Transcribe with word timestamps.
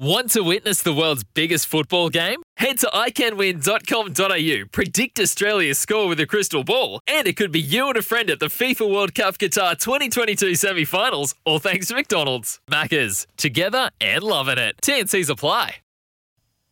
Want 0.00 0.30
to 0.30 0.42
witness 0.44 0.80
the 0.80 0.94
world's 0.94 1.24
biggest 1.24 1.66
football 1.66 2.08
game? 2.08 2.40
Head 2.56 2.78
to 2.78 2.86
iCanWin.com.au, 2.86 4.68
predict 4.70 5.18
Australia's 5.18 5.80
score 5.80 6.06
with 6.06 6.20
a 6.20 6.26
crystal 6.26 6.62
ball, 6.62 7.00
and 7.08 7.26
it 7.26 7.36
could 7.36 7.50
be 7.50 7.60
you 7.60 7.88
and 7.88 7.96
a 7.96 8.02
friend 8.02 8.30
at 8.30 8.38
the 8.38 8.46
FIFA 8.46 8.94
World 8.94 9.12
Cup 9.12 9.38
Qatar 9.38 9.76
2022 9.76 10.54
semi 10.54 10.84
finals, 10.84 11.34
all 11.44 11.58
thanks 11.58 11.88
to 11.88 11.96
McDonald's. 11.96 12.60
Maccas, 12.70 13.26
together 13.36 13.90
and 14.00 14.22
loving 14.22 14.56
it. 14.58 14.76
TNC's 14.82 15.30
apply. 15.30 15.78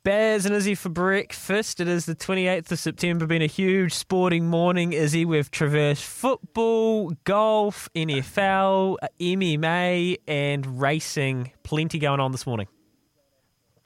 Bears 0.04 0.46
and 0.46 0.54
Izzy 0.54 0.76
for 0.76 0.90
breakfast. 0.90 1.80
It 1.80 1.88
is 1.88 2.06
the 2.06 2.14
28th 2.14 2.70
of 2.70 2.78
September, 2.78 3.26
been 3.26 3.42
a 3.42 3.46
huge 3.46 3.92
sporting 3.92 4.46
morning, 4.46 4.92
Izzy. 4.92 5.24
We've 5.24 5.50
traversed 5.50 6.04
football, 6.04 7.10
golf, 7.24 7.88
NFL, 7.96 8.98
MMA, 9.18 10.18
and 10.28 10.80
racing. 10.80 11.50
Plenty 11.64 11.98
going 11.98 12.20
on 12.20 12.30
this 12.30 12.46
morning. 12.46 12.68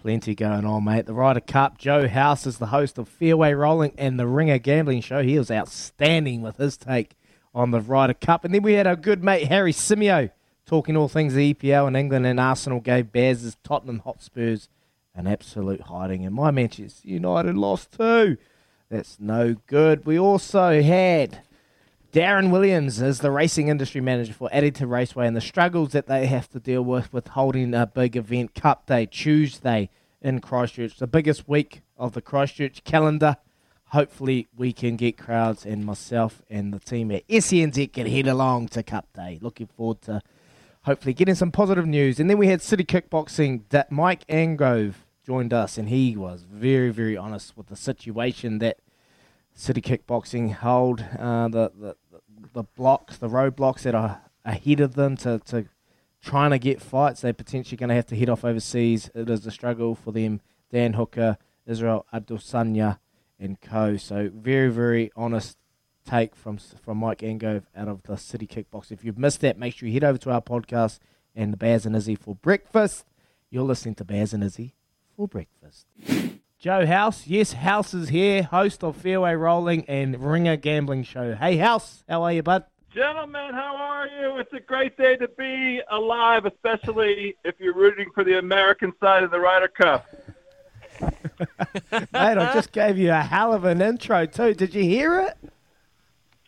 Plenty 0.01 0.35
going 0.35 0.65
on, 0.65 0.85
mate. 0.85 1.05
The 1.05 1.13
Ryder 1.13 1.41
Cup. 1.41 1.77
Joe 1.77 2.09
House 2.09 2.47
is 2.47 2.57
the 2.57 2.69
host 2.69 2.97
of 2.97 3.07
Fairway 3.07 3.53
Rolling 3.53 3.93
and 3.99 4.19
the 4.19 4.27
Ringer 4.27 4.57
Gambling 4.57 5.03
Show. 5.03 5.23
He 5.23 5.39
was 5.39 5.51
outstanding 5.51 6.41
with 6.41 6.57
his 6.57 6.79
take 6.79 7.17
on 7.55 7.71
the 7.71 7.83
Ryder 7.83 8.15
Cup. 8.15 8.47
And 8.47 8.55
then 8.55 8.63
we 8.63 8.73
had 8.73 8.87
our 8.87 8.97
good 8.97 9.23
mate 9.23 9.49
Harry 9.49 9.75
Symeou 9.75 10.31
talking 10.65 10.97
all 10.97 11.09
things 11.09 11.35
EPL 11.35 11.87
in 11.87 11.97
England 11.97 12.25
and 12.25 12.41
Arsenal 12.41 12.81
gave 12.81 13.13
Bears' 13.13 13.59
Tottenham 13.63 13.99
Hotspurs 13.99 14.71
an 15.15 15.27
absolute 15.27 15.83
hiding. 15.83 16.25
And 16.25 16.35
my 16.35 16.51
Manchester 16.51 17.07
United 17.07 17.55
lost 17.59 17.93
too. 17.93 18.39
That's 18.89 19.21
no 19.21 19.57
good. 19.67 20.07
We 20.07 20.19
also 20.19 20.81
had 20.81 21.43
Darren 22.13 22.51
Williams 22.51 23.01
as 23.01 23.21
the 23.21 23.31
racing 23.31 23.69
industry 23.69 24.01
manager 24.01 24.33
for 24.33 24.49
Addington 24.53 24.89
Raceway 24.89 25.29
and 25.29 25.37
the 25.37 25.41
struggles 25.41 25.93
that 25.93 26.09
they 26.09 26.27
have 26.27 26.49
to 26.51 26.59
deal 26.59 26.83
with 26.83 27.13
with 27.13 27.29
holding 27.29 27.73
a 27.73 27.87
big 27.87 28.17
event, 28.17 28.55
Cup 28.55 28.87
Day, 28.87 29.07
Tuesday 29.07 29.91
in 30.21 30.41
Christchurch, 30.41 30.97
the 30.97 31.07
biggest 31.07 31.49
week 31.49 31.83
of 31.97 32.13
the 32.13 32.21
Christchurch 32.21 32.85
calendar. 32.85 33.37
Hopefully, 33.87 34.49
we 34.57 34.73
can 34.73 34.97
get 34.97 35.19
crowds 35.19 35.67
and 35.67 35.85
myself 35.85 36.43
and 36.49 36.73
the 36.73 36.79
team 36.79 37.11
at 37.11 37.27
SENZ 37.29 37.93
can 37.93 38.07
head 38.07 38.29
along 38.29 38.69
to 38.69 38.83
Cup 38.83 39.09
Day. 39.13 39.39
Looking 39.43 39.67
forward 39.67 40.03
to 40.03 40.23
hopefully 40.83 41.13
getting 41.13 41.35
some 41.35 41.51
positive 41.51 41.87
news. 41.87 42.21
And 42.21 42.31
then 42.31 42.39
we 42.39 42.47
had 42.47 42.63
City 42.63 42.85
Kickboxing 42.85 43.63
that 43.71 43.91
Mike 43.91 44.27
Angove 44.29 44.95
joined 45.27 45.53
us, 45.53 45.77
and 45.77 45.89
he 45.89 46.17
was 46.17 46.43
very, 46.43 46.91
very 46.91 47.17
honest 47.17 47.57
with 47.57 47.67
the 47.67 47.77
situation 47.77 48.59
that 48.61 48.79
City 49.55 49.81
Kickboxing 49.81 50.55
hold, 50.55 51.05
uh, 51.19 51.49
the, 51.49 51.73
the 51.77 51.97
the 52.53 52.65
blocks, 52.65 53.17
the 53.17 53.29
roadblocks 53.29 53.83
that 53.83 53.95
are 53.95 54.23
ahead 54.45 54.81
of 54.81 54.95
them 54.95 55.17
to, 55.19 55.39
to 55.47 55.67
trying 56.23 56.51
to 56.51 56.59
get 56.59 56.81
fights. 56.81 57.21
They're 57.21 57.33
potentially 57.33 57.77
going 57.77 57.89
to 57.89 57.95
have 57.95 58.07
to 58.07 58.17
head 58.17 58.29
off 58.29 58.45
overseas. 58.45 59.11
It 59.15 59.29
is 59.31 59.47
a 59.47 59.51
struggle 59.51 59.95
for 59.95 60.13
them. 60.13 60.41
Dan 60.71 60.93
Hooker, 60.95 61.37
Israel 61.67 62.07
Adesanya, 62.13 62.99
and 63.39 63.61
co. 63.61 63.97
So 63.97 64.31
very, 64.33 64.71
very 64.71 65.11
honest 65.17 65.57
take 66.05 66.35
from 66.35 66.59
from 66.59 66.99
Mike 66.99 67.19
Angove 67.19 67.65
out 67.77 67.89
of 67.89 68.03
the 68.05 68.17
City 68.17 68.47
Kickbox. 68.47 68.91
If 68.91 69.05
you've 69.05 69.19
missed 69.19 69.41
that, 69.41 69.59
make 69.59 69.75
sure 69.75 69.89
you 69.89 69.95
head 69.95 70.05
over 70.05 70.19
to 70.19 70.31
our 70.31 70.43
podcast 70.43 70.99
and 71.35 71.53
the 71.53 71.57
Bears 71.57 71.87
and 71.87 71.97
Izzy 71.97 72.15
for 72.15 72.35
breakfast. 72.35 73.05
You're 73.51 73.65
listening 73.65 73.95
to 73.97 74.05
Bears 74.05 74.33
and 74.33 74.45
Izzy 74.45 74.75
for 75.17 75.27
breakfast. 75.29 75.87
Joe 76.59 76.85
House, 76.85 77.27
yes, 77.27 77.55
House 77.55 77.95
is 77.95 78.11
here, 78.11 78.43
host 78.43 78.85
of 78.85 78.97
Fairway 78.97 79.35
Rolling 79.35 79.85
and 79.89 80.23
Ringer 80.23 80.57
Gambling 80.57 81.05
Show. 81.05 81.35
Hey, 81.35 81.57
House, 81.57 82.05
how 82.07 82.23
are 82.23 82.33
you, 82.33 82.43
bud? 82.43 82.65
Gentlemen, 82.95 83.55
how 83.55 83.77
are 83.77 84.09
you? 84.09 84.39
It's 84.39 84.53
a 84.53 84.59
great 84.59 84.97
day 84.97 85.15
to 85.17 85.29
be 85.29 85.81
alive, 85.93 86.45
especially 86.45 87.37
if 87.45 87.55
you're 87.61 87.75
rooting 87.75 88.11
for 88.13 88.25
the 88.25 88.39
American 88.39 88.93
side 88.99 89.23
of 89.23 89.31
the 89.31 89.39
Ryder 89.39 89.69
Cup. 89.69 90.07
Mate, 91.01 92.13
I 92.13 92.53
just 92.53 92.73
gave 92.73 92.99
you 92.99 93.13
a 93.13 93.21
hell 93.21 93.55
of 93.55 93.65
an 93.65 93.81
intro 93.81 94.27
too. 94.27 94.55
Did 94.55 94.75
you 94.75 94.83
hear 94.83 95.21
it? 95.21 95.53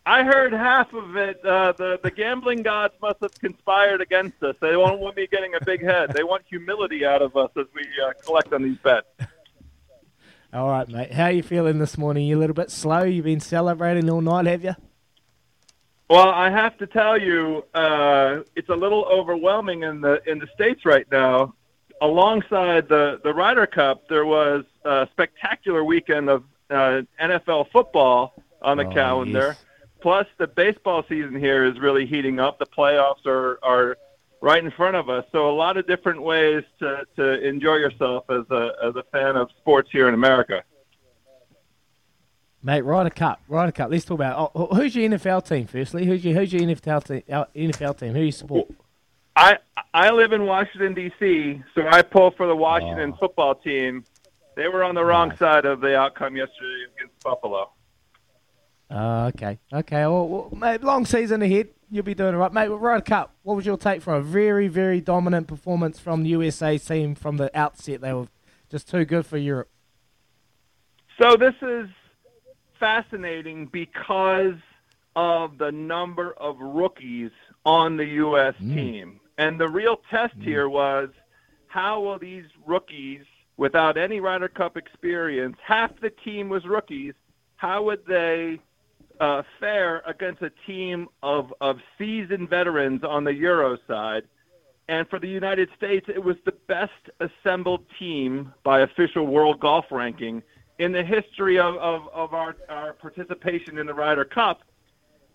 I 0.04 0.24
heard 0.24 0.52
half 0.52 0.92
of 0.92 1.16
it. 1.16 1.44
Uh, 1.44 1.72
the 1.78 2.00
the 2.02 2.10
gambling 2.10 2.62
gods 2.62 2.94
must 3.00 3.20
have 3.22 3.34
conspired 3.34 4.00
against 4.00 4.42
us. 4.42 4.56
They 4.60 4.72
don't 4.72 4.98
want 4.98 5.16
me 5.16 5.28
getting 5.28 5.54
a 5.54 5.64
big 5.64 5.80
head. 5.80 6.12
They 6.12 6.24
want 6.24 6.42
humility 6.48 7.06
out 7.06 7.22
of 7.22 7.36
us 7.36 7.50
as 7.56 7.66
we 7.72 7.82
uh, 8.04 8.14
collect 8.24 8.52
on 8.52 8.64
these 8.64 8.78
bets. 8.78 9.06
All 10.52 10.68
right, 10.68 10.88
mate. 10.88 11.12
How 11.12 11.26
are 11.26 11.30
you 11.30 11.44
feeling 11.44 11.78
this 11.78 11.96
morning? 11.96 12.26
You 12.26 12.36
a 12.36 12.40
little 12.40 12.54
bit 12.54 12.72
slow? 12.72 13.04
You've 13.04 13.26
been 13.26 13.38
celebrating 13.38 14.10
all 14.10 14.20
night, 14.20 14.46
have 14.46 14.64
you? 14.64 14.74
Well, 16.12 16.28
I 16.28 16.50
have 16.50 16.76
to 16.76 16.86
tell 16.86 17.16
you, 17.18 17.64
uh, 17.72 18.40
it's 18.54 18.68
a 18.68 18.74
little 18.74 19.06
overwhelming 19.06 19.82
in 19.84 20.02
the 20.02 20.20
in 20.30 20.38
the 20.38 20.46
states 20.54 20.84
right 20.84 21.06
now. 21.10 21.54
Alongside 22.02 22.86
the 22.86 23.18
the 23.24 23.32
Ryder 23.32 23.66
Cup, 23.66 24.06
there 24.10 24.26
was 24.26 24.66
a 24.84 25.08
spectacular 25.12 25.82
weekend 25.84 26.28
of 26.28 26.44
uh, 26.68 27.00
NFL 27.18 27.70
football 27.72 28.34
on 28.60 28.76
the 28.76 28.86
Oh, 28.86 28.92
calendar. 28.92 29.56
yes. 29.56 29.64
Plus, 30.02 30.26
the 30.36 30.48
baseball 30.48 31.02
season 31.08 31.34
here 31.34 31.64
is 31.64 31.78
really 31.80 32.04
heating 32.04 32.38
up. 32.38 32.58
The 32.58 32.66
playoffs 32.66 33.24
are 33.24 33.58
are 33.62 33.96
right 34.42 34.62
in 34.62 34.70
front 34.70 34.96
of 34.96 35.08
us. 35.08 35.24
So, 35.32 35.48
a 35.48 35.56
lot 35.56 35.78
of 35.78 35.86
different 35.86 36.20
ways 36.20 36.62
to 36.80 37.06
to 37.16 37.40
enjoy 37.42 37.76
yourself 37.76 38.28
as 38.28 38.44
a 38.50 38.72
as 38.84 38.96
a 38.96 39.04
fan 39.12 39.36
of 39.36 39.48
sports 39.60 39.88
here 39.90 40.08
in 40.08 40.14
America. 40.14 40.62
Mate, 42.64 42.82
Ryder 42.82 43.10
Cup, 43.10 43.40
Ryder 43.48 43.72
Cup. 43.72 43.90
Let's 43.90 44.04
talk 44.04 44.14
about. 44.14 44.52
Oh, 44.54 44.66
who's 44.66 44.94
your 44.94 45.10
NFL 45.10 45.46
team? 45.48 45.66
Firstly, 45.66 46.06
who's 46.06 46.24
your 46.24 46.34
who's 46.34 46.52
your 46.52 46.62
NFL 46.62 47.04
team? 47.04 47.22
uh, 47.30 47.44
NFL 47.56 47.98
team? 47.98 48.14
Who 48.14 48.20
you 48.20 48.32
support? 48.32 48.68
I 49.34 49.58
I 49.92 50.10
live 50.10 50.32
in 50.32 50.46
Washington 50.46 50.94
D.C., 50.94 51.62
so 51.74 51.86
I 51.88 52.02
pull 52.02 52.30
for 52.30 52.46
the 52.46 52.54
Washington 52.54 53.14
football 53.18 53.56
team. 53.56 54.04
They 54.54 54.68
were 54.68 54.84
on 54.84 54.94
the 54.94 55.04
wrong 55.04 55.34
side 55.36 55.64
of 55.64 55.80
the 55.80 55.96
outcome 55.96 56.36
yesterday 56.36 56.84
against 56.96 57.22
Buffalo. 57.24 57.70
Oh, 58.90 59.26
okay, 59.28 59.58
okay. 59.72 60.02
Well, 60.02 60.28
well, 60.28 60.50
mate, 60.54 60.84
long 60.84 61.06
season 61.06 61.42
ahead. 61.42 61.70
You'll 61.90 62.04
be 62.04 62.14
doing 62.14 62.34
it 62.34 62.38
right, 62.38 62.52
mate. 62.52 62.68
With 62.68 62.80
Ryder 62.80 63.02
Cup, 63.02 63.34
what 63.42 63.56
was 63.56 63.66
your 63.66 63.78
take 63.78 64.02
from 64.02 64.14
a 64.14 64.22
very, 64.22 64.68
very 64.68 65.00
dominant 65.00 65.48
performance 65.48 65.98
from 65.98 66.22
the 66.22 66.28
USA 66.30 66.78
team 66.78 67.14
from 67.14 67.38
the 67.38 67.50
outset? 67.58 68.02
They 68.02 68.12
were 68.12 68.28
just 68.70 68.88
too 68.88 69.04
good 69.04 69.26
for 69.26 69.38
Europe. 69.38 69.70
So 71.20 71.36
this 71.36 71.54
is 71.62 71.88
fascinating 72.82 73.66
because 73.66 74.56
of 75.14 75.56
the 75.56 75.70
number 75.70 76.32
of 76.32 76.58
rookies 76.58 77.30
on 77.64 77.96
the 77.96 78.04
U.S. 78.04 78.54
team. 78.58 79.20
And 79.38 79.60
the 79.60 79.68
real 79.68 80.00
test 80.10 80.34
here 80.40 80.68
was 80.68 81.08
how 81.68 82.00
will 82.00 82.18
these 82.18 82.46
rookies, 82.66 83.20
without 83.56 83.96
any 83.96 84.18
Ryder 84.18 84.48
Cup 84.48 84.76
experience, 84.76 85.56
half 85.64 85.92
the 86.00 86.10
team 86.10 86.48
was 86.48 86.64
rookies, 86.64 87.14
how 87.54 87.84
would 87.84 88.04
they 88.04 88.58
uh, 89.20 89.42
fare 89.60 90.02
against 90.04 90.42
a 90.42 90.50
team 90.66 91.06
of, 91.22 91.54
of 91.60 91.76
seasoned 91.96 92.50
veterans 92.50 93.04
on 93.04 93.22
the 93.22 93.32
Euro 93.32 93.78
side? 93.86 94.24
And 94.88 95.08
for 95.08 95.20
the 95.20 95.28
United 95.28 95.68
States, 95.76 96.06
it 96.08 96.24
was 96.24 96.34
the 96.44 96.54
best 96.66 96.90
assembled 97.20 97.84
team 97.96 98.52
by 98.64 98.80
official 98.80 99.28
world 99.28 99.60
golf 99.60 99.84
ranking 99.92 100.42
in 100.82 100.92
the 100.92 101.02
history 101.02 101.58
of, 101.58 101.76
of, 101.76 102.08
of 102.12 102.34
our, 102.34 102.56
our 102.68 102.92
participation 102.94 103.78
in 103.78 103.86
the 103.86 103.94
Ryder 103.94 104.24
Cup. 104.24 104.62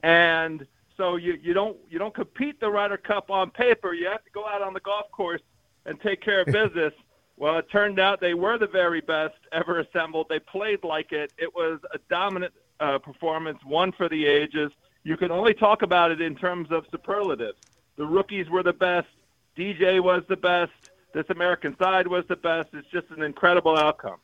And 0.04 0.66
so 0.96 1.16
you, 1.16 1.38
you 1.42 1.54
don't 1.54 1.78
you 1.90 2.00
don't 2.00 2.14
compete 2.14 2.60
the 2.60 2.70
Ryder 2.70 2.98
Cup 2.98 3.30
on 3.30 3.52
paper. 3.52 3.94
You 3.94 4.08
have 4.08 4.24
to 4.24 4.32
go 4.32 4.46
out 4.46 4.62
on 4.62 4.74
the 4.74 4.80
golf 4.80 5.10
course 5.12 5.42
and 5.86 6.00
take 6.02 6.22
care 6.22 6.42
of 6.42 6.48
business. 6.52 6.94
well, 7.38 7.58
it 7.58 7.70
turned 7.72 8.00
out 8.00 8.20
they 8.20 8.34
were 8.34 8.58
the 8.58 8.68
very 8.68 9.02
best 9.02 9.36
ever 9.52 9.80
assembled. 9.80 10.28
They 10.30 10.40
played 10.40 10.84
like 10.84 11.12
it. 11.12 11.32
It 11.38 11.54
was 11.54 11.80
a 11.94 12.00
dominant 12.10 12.54
uh, 12.80 13.00
performance, 13.00 13.60
one 13.64 13.92
for 13.92 14.10
the 14.10 14.26
ages. 14.26 14.72
You 15.04 15.18
can 15.18 15.32
only 15.32 15.54
talk 15.54 15.84
about 15.84 16.12
it 16.12 16.20
in 16.20 16.36
terms 16.36 16.70
of 16.72 16.86
superlatives. 16.92 17.60
The 17.96 18.06
rookies 18.06 18.50
were 18.50 18.64
the 18.64 18.74
best. 18.74 19.08
DJ 19.56 20.02
was 20.02 20.24
the 20.28 20.36
best. 20.36 20.72
This 21.14 21.26
American 21.30 21.76
side 21.78 22.08
was 22.08 22.26
the 22.28 22.36
best. 22.36 22.70
It's 22.74 22.88
just 22.90 23.08
an 23.16 23.24
incredible 23.24 23.78
outcome. 23.78 24.18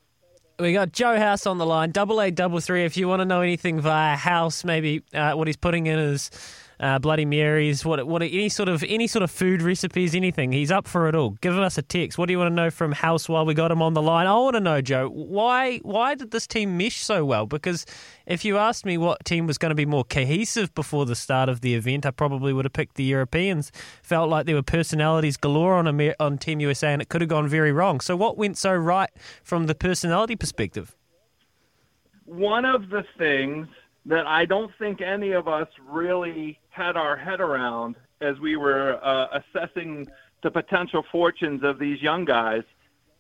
We 0.59 0.71
got 0.71 0.91
Joe 0.91 1.17
House 1.17 1.47
on 1.47 1.57
the 1.57 1.65
line, 1.65 1.91
double 1.91 2.21
eight 2.21 2.35
double 2.35 2.59
three. 2.59 2.85
If 2.85 2.95
you 2.95 3.07
want 3.07 3.21
to 3.21 3.25
know 3.25 3.41
anything 3.41 3.79
via 3.79 4.15
House, 4.15 4.63
maybe 4.63 5.01
uh, 5.13 5.33
what 5.33 5.47
he's 5.47 5.57
putting 5.57 5.87
in 5.87 5.97
is 5.97 6.29
uh, 6.79 6.99
Bloody 6.99 7.25
Marys, 7.25 7.85
what 7.85 8.05
what 8.07 8.21
any 8.21 8.49
sort 8.49 8.69
of 8.69 8.83
any 8.83 9.07
sort 9.07 9.23
of 9.23 9.31
food 9.31 9.61
recipes, 9.61 10.15
anything. 10.15 10.51
He's 10.51 10.71
up 10.71 10.87
for 10.87 11.07
it 11.07 11.15
all. 11.15 11.31
Give 11.41 11.57
us 11.57 11.77
a 11.77 11.81
text. 11.81 12.17
What 12.17 12.27
do 12.27 12.33
you 12.33 12.39
want 12.39 12.51
to 12.51 12.55
know 12.55 12.69
from 12.69 12.91
House 12.91 13.29
while 13.29 13.45
we 13.45 13.53
got 13.53 13.71
him 13.71 13.81
on 13.81 13.93
the 13.93 14.01
line? 14.01 14.27
I 14.27 14.33
want 14.33 14.55
to 14.55 14.59
know, 14.59 14.81
Joe, 14.81 15.09
why 15.09 15.77
why 15.79 16.15
did 16.15 16.31
this 16.31 16.47
team 16.47 16.77
mesh 16.77 16.97
so 16.97 17.25
well? 17.25 17.45
Because 17.45 17.85
if 18.25 18.45
you 18.45 18.57
asked 18.57 18.85
me 18.85 18.97
what 18.97 19.23
team 19.25 19.47
was 19.47 19.57
going 19.57 19.71
to 19.71 19.75
be 19.75 19.85
more 19.85 20.03
cohesive 20.03 20.73
before 20.75 21.05
the 21.05 21.15
start 21.15 21.49
of 21.49 21.61
the 21.61 21.75
event, 21.75 22.05
I 22.05 22.11
probably 22.11 22.53
would 22.53 22.65
have 22.65 22.73
picked 22.73 22.95
the 22.95 23.03
Europeans. 23.03 23.71
Felt 24.01 24.29
like 24.29 24.45
there 24.45 24.55
were 24.55 24.63
personalities 24.63 25.37
galore 25.37 25.75
on 25.75 25.87
a, 25.99 26.13
on 26.19 26.37
Team 26.37 26.59
USA, 26.59 26.93
and 26.93 27.01
it 27.01 27.09
could 27.09 27.21
have 27.21 27.29
gone 27.29 27.47
very 27.47 27.71
wrong. 27.71 27.99
So 27.99 28.15
what 28.15 28.37
went 28.37 28.57
so 28.57 28.73
right 28.73 29.09
from 29.43 29.67
the 29.67 29.75
personality 29.75 30.35
perspective? 30.35 30.95
One 32.25 32.65
of 32.65 32.89
the 32.89 33.03
things 33.17 33.67
that 34.05 34.27
I 34.27 34.45
don't 34.45 34.71
think 34.77 35.01
any 35.01 35.31
of 35.31 35.47
us 35.47 35.67
really 35.89 36.59
had 36.69 36.97
our 36.97 37.15
head 37.15 37.39
around 37.39 37.95
as 38.21 38.39
we 38.39 38.55
were 38.55 38.99
uh, 39.03 39.39
assessing 39.39 40.07
the 40.41 40.51
potential 40.51 41.03
fortunes 41.11 41.63
of 41.63 41.79
these 41.79 42.01
young 42.01 42.25
guys. 42.25 42.63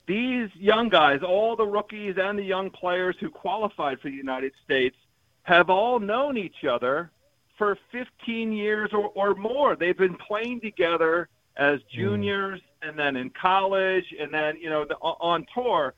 These 0.07 0.49
young 0.55 0.89
guys, 0.89 1.21
all 1.25 1.55
the 1.55 1.65
rookies 1.65 2.15
and 2.17 2.37
the 2.37 2.43
young 2.43 2.69
players 2.69 3.15
who 3.19 3.29
qualified 3.29 4.01
for 4.01 4.09
the 4.09 4.15
United 4.15 4.51
States, 4.65 4.97
have 5.43 5.69
all 5.69 5.99
known 5.99 6.37
each 6.37 6.65
other 6.69 7.11
for 7.57 7.77
15 7.91 8.51
years 8.51 8.89
or, 8.93 9.09
or 9.09 9.35
more. 9.35 9.75
They've 9.75 9.97
been 9.97 10.15
playing 10.15 10.61
together 10.61 11.29
as 11.55 11.79
mm. 11.79 11.89
juniors 11.93 12.59
mm. 12.59 12.89
and 12.89 12.99
then 12.99 13.15
in 13.15 13.29
college 13.29 14.05
and 14.19 14.33
then, 14.33 14.57
you 14.57 14.69
know, 14.69 14.85
the, 14.85 14.95
on 14.95 15.45
tour. 15.53 15.93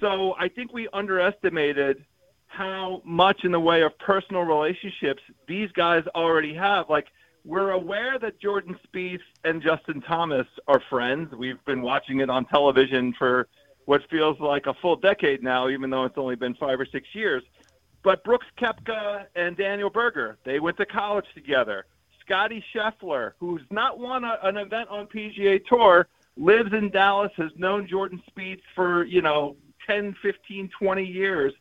So 0.00 0.34
I 0.38 0.48
think 0.48 0.72
we 0.72 0.88
underestimated 0.92 2.04
how 2.50 3.00
much 3.04 3.44
in 3.44 3.52
the 3.52 3.60
way 3.60 3.82
of 3.82 3.96
personal 3.98 4.42
relationships 4.42 5.22
these 5.46 5.70
guys 5.72 6.02
already 6.14 6.52
have. 6.52 6.90
Like 6.90 7.06
we're 7.44 7.70
aware 7.70 8.18
that 8.18 8.40
Jordan 8.40 8.76
Spieth 8.86 9.20
and 9.44 9.62
Justin 9.62 10.00
Thomas 10.02 10.46
are 10.66 10.82
friends. 10.90 11.32
We've 11.32 11.64
been 11.64 11.80
watching 11.80 12.20
it 12.20 12.28
on 12.28 12.44
television 12.46 13.14
for 13.16 13.46
what 13.84 14.02
feels 14.10 14.38
like 14.40 14.66
a 14.66 14.74
full 14.74 14.96
decade 14.96 15.42
now, 15.42 15.68
even 15.68 15.90
though 15.90 16.04
it's 16.04 16.18
only 16.18 16.34
been 16.34 16.54
five 16.54 16.78
or 16.80 16.86
six 16.86 17.08
years. 17.14 17.42
But 18.02 18.24
Brooks 18.24 18.46
Koepka 18.58 19.26
and 19.36 19.56
Daniel 19.56 19.90
Berger, 19.90 20.36
they 20.44 20.58
went 20.58 20.76
to 20.78 20.86
college 20.86 21.26
together. 21.34 21.86
Scotty 22.20 22.64
Scheffler, 22.74 23.32
who's 23.38 23.62
not 23.70 23.98
won 23.98 24.24
a, 24.24 24.38
an 24.42 24.56
event 24.56 24.88
on 24.88 25.06
PGA 25.06 25.64
Tour, 25.66 26.08
lives 26.36 26.72
in 26.72 26.90
Dallas, 26.90 27.32
has 27.36 27.50
known 27.56 27.86
Jordan 27.86 28.20
Spieth 28.30 28.60
for, 28.74 29.04
you 29.04 29.22
know, 29.22 29.56
10, 29.86 30.16
15, 30.22 30.70
20 30.78 31.04
years 31.04 31.52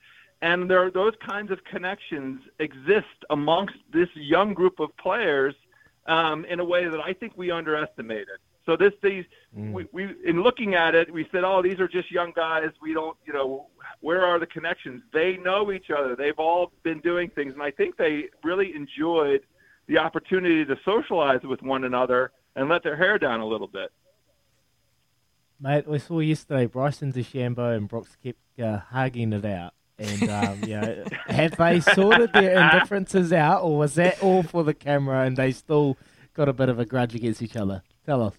and 0.42 0.70
there 0.70 0.90
those 0.92 1.14
kinds 1.26 1.52
of 1.52 1.64
connections 1.64 2.42
exist 2.60 3.26
amongst 3.30 3.76
this 3.92 4.10
young 4.16 4.54
group 4.54 4.80
of 4.80 4.96
players 4.98 5.56
um, 6.08 6.46
in 6.46 6.60
a 6.60 6.66
way 6.66 6.88
that 6.88 7.00
I 7.00 7.14
think 7.14 7.34
we 7.36 7.52
underestimated. 7.52 8.40
So 8.66 8.78
this 8.78 8.94
these 9.02 9.26
mm. 9.58 9.72
we, 9.72 9.88
we 9.92 10.16
in 10.24 10.44
looking 10.44 10.76
at 10.76 10.96
it, 10.96 11.12
we 11.12 11.28
said, 11.32 11.44
oh, 11.44 11.62
these 11.62 11.80
are 11.80 11.88
just 11.88 12.12
young 12.12 12.32
guys. 12.36 12.70
We 12.82 12.94
don't, 12.94 13.18
you 13.26 13.34
know, 13.34 13.68
where 14.02 14.26
are 14.26 14.40
the 14.40 14.46
connections? 14.46 15.02
They 15.12 15.38
know 15.38 15.72
each 15.72 15.90
other. 15.90 16.16
They've 16.16 16.38
all 16.38 16.72
been 16.84 17.00
doing 17.00 17.30
things, 17.30 17.54
and 17.54 17.64
I 17.64 17.72
think 17.72 17.98
they 17.98 18.26
really 18.44 18.76
enjoyed 18.76 19.42
the 19.88 19.98
opportunity 19.98 20.64
to 20.66 20.78
socialize 20.86 21.42
with 21.44 21.62
one 21.64 21.84
another 21.84 22.32
and 22.56 22.70
let 22.70 22.84
their 22.84 22.96
hair 22.96 23.18
down 23.18 23.40
a 23.40 23.48
little 23.48 23.68
bit. 23.68 23.92
Mate, 25.60 25.88
we 25.88 26.00
saw 26.00 26.20
yesterday 26.20 26.68
Bryson 26.68 27.12
DeChambeau 27.12 27.76
and 27.76 27.88
Brooks 27.88 28.16
Koepka 28.24 28.86
hugging 28.86 29.34
it 29.34 29.46
out. 29.46 29.74
And 30.00 30.30
um, 30.30 30.64
you 30.64 30.80
know, 30.80 31.04
have 31.28 31.58
they 31.58 31.82
sorted 31.82 32.32
their 32.34 32.52
indifferences 32.52 33.34
out, 33.34 33.64
or 33.64 33.78
was 33.78 33.96
that 33.96 34.24
all 34.24 34.44
for 34.44 34.64
the 34.64 34.74
camera, 34.74 35.26
and 35.26 35.36
they 35.36 35.52
still 35.52 35.98
got 36.34 36.48
a 36.48 36.54
bit 36.54 36.70
of 36.70 36.80
a 36.80 36.86
grudge 36.86 37.16
against 37.16 37.42
each 37.42 37.58
other? 37.58 37.84
Tell 38.06 38.22
us. 38.22 38.34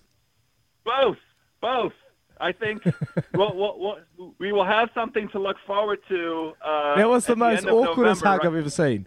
Both, 0.85 1.19
both. 1.61 1.93
I 2.41 2.53
think 2.53 2.83
we'll, 3.35 3.55
we'll, 3.55 4.33
we 4.39 4.53
will 4.53 4.65
have 4.65 4.89
something 4.95 5.29
to 5.29 5.39
look 5.39 5.59
forward 5.67 5.99
to. 6.09 6.53
Uh, 6.65 6.97
that 6.97 7.09
was 7.09 7.27
the 7.27 7.37
most 7.37 7.65
the 7.65 7.71
awkwardest 7.71 8.23
hug 8.23 8.39
right? 8.39 8.47
I've 8.47 8.57
ever 8.57 8.71
seen. 8.71 9.07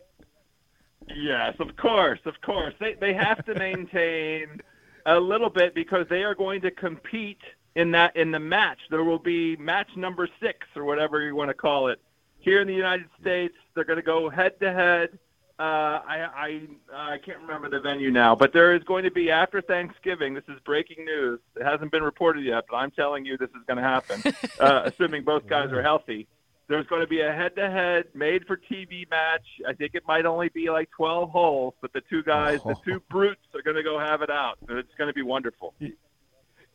Yes, 1.16 1.56
of 1.60 1.76
course, 1.76 2.20
of 2.26 2.40
course. 2.42 2.74
They 2.80 2.94
they 2.94 3.14
have 3.14 3.44
to 3.46 3.56
maintain 3.56 4.62
a 5.06 5.20
little 5.20 5.50
bit 5.50 5.74
because 5.74 6.06
they 6.10 6.24
are 6.24 6.36
going 6.36 6.62
to 6.62 6.72
compete 6.72 7.42
in 7.76 7.92
that 7.92 8.16
in 8.16 8.32
the 8.32 8.40
match. 8.40 8.80
There 8.90 9.04
will 9.04 9.20
be 9.20 9.56
match 9.58 9.90
number 9.98 10.30
six 10.40 10.68
or 10.76 10.86
whatever 10.86 11.22
you 11.22 11.36
want 11.36 11.50
to 11.50 11.56
call 11.56 11.88
it 11.88 12.00
here 12.44 12.62
in 12.62 12.68
the 12.68 12.74
United 12.74 13.08
States. 13.20 13.56
They're 13.74 13.84
going 13.84 13.98
to 13.98 14.04
go 14.04 14.30
head 14.30 14.60
to 14.60 14.72
head. 14.72 15.18
Uh, 15.60 16.02
I, 16.06 16.28
I 16.36 17.14
I 17.14 17.18
can't 17.20 17.40
remember 17.40 17.70
the 17.70 17.80
venue 17.80 18.10
now, 18.10 18.36
but 18.36 18.54
there 18.54 18.76
is 18.76 18.84
going 18.84 19.04
to 19.04 19.12
be 19.12 19.30
after 19.30 19.62
Thanksgiving. 19.62 20.34
This 20.34 20.44
is 20.48 20.60
breaking 20.66 21.06
news. 21.06 21.40
It 21.56 21.64
hasn't 21.64 21.92
been 21.92 22.02
reported 22.02 22.44
yet, 22.44 22.64
but 22.70 22.78
I'm 22.78 22.90
telling 22.92 23.24
you 23.24 23.38
this 23.38 23.52
is 23.52 23.64
going 23.68 23.78
to 23.78 23.84
happen, 23.84 24.34
uh, 24.60 24.82
assuming 24.86 25.24
both 25.24 25.48
guys 25.48 25.72
are 25.72 25.82
healthy. 25.82 26.28
There's 26.68 26.88
going 26.88 27.02
to 27.02 27.08
be 27.08 27.22
a 27.22 27.32
head-to-head 27.32 28.06
made-for-TV 28.16 29.10
match. 29.10 29.46
I 29.68 29.74
think 29.74 29.92
it 29.94 30.04
might 30.08 30.26
only 30.26 30.50
be 30.50 30.70
like 30.70 30.90
12 30.92 31.30
holes, 31.30 31.74
but 31.82 31.92
the 31.94 32.02
two 32.10 32.24
guys, 32.24 32.64
the 32.64 32.76
two 32.86 33.02
brutes, 33.12 33.42
are 33.54 33.62
going 33.62 33.76
to 33.76 33.84
go 33.84 34.00
have 34.00 34.22
it 34.22 34.30
out. 34.30 34.58
It's 34.70 34.96
going 34.98 35.10
to 35.10 35.14
be 35.14 35.24
wonderful. 35.24 35.74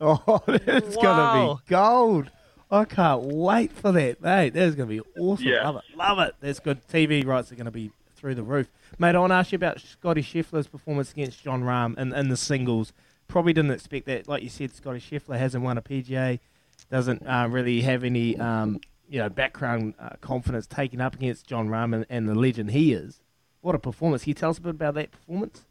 Oh, 0.00 0.40
it's 0.46 0.94
wow. 0.96 1.02
going 1.02 1.56
to 1.56 1.62
be 1.64 1.70
gold. 1.70 2.30
I 2.70 2.84
can't 2.84 3.22
wait 3.22 3.72
for 3.72 3.92
that, 3.92 4.20
mate. 4.20 4.52
That 4.52 4.62
is 4.62 4.74
going 4.74 4.88
to 4.88 5.02
be 5.02 5.08
awesome. 5.18 5.46
Yeah. 5.46 5.68
Love 5.68 5.76
it. 5.76 5.96
Love 5.96 6.18
it. 6.18 6.34
That's 6.40 6.60
good. 6.60 6.86
TV 6.88 7.24
rights 7.26 7.50
are 7.50 7.54
going 7.54 7.64
to 7.64 7.70
be 7.70 7.90
through 8.14 8.34
the 8.34 8.42
roof. 8.42 8.68
Mate, 8.98 9.14
I 9.14 9.18
want 9.18 9.30
to 9.30 9.36
ask 9.36 9.52
you 9.52 9.56
about 9.56 9.80
Scotty 9.80 10.22
Scheffler's 10.22 10.66
performance 10.66 11.12
against 11.12 11.42
Jon 11.42 11.62
Rahm 11.62 11.96
in, 11.98 12.12
in 12.12 12.28
the 12.28 12.36
singles. 12.36 12.92
Probably 13.26 13.52
didn't 13.52 13.70
expect 13.70 14.06
that. 14.06 14.28
Like 14.28 14.42
you 14.42 14.48
said, 14.48 14.74
Scotty 14.74 15.00
Scheffler 15.00 15.38
hasn't 15.38 15.64
won 15.64 15.78
a 15.78 15.82
PGA, 15.82 16.40
doesn't 16.90 17.26
uh, 17.26 17.48
really 17.50 17.80
have 17.82 18.04
any 18.04 18.36
um, 18.38 18.80
you 19.08 19.18
know 19.18 19.28
background 19.28 19.94
uh, 19.98 20.10
confidence 20.20 20.66
taking 20.66 21.00
up 21.00 21.14
against 21.14 21.46
Jon 21.46 21.68
Rahm 21.68 21.94
and, 21.94 22.06
and 22.10 22.28
the 22.28 22.34
legend 22.34 22.70
he 22.70 22.92
is. 22.92 23.20
What 23.60 23.74
a 23.74 23.78
performance. 23.78 24.24
Can 24.24 24.30
you 24.30 24.34
tell 24.34 24.50
us 24.50 24.58
a 24.58 24.62
bit 24.62 24.70
about 24.70 24.94
that 24.94 25.10
performance? 25.10 25.64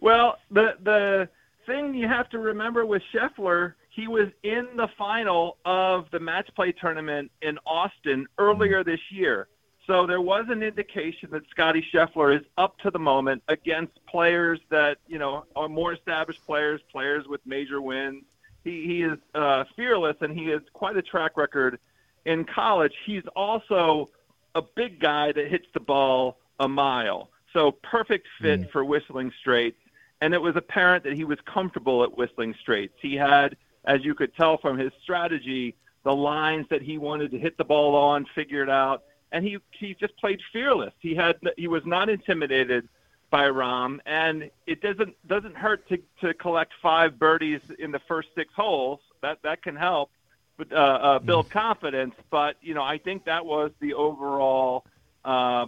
Well, 0.00 0.36
the 0.50 0.74
the 0.82 1.28
thing 1.66 1.94
you 1.94 2.08
have 2.08 2.28
to 2.30 2.38
remember 2.38 2.84
with 2.84 3.02
Scheffler 3.14 3.74
he 3.94 4.08
was 4.08 4.28
in 4.42 4.68
the 4.76 4.88
final 4.96 5.58
of 5.66 6.06
the 6.12 6.18
match 6.18 6.48
play 6.56 6.72
tournament 6.72 7.30
in 7.42 7.58
Austin 7.66 8.26
earlier 8.38 8.80
mm-hmm. 8.80 8.90
this 8.90 9.00
year. 9.10 9.48
So 9.86 10.06
there 10.06 10.20
was 10.20 10.46
an 10.48 10.62
indication 10.62 11.28
that 11.32 11.42
Scotty 11.50 11.84
Scheffler 11.92 12.38
is 12.38 12.46
up 12.56 12.78
to 12.78 12.90
the 12.90 12.98
moment 12.98 13.42
against 13.48 13.92
players 14.06 14.60
that, 14.70 14.98
you 15.08 15.18
know, 15.18 15.44
are 15.54 15.68
more 15.68 15.92
established 15.92 16.40
players, 16.46 16.80
players 16.90 17.26
with 17.26 17.40
major 17.44 17.82
wins. 17.82 18.24
He, 18.64 18.86
he 18.86 19.02
is 19.02 19.18
uh, 19.34 19.64
fearless 19.76 20.16
and 20.20 20.38
he 20.38 20.46
has 20.46 20.62
quite 20.72 20.96
a 20.96 21.02
track 21.02 21.36
record 21.36 21.78
in 22.24 22.44
college. 22.44 22.94
He's 23.04 23.24
also 23.36 24.08
a 24.54 24.62
big 24.62 25.00
guy 25.00 25.32
that 25.32 25.48
hits 25.48 25.66
the 25.74 25.80
ball 25.80 26.38
a 26.60 26.68
mile. 26.68 27.28
So 27.52 27.72
perfect 27.72 28.26
fit 28.40 28.60
mm. 28.60 28.70
for 28.70 28.84
Whistling 28.84 29.32
Straits. 29.40 29.76
And 30.22 30.32
it 30.32 30.40
was 30.40 30.56
apparent 30.56 31.04
that 31.04 31.14
he 31.14 31.24
was 31.24 31.38
comfortable 31.44 32.04
at 32.04 32.16
Whistling 32.16 32.54
Straits. 32.58 32.94
He 33.02 33.16
had– 33.16 33.54
as 33.84 34.04
you 34.04 34.14
could 34.14 34.34
tell 34.34 34.58
from 34.58 34.78
his 34.78 34.92
strategy, 35.02 35.74
the 36.04 36.14
lines 36.14 36.66
that 36.70 36.82
he 36.82 36.98
wanted 36.98 37.30
to 37.30 37.38
hit 37.38 37.56
the 37.56 37.64
ball 37.64 37.94
on, 37.94 38.26
figured 38.34 38.70
out, 38.70 39.04
and 39.30 39.44
he 39.44 39.58
he 39.70 39.94
just 39.94 40.16
played 40.16 40.40
fearless. 40.52 40.92
He 41.00 41.14
had 41.14 41.36
he 41.56 41.68
was 41.68 41.84
not 41.86 42.08
intimidated 42.08 42.88
by 43.30 43.44
Rahm, 43.48 43.98
and 44.04 44.50
it 44.66 44.82
doesn't 44.82 45.14
doesn't 45.26 45.56
hurt 45.56 45.88
to 45.88 45.98
to 46.20 46.34
collect 46.34 46.72
five 46.82 47.18
birdies 47.18 47.60
in 47.78 47.90
the 47.90 48.00
first 48.00 48.28
six 48.34 48.52
holes. 48.54 49.00
That 49.22 49.38
that 49.42 49.62
can 49.62 49.76
help, 49.76 50.10
but 50.56 50.72
uh, 50.72 50.76
uh, 50.76 51.18
build 51.18 51.50
confidence. 51.50 52.14
But 52.30 52.56
you 52.60 52.74
know, 52.74 52.82
I 52.82 52.98
think 52.98 53.24
that 53.24 53.44
was 53.44 53.70
the 53.80 53.94
overall. 53.94 54.84
Uh, 55.24 55.66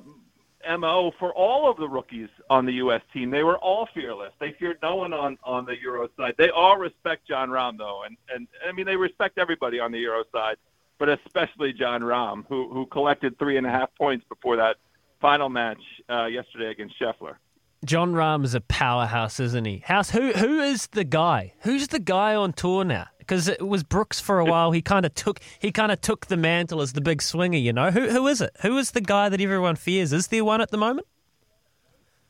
mo 0.79 1.13
for 1.19 1.33
all 1.35 1.71
of 1.71 1.77
the 1.77 1.89
rookies 1.89 2.29
on 2.51 2.67
the 2.67 2.73
U.S. 2.75 3.03
team. 3.13 3.31
They 3.31 3.43
were 3.43 3.59
all 3.59 3.89
fearless. 3.95 4.33
They 4.41 4.55
feared 4.59 4.79
no 4.83 4.97
one 4.97 5.13
on 5.13 5.39
on 5.45 5.65
the 5.65 5.75
Euro 5.83 6.09
side. 6.17 6.35
They 6.39 6.51
all 6.51 6.77
respect 6.77 7.27
Jon 7.29 7.49
Rahm 7.49 7.79
though, 7.79 8.03
and 8.05 8.17
and 8.35 8.49
I 8.67 8.73
mean 8.73 8.87
they 8.87 8.97
respect 8.97 9.39
everybody 9.39 9.81
on 9.81 9.93
the 9.93 9.99
Euro 9.99 10.25
side, 10.33 10.57
but 10.99 11.09
especially 11.09 11.73
Jon 11.73 12.03
Rahm, 12.03 12.45
who 12.49 12.73
who 12.73 12.87
collected 12.87 13.39
three 13.39 13.57
and 13.57 13.67
a 13.67 13.71
half 13.71 13.91
points 13.97 14.25
before 14.29 14.57
that 14.57 14.77
final 15.21 15.49
match 15.49 15.81
uh, 16.11 16.27
yesterday 16.27 16.71
against 16.71 17.01
Scheffler. 17.01 17.37
Jon 17.85 18.15
Rahm 18.15 18.45
is 18.45 18.55
a 18.55 18.63
powerhouse, 18.63 19.39
isn't 19.41 19.65
he? 19.67 19.79
House, 19.79 20.11
who 20.11 20.33
who 20.33 20.61
is 20.61 20.87
the 20.89 21.05
guy? 21.05 21.53
Who's 21.61 21.89
the 21.89 21.99
guy 21.99 22.35
on 22.35 22.55
tour 22.55 22.85
now? 22.85 23.07
Because 23.27 23.49
it 23.49 23.67
was 23.67 23.83
Brooks 23.83 24.21
for 24.21 24.39
a 24.39 24.45
while. 24.45 24.73
He 24.73 24.83
kind 24.83 25.07
of 25.07 25.15
took 25.15 25.41
he 25.59 25.73
kind 25.73 25.93
of 25.93 26.01
took 26.01 26.27
the 26.27 26.37
mantle 26.37 26.81
as 26.81 26.93
the 26.93 27.01
big 27.01 27.23
swinger. 27.23 27.59
You 27.59 27.73
know 27.73 27.91
who 27.91 28.09
who 28.11 28.27
is 28.27 28.41
it? 28.41 28.57
Who 28.63 28.77
is 28.79 28.93
the 28.93 29.01
guy 29.01 29.29
that 29.29 29.41
everyone 29.41 29.77
fears? 29.77 30.13
Is 30.13 30.29
there 30.29 30.45
one 30.45 30.61
at 30.61 30.71
the 30.71 30.77
moment? 30.77 31.07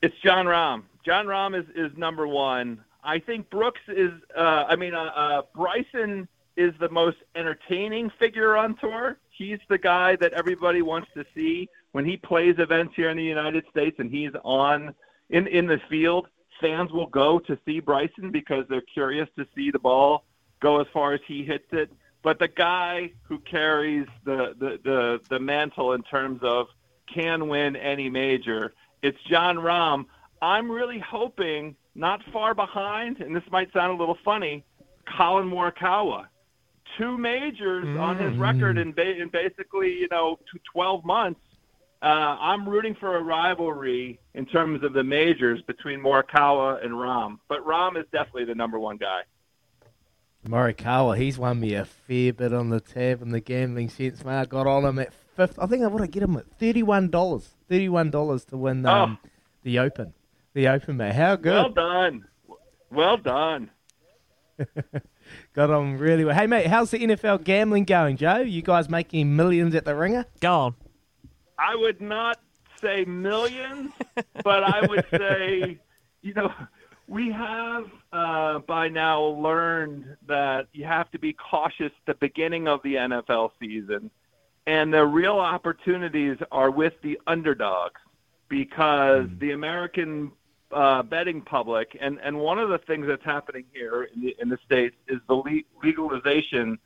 It's 0.03 0.15
Jon 0.23 0.47
Rahm. 0.47 0.83
Jon 1.05 1.27
Rahm 1.27 1.59
is 1.59 1.67
is 1.75 1.97
number 1.97 2.27
one. 2.27 2.83
I 3.03 3.19
think 3.19 3.51
Brooks 3.51 3.81
is. 3.89 4.13
Uh, 4.37 4.65
I 4.69 4.77
mean, 4.77 4.95
uh, 4.95 5.11
uh, 5.15 5.43
Bryson 5.55 6.29
is 6.57 6.73
the 6.79 6.89
most 6.89 7.19
entertaining 7.35 8.11
figure 8.19 8.57
on 8.57 8.77
tour. 8.77 9.19
He's 9.31 9.59
the 9.69 9.79
guy 9.79 10.17
that 10.17 10.33
everybody 10.33 10.83
wants 10.83 11.09
to 11.15 11.25
see 11.35 11.69
when 11.95 12.05
he 12.05 12.17
plays 12.17 12.57
events 12.59 12.93
here 12.97 13.11
in 13.11 13.17
the 13.17 13.23
United 13.23 13.65
States 13.71 13.97
and 14.01 14.11
he's 14.11 14.33
on 14.43 14.93
in 15.31 15.47
in 15.47 15.67
the 15.67 15.81
field, 15.89 16.27
fans 16.61 16.91
will 16.91 17.07
go 17.07 17.39
to 17.39 17.57
see 17.65 17.79
Bryson 17.79 18.33
because 18.33 18.65
they're 18.69 18.83
curious 18.93 19.29
to 19.39 19.47
see 19.55 19.71
the 19.71 19.79
ball 19.79 20.25
go 20.64 20.80
as 20.80 20.87
far 20.92 21.12
as 21.12 21.21
he 21.28 21.44
hits 21.44 21.68
it. 21.73 21.92
But 22.23 22.38
the 22.38 22.49
guy 22.49 23.12
who 23.23 23.38
carries 23.38 24.06
the 24.25 24.54
the 24.59 24.78
the, 24.83 25.21
the 25.28 25.38
mantle 25.38 25.92
in 25.92 26.02
terms 26.02 26.40
of 26.42 26.66
can 27.12 27.49
win 27.49 27.76
any 27.76 28.09
major, 28.09 28.73
it's 29.02 29.18
Jon 29.30 29.56
Rahm. 29.56 30.06
I'm 30.40 30.71
really 30.71 30.99
hoping 30.99 31.76
not 31.94 32.21
far 32.33 32.54
behind, 32.54 33.21
and 33.21 33.37
this 33.37 33.44
might 33.50 33.73
sound 33.73 33.92
a 33.92 33.97
little 33.97 34.18
funny, 34.25 34.64
Collin 35.16 35.49
Morikawa. 35.49 36.26
Two 36.99 37.16
majors 37.18 37.85
mm. 37.85 38.00
on 38.00 38.18
his 38.18 38.37
record 38.37 38.78
in, 38.78 38.92
ba- 38.92 39.21
in 39.21 39.28
basically, 39.28 39.92
you 39.92 40.09
know, 40.11 40.38
12 40.73 41.04
months 41.04 41.40
uh, 42.04 42.37
I'm 42.38 42.68
rooting 42.68 42.94
for 43.00 43.16
a 43.16 43.23
rivalry 43.23 44.21
in 44.35 44.44
terms 44.44 44.85
of 44.85 44.92
the 44.92 45.02
majors 45.02 45.62
between 45.62 46.00
Morikawa 46.00 46.85
and 46.85 46.92
Rahm, 46.92 47.38
but 47.49 47.66
Rahm 47.66 47.99
is 47.99 48.04
definitely 48.12 48.44
the 48.44 48.54
number 48.54 48.78
one 48.78 48.99
guy. 48.99 49.23
Morikawa, 50.45 51.17
he's 51.17 51.39
won 51.39 51.61
me 51.61 51.75
a 51.75 51.85
fair 51.85 52.33
bit 52.33 52.53
on 52.53 52.69
the 52.69 52.81
tab 52.81 53.23
in 53.23 53.31
the 53.31 53.41
gambling 53.41 53.89
sense, 53.89 54.25
man. 54.25 54.41
I 54.41 54.45
got 54.45 54.67
on 54.67 54.85
him 54.85 54.99
at 54.99 55.13
fifth. 55.37 55.59
I 55.59 55.67
think 55.67 55.83
I 55.83 55.87
would 55.87 56.03
have 56.03 56.11
get 56.11 56.23
him 56.23 56.37
at 56.37 56.51
thirty-one 56.59 57.09
dollars. 57.09 57.49
Thirty-one 57.69 58.11
dollars 58.11 58.45
to 58.47 58.57
win 58.57 58.85
um, 58.85 59.19
oh. 59.23 59.29
the 59.63 59.79
Open. 59.79 60.13
The 60.53 60.69
Open, 60.69 60.99
mate. 60.99 61.15
How 61.15 61.37
good? 61.37 61.55
Well 61.55 61.71
done. 61.71 62.27
Well 62.91 63.17
done. 63.17 63.71
got 65.55 65.71
on 65.71 65.99
really 65.99 66.25
well. 66.25 66.35
Hey, 66.35 66.47
mate, 66.47 66.67
how's 66.67 66.91
the 66.91 66.99
NFL 66.99 67.45
gambling 67.45 67.85
going, 67.85 68.17
Joe? 68.17 68.39
You 68.39 68.63
guys 68.63 68.89
making 68.89 69.35
millions 69.35 69.75
at 69.75 69.85
the 69.85 69.95
ringer? 69.95 70.27
Go 70.41 70.53
on. 70.53 70.75
I 71.59 71.75
would 71.75 72.01
not 72.01 72.39
say 72.81 73.05
millions, 73.05 73.93
but 74.45 74.63
I 74.63 74.87
would 74.87 75.07
say, 75.11 75.79
you 76.23 76.35
know, 76.35 76.53
we 77.06 77.30
have 77.30 77.84
uh, 78.12 78.58
by 78.61 78.88
now 78.88 79.23
learned 79.23 80.16
that 80.26 80.68
you 80.73 80.84
have 80.84 81.11
to 81.11 81.18
be 81.18 81.32
cautious 81.32 81.92
at 82.06 82.06
the 82.06 82.14
beginning 82.14 82.68
of 82.68 82.80
the 82.82 82.94
NFL 82.94 83.50
season, 83.61 84.11
and 84.66 84.92
the 84.92 85.04
real 85.04 85.38
opportunities 85.38 86.38
are 86.50 86.70
with 86.70 86.94
the 87.02 87.18
underdogs 87.26 88.00
because 88.49 89.26
mm. 89.26 89.38
the 89.38 89.50
American 89.50 90.32
uh, 90.73 91.02
betting 91.02 91.40
public, 91.40 91.96
and, 92.00 92.18
and 92.23 92.38
one 92.38 92.58
of 92.58 92.68
the 92.68 92.78
things 92.78 93.06
that's 93.06 93.25
happening 93.25 93.64
here 93.73 94.04
in 94.14 94.20
the, 94.20 94.37
in 94.40 94.49
the 94.49 94.58
states 94.64 94.96
is 95.08 95.18
the 95.28 95.34
le- 95.34 95.62
legalization 95.82 96.78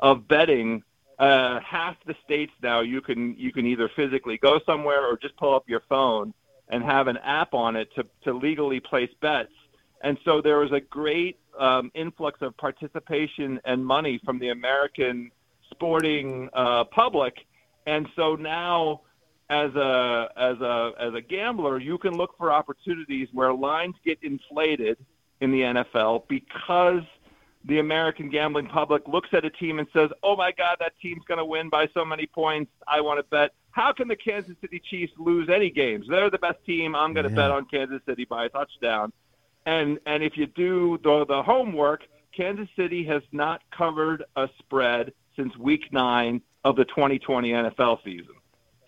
of 0.00 0.26
betting 0.28 0.82
uh, 1.18 1.60
half 1.60 1.96
the 2.06 2.14
states 2.24 2.52
now 2.62 2.80
you 2.80 3.00
can 3.00 3.36
you 3.38 3.52
can 3.52 3.66
either 3.66 3.88
physically 3.94 4.36
go 4.36 4.58
somewhere 4.66 5.06
or 5.06 5.16
just 5.16 5.36
pull 5.36 5.54
up 5.54 5.68
your 5.68 5.82
phone 5.88 6.34
and 6.68 6.82
have 6.82 7.06
an 7.06 7.16
app 7.18 7.54
on 7.54 7.76
it 7.76 7.88
to 7.94 8.04
to 8.24 8.32
legally 8.32 8.80
place 8.80 9.10
bets. 9.20 9.52
And 10.02 10.18
so 10.24 10.40
there 10.40 10.58
was 10.58 10.72
a 10.72 10.80
great 10.80 11.38
um, 11.58 11.90
influx 11.94 12.42
of 12.42 12.56
participation 12.56 13.60
and 13.64 13.84
money 13.84 14.20
from 14.24 14.38
the 14.38 14.50
American 14.50 15.30
sporting 15.70 16.48
uh, 16.52 16.84
public. 16.84 17.34
And 17.86 18.08
so 18.16 18.34
now, 18.34 19.02
as 19.50 19.74
a 19.74 20.28
as 20.36 20.60
a 20.60 20.92
as 20.98 21.14
a 21.14 21.20
gambler, 21.20 21.78
you 21.78 21.98
can 21.98 22.14
look 22.14 22.36
for 22.38 22.50
opportunities 22.50 23.28
where 23.32 23.52
lines 23.52 23.94
get 24.04 24.18
inflated 24.22 24.96
in 25.40 25.50
the 25.52 25.60
NFL 25.60 26.26
because 26.28 27.02
the 27.66 27.78
American 27.78 28.30
gambling 28.30 28.66
public 28.66 29.06
looks 29.06 29.28
at 29.32 29.44
a 29.44 29.50
team 29.50 29.78
and 29.78 29.88
says, 29.92 30.10
"Oh 30.22 30.36
my 30.36 30.52
God, 30.52 30.76
that 30.80 30.92
team's 31.00 31.24
going 31.26 31.38
to 31.38 31.44
win 31.44 31.68
by 31.68 31.88
so 31.94 32.04
many 32.04 32.26
points. 32.26 32.70
I 32.88 33.00
want 33.00 33.18
to 33.18 33.24
bet." 33.24 33.52
How 33.70 33.92
can 33.92 34.06
the 34.06 34.16
Kansas 34.16 34.54
City 34.60 34.80
Chiefs 34.88 35.12
lose 35.18 35.48
any 35.48 35.68
games? 35.68 36.06
They're 36.08 36.30
the 36.30 36.38
best 36.38 36.64
team. 36.64 36.94
I'm 36.94 37.12
going 37.12 37.24
to 37.24 37.30
yeah. 37.30 37.36
bet 37.36 37.50
on 37.50 37.66
Kansas 37.66 38.00
City 38.06 38.24
by 38.24 38.44
a 38.44 38.48
touchdown. 38.48 39.12
And 39.66 39.98
and 40.06 40.22
if 40.22 40.36
you 40.36 40.46
do 40.46 40.98
the 41.02 41.24
the 41.26 41.42
homework, 41.42 42.04
Kansas 42.36 42.68
City 42.76 43.04
has 43.04 43.22
not 43.32 43.62
covered 43.70 44.24
a 44.36 44.48
spread 44.58 45.12
since 45.36 45.56
Week 45.56 45.92
Nine 45.92 46.42
of 46.64 46.76
the 46.76 46.84
2020 46.84 47.50
NFL 47.50 48.02
season. 48.04 48.34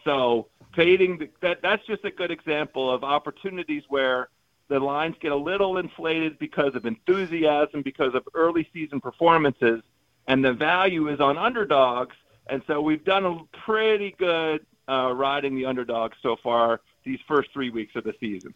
So 0.05 0.49
fading 0.75 1.29
that 1.43 1.63
that's 1.63 1.85
just 1.87 2.05
a 2.05 2.11
good 2.11 2.31
example 2.31 2.91
of 2.93 3.05
opportunities 3.05 3.83
where 3.89 4.29
the 4.69 4.81
lines 4.81 5.15
get 5.21 5.33
a 5.33 5.37
little 5.37 5.79
inflated 5.79 6.39
because 6.39 6.75
of 6.75 6.87
enthusiasm, 6.87 7.83
because 7.83 8.15
of 8.15 8.27
early 8.35 8.69
season 8.73 9.01
performances, 9.01 9.83
and 10.27 10.45
the 10.45 10.53
value 10.53 11.09
is 11.09 11.21
on 11.21 11.39
underdogs. 11.39 12.17
And 12.49 12.63
so 12.67 12.81
we've 12.81 13.05
done 13.05 13.25
a 13.25 13.39
pretty 13.65 14.15
good 14.19 14.67
uh, 14.89 15.13
riding 15.13 15.55
the 15.55 15.67
underdogs 15.67 16.17
so 16.23 16.37
far 16.43 16.81
these 17.05 17.19
first 17.27 17.53
three 17.53 17.71
weeks 17.71 17.95
of 17.95 18.05
the 18.05 18.15
season. 18.21 18.55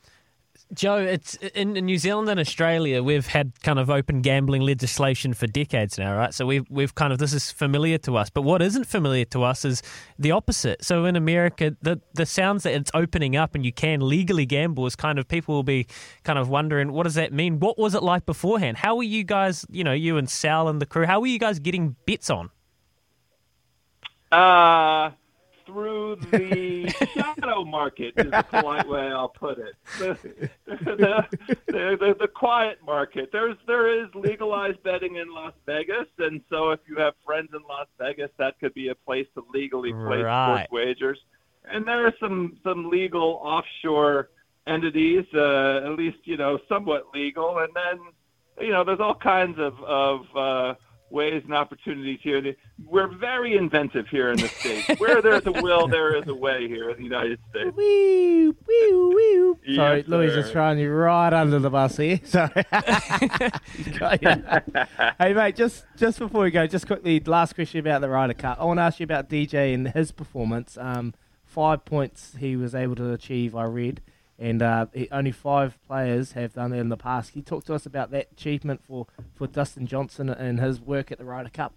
Joe, 0.73 0.99
it's 0.99 1.35
in, 1.55 1.73
New 1.73 1.99
Zealand 1.99 2.29
and 2.29 2.39
Australia. 2.39 3.03
We've 3.03 3.27
had 3.27 3.61
kind 3.63 3.79
of 3.79 3.91
open 3.91 4.23
gambling 4.23 4.63
legislation 4.63 5.35
for 5.35 5.49
decades 5.49 5.99
now, 5.99 6.17
right? 6.17 6.33
So 6.33 6.47
we've 6.47 6.65
we've 6.71 6.95
kind 6.95 7.13
of 7.13 7.19
this 7.19 7.33
is 7.33 7.51
familiar 7.51 7.99
to 7.99 8.17
us. 8.17 8.31
But 8.31 8.43
what 8.43 8.63
isn't 8.63 8.87
familiar 8.87 9.25
to 9.27 9.43
us 9.43 9.65
is 9.65 9.83
the 10.19 10.31
opposite. 10.31 10.85
So 10.85 11.07
in 11.07 11.17
America, 11.17 11.77
the 11.83 12.01
the 12.15 12.25
sounds 12.25 12.63
that 12.63 12.75
it's 12.75 12.91
opening 12.95 13.35
up 13.35 13.55
and 13.57 13.65
you 13.65 13.73
can 13.73 14.01
legally 14.01 14.47
gamble 14.47 14.87
is 14.87 14.95
kind 14.95 15.19
of 15.19 15.27
people 15.27 15.57
will 15.57 15.65
be 15.65 15.87
kind 16.23 16.39
of 16.39 16.49
wondering 16.49 16.93
what 16.93 17.03
does 17.03 17.15
that 17.15 17.33
mean? 17.33 17.59
What 17.59 17.77
was 17.77 17.95
it 17.97 18.03
like 18.03 18.25
beforehand? 18.25 18.77
How 18.77 18.95
were 18.95 19.03
you 19.03 19.25
guys, 19.25 19.67
you 19.71 19.83
know, 19.83 19.93
you 19.93 20.19
and 20.19 20.31
Sal 20.31 20.69
and 20.69 20.81
the 20.81 20.87
crew? 20.87 21.05
How 21.05 21.19
were 21.21 21.27
you 21.27 21.41
guys 21.41 21.59
getting 21.59 21.97
bets 22.07 22.31
on? 22.31 22.51
Uh 24.31 25.11
through 25.71 26.17
the 26.31 26.89
shadow 27.15 27.65
market 27.65 28.15
is 28.17 28.31
the 28.31 28.45
polite 28.49 28.89
way 28.89 29.09
I'll 29.09 29.29
put 29.29 29.59
it. 29.59 29.75
The, 30.67 30.97
the, 30.97 31.57
the, 31.67 31.97
the, 32.01 32.17
the 32.21 32.29
quiet 32.29 32.79
market. 32.85 33.31
There's 33.33 33.57
there 33.67 34.03
is 34.03 34.09
legalized 34.15 34.83
betting 34.83 35.17
in 35.17 35.33
Las 35.33 35.53
Vegas, 35.67 36.07
and 36.19 36.41
so 36.49 36.71
if 36.71 36.81
you 36.89 36.97
have 36.97 37.15
friends 37.25 37.51
in 37.53 37.61
Las 37.69 37.87
Vegas, 37.99 38.31
that 38.39 38.59
could 38.61 38.73
be 38.75 38.89
a 38.89 38.95
place 38.95 39.27
to 39.35 39.45
legally 39.53 39.93
place 39.93 40.25
right. 40.25 40.65
sports 40.67 40.73
wagers. 40.73 41.19
And 41.65 41.87
there 41.87 42.07
are 42.07 42.15
some 42.19 42.57
some 42.65 42.89
legal 42.89 43.41
offshore 43.43 44.31
entities, 44.67 45.27
uh, 45.35 45.83
at 45.85 45.97
least 45.97 46.19
you 46.25 46.37
know 46.37 46.59
somewhat 46.69 47.07
legal, 47.15 47.59
and 47.59 47.73
then 47.75 48.67
you 48.67 48.73
know 48.73 48.85
there's 48.85 49.01
all 49.01 49.15
kinds 49.15 49.59
of 49.59 49.79
of 49.83 50.37
uh, 50.37 50.75
ways 51.11 51.43
and 51.45 51.55
opportunities 51.55 52.21
here. 52.23 52.55
We're 52.85 53.09
very 53.09 53.57
inventive 53.57 54.07
here 54.09 54.31
in 54.31 54.39
the 54.39 54.49
States. 54.49 55.01
Where 55.01 55.21
there's 55.21 55.47
a 55.47 55.53
will, 55.53 55.89
there 55.89 56.17
is 56.17 56.27
a 56.29 56.35
way 56.35 56.69
here 56.69 56.91
in 56.91 56.97
the 56.99 57.05
United 57.05 57.39
States. 57.51 57.77
Wee, 57.77 58.49
wee, 58.49 58.93
wee. 58.93 59.55
Yes, 59.67 59.77
Sorry, 59.77 60.03
Louis 60.05 60.35
is 60.35 60.51
throwing 60.51 60.79
you 60.79 60.91
right 60.91 61.33
under 61.33 61.59
the 61.59 61.71
bus 61.71 61.97
here. 61.97 62.21
Sorry. 62.25 62.65
hey, 65.19 65.35
mate, 65.35 65.57
just, 65.57 65.85
just 65.97 66.19
before 66.19 66.43
we 66.43 66.51
go, 66.51 66.67
just 66.67 66.87
quickly, 66.87 67.21
last 67.21 67.55
question 67.55 67.81
about 67.81 68.01
the 68.01 68.09
Ryder 68.09 68.35
Cup. 68.35 68.59
I 68.61 68.65
want 68.65 68.79
to 68.79 68.83
ask 68.83 69.01
you 69.01 69.05
about 69.05 69.29
DJ 69.29 69.75
and 69.75 69.89
his 69.89 70.13
performance. 70.13 70.79
Um, 70.79 71.15
five 71.45 71.85
points 71.85 72.37
he 72.39 72.57
was 72.57 72.75
able 72.75 72.95
to 72.97 73.13
achieve, 73.13 73.55
I 73.55 73.65
read 73.65 74.01
and 74.41 74.63
uh, 74.63 74.87
only 75.13 75.31
five 75.31 75.79
players 75.87 76.33
have 76.33 76.55
done 76.55 76.71
that 76.71 76.79
in 76.79 76.89
the 76.89 76.97
past. 76.97 77.33
Can 77.33 77.41
you 77.41 77.45
talk 77.45 77.65
to 77.67 77.75
us 77.75 77.85
about 77.85 78.11
that 78.13 78.29
achievement 78.33 78.83
for, 78.83 79.07
for 79.35 79.47
Dustin 79.47 79.87
Johnson 79.87 80.31
and 80.31 80.59
his 80.59 80.81
work 80.81 81.13
at 81.13 81.19
the 81.19 81.25
Ryder 81.25 81.51
Cup? 81.51 81.75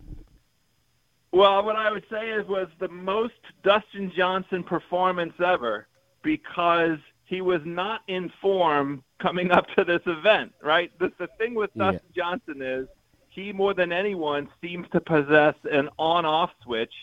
Well, 1.34 1.65
what 1.65 1.75
I 1.75 1.91
would 1.91 2.05
say 2.10 2.29
is 2.29 2.48
was 2.48 2.70
the 2.79 2.88
most 2.88 3.34
Dustin 3.63 4.12
Johnson 4.15 4.63
performance 4.63 5.34
ever 5.46 5.88
because 6.24 7.00
he 7.25 7.41
was 7.41 7.60
not 7.65 8.01
in 8.08 8.32
form 8.41 9.03
coming 9.22 9.51
up 9.51 9.65
to 9.75 9.84
this 9.84 10.01
event, 10.05 10.53
right? 10.62 10.91
The, 11.00 11.12
the 11.20 11.27
thing 11.38 11.55
with 11.55 11.72
yeah. 11.74 11.91
Dustin 11.91 12.10
Johnson 12.15 12.62
is 12.62 12.88
he 13.29 13.51
more 13.51 13.74
than 13.74 13.91
anyone 13.91 14.48
seems 14.62 14.88
to 14.93 15.01
possess 15.01 15.55
an 15.70 15.89
on-off 15.98 16.51
switch 16.63 16.93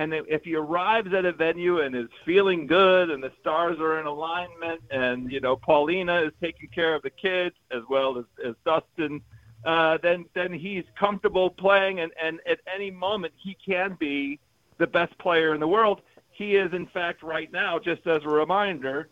And 0.00 0.14
if 0.14 0.44
he 0.44 0.54
arrives 0.54 1.12
at 1.12 1.26
a 1.26 1.32
venue 1.32 1.80
and 1.80 1.94
is 1.94 2.08
feeling 2.24 2.66
good 2.66 3.10
and 3.10 3.22
the 3.22 3.30
stars 3.38 3.78
are 3.80 4.00
in 4.00 4.06
alignment 4.06 4.80
and, 4.90 5.30
you 5.30 5.40
know, 5.40 5.56
Paulina 5.56 6.22
is 6.22 6.32
taking 6.40 6.70
care 6.70 6.94
of 6.94 7.02
the 7.02 7.10
kids 7.10 7.54
as 7.70 7.82
well 7.90 8.16
as, 8.16 8.24
as 8.42 8.54
Dustin, 8.64 9.20
uh, 9.66 9.98
then, 10.02 10.24
then 10.34 10.54
he's 10.54 10.84
comfortable 10.98 11.50
playing. 11.50 12.00
And, 12.00 12.12
and 12.22 12.40
at 12.48 12.60
any 12.74 12.90
moment, 12.90 13.34
he 13.36 13.54
can 13.62 13.94
be 14.00 14.40
the 14.78 14.86
best 14.86 15.18
player 15.18 15.52
in 15.52 15.60
the 15.60 15.68
world. 15.68 16.00
He 16.30 16.56
is, 16.56 16.72
in 16.72 16.86
fact, 16.86 17.22
right 17.22 17.52
now, 17.52 17.78
just 17.78 18.06
as 18.06 18.22
a 18.24 18.28
reminder, 18.30 19.10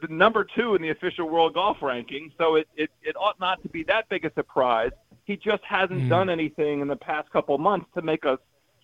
the 0.00 0.08
number 0.08 0.46
two 0.56 0.74
in 0.74 0.80
the 0.80 0.88
official 0.88 1.28
world 1.28 1.52
golf 1.52 1.82
ranking. 1.82 2.32
So 2.38 2.54
it, 2.54 2.68
it, 2.74 2.88
it 3.02 3.16
ought 3.16 3.38
not 3.38 3.62
to 3.64 3.68
be 3.68 3.82
that 3.84 4.08
big 4.08 4.24
a 4.24 4.32
surprise. 4.32 4.92
He 5.26 5.36
just 5.36 5.62
hasn't 5.62 6.04
mm. 6.04 6.08
done 6.08 6.30
anything 6.30 6.80
in 6.80 6.88
the 6.88 6.96
past 6.96 7.30
couple 7.30 7.58
months 7.58 7.86
to 7.96 8.00
make 8.00 8.24
us 8.24 8.38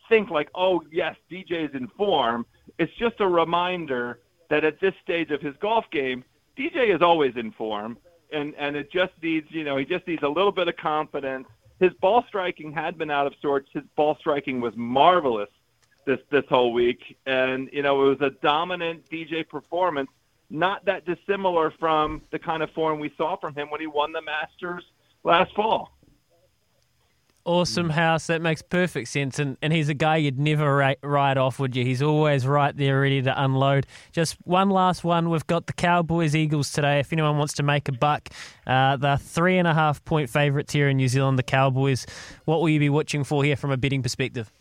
think 0.08 0.30
like, 0.30 0.50
oh 0.54 0.82
yes, 0.90 1.16
DJ's 1.30 1.74
in 1.74 1.88
form. 1.88 2.46
It's 2.78 2.92
just 2.94 3.20
a 3.20 3.26
reminder 3.26 4.20
that 4.50 4.64
at 4.64 4.80
this 4.80 4.94
stage 5.02 5.30
of 5.30 5.40
his 5.40 5.54
golf 5.60 5.84
game, 5.90 6.24
DJ 6.56 6.94
is 6.94 7.02
always 7.02 7.36
in 7.36 7.52
form, 7.52 7.98
and 8.32 8.54
and 8.56 8.76
it 8.76 8.90
just 8.90 9.12
needs 9.22 9.46
you 9.50 9.64
know 9.64 9.76
he 9.76 9.84
just 9.84 10.06
needs 10.06 10.22
a 10.22 10.28
little 10.28 10.52
bit 10.52 10.68
of 10.68 10.76
confidence. 10.76 11.46
His 11.80 11.92
ball 11.94 12.24
striking 12.26 12.72
had 12.72 12.98
been 12.98 13.10
out 13.10 13.26
of 13.26 13.34
sorts. 13.40 13.68
His 13.72 13.84
ball 13.96 14.16
striking 14.18 14.60
was 14.60 14.74
marvelous 14.76 15.50
this 16.04 16.20
this 16.30 16.44
whole 16.48 16.72
week, 16.72 17.16
and 17.26 17.68
you 17.72 17.82
know 17.82 18.04
it 18.06 18.18
was 18.18 18.20
a 18.20 18.30
dominant 18.42 19.08
DJ 19.10 19.48
performance 19.48 20.10
not 20.50 20.84
that 20.86 21.04
dissimilar 21.04 21.70
from 21.78 22.22
the 22.30 22.38
kind 22.38 22.62
of 22.62 22.70
form 22.70 23.00
we 23.00 23.12
saw 23.16 23.36
from 23.36 23.54
him 23.54 23.70
when 23.70 23.80
he 23.80 23.86
won 23.86 24.12
the 24.12 24.22
Masters 24.22 24.84
last 25.24 25.54
fall. 25.54 25.92
Awesome 27.48 27.88
house. 27.88 28.26
That 28.26 28.42
makes 28.42 28.60
perfect 28.60 29.08
sense. 29.08 29.38
And, 29.38 29.56
and 29.62 29.72
he's 29.72 29.88
a 29.88 29.94
guy 29.94 30.18
you'd 30.18 30.38
never 30.38 30.94
write 31.02 31.38
off, 31.38 31.58
would 31.58 31.74
you? 31.74 31.82
He's 31.82 32.02
always 32.02 32.46
right 32.46 32.76
there, 32.76 33.00
ready 33.00 33.22
to 33.22 33.42
unload. 33.42 33.86
Just 34.12 34.36
one 34.44 34.68
last 34.68 35.02
one. 35.02 35.30
We've 35.30 35.46
got 35.46 35.66
the 35.66 35.72
Cowboys 35.72 36.36
Eagles 36.36 36.70
today. 36.70 36.98
If 37.00 37.10
anyone 37.10 37.38
wants 37.38 37.54
to 37.54 37.62
make 37.62 37.88
a 37.88 37.92
buck, 37.92 38.28
uh, 38.66 38.98
they're 38.98 39.16
three 39.16 39.56
and 39.56 39.66
a 39.66 39.72
half 39.72 40.04
point 40.04 40.28
favourites 40.28 40.74
here 40.74 40.90
in 40.90 40.98
New 40.98 41.08
Zealand, 41.08 41.38
the 41.38 41.42
Cowboys. 41.42 42.04
What 42.44 42.60
will 42.60 42.68
you 42.68 42.80
be 42.80 42.90
watching 42.90 43.24
for 43.24 43.42
here 43.42 43.56
from 43.56 43.70
a 43.70 43.78
betting 43.78 44.02
perspective? 44.02 44.52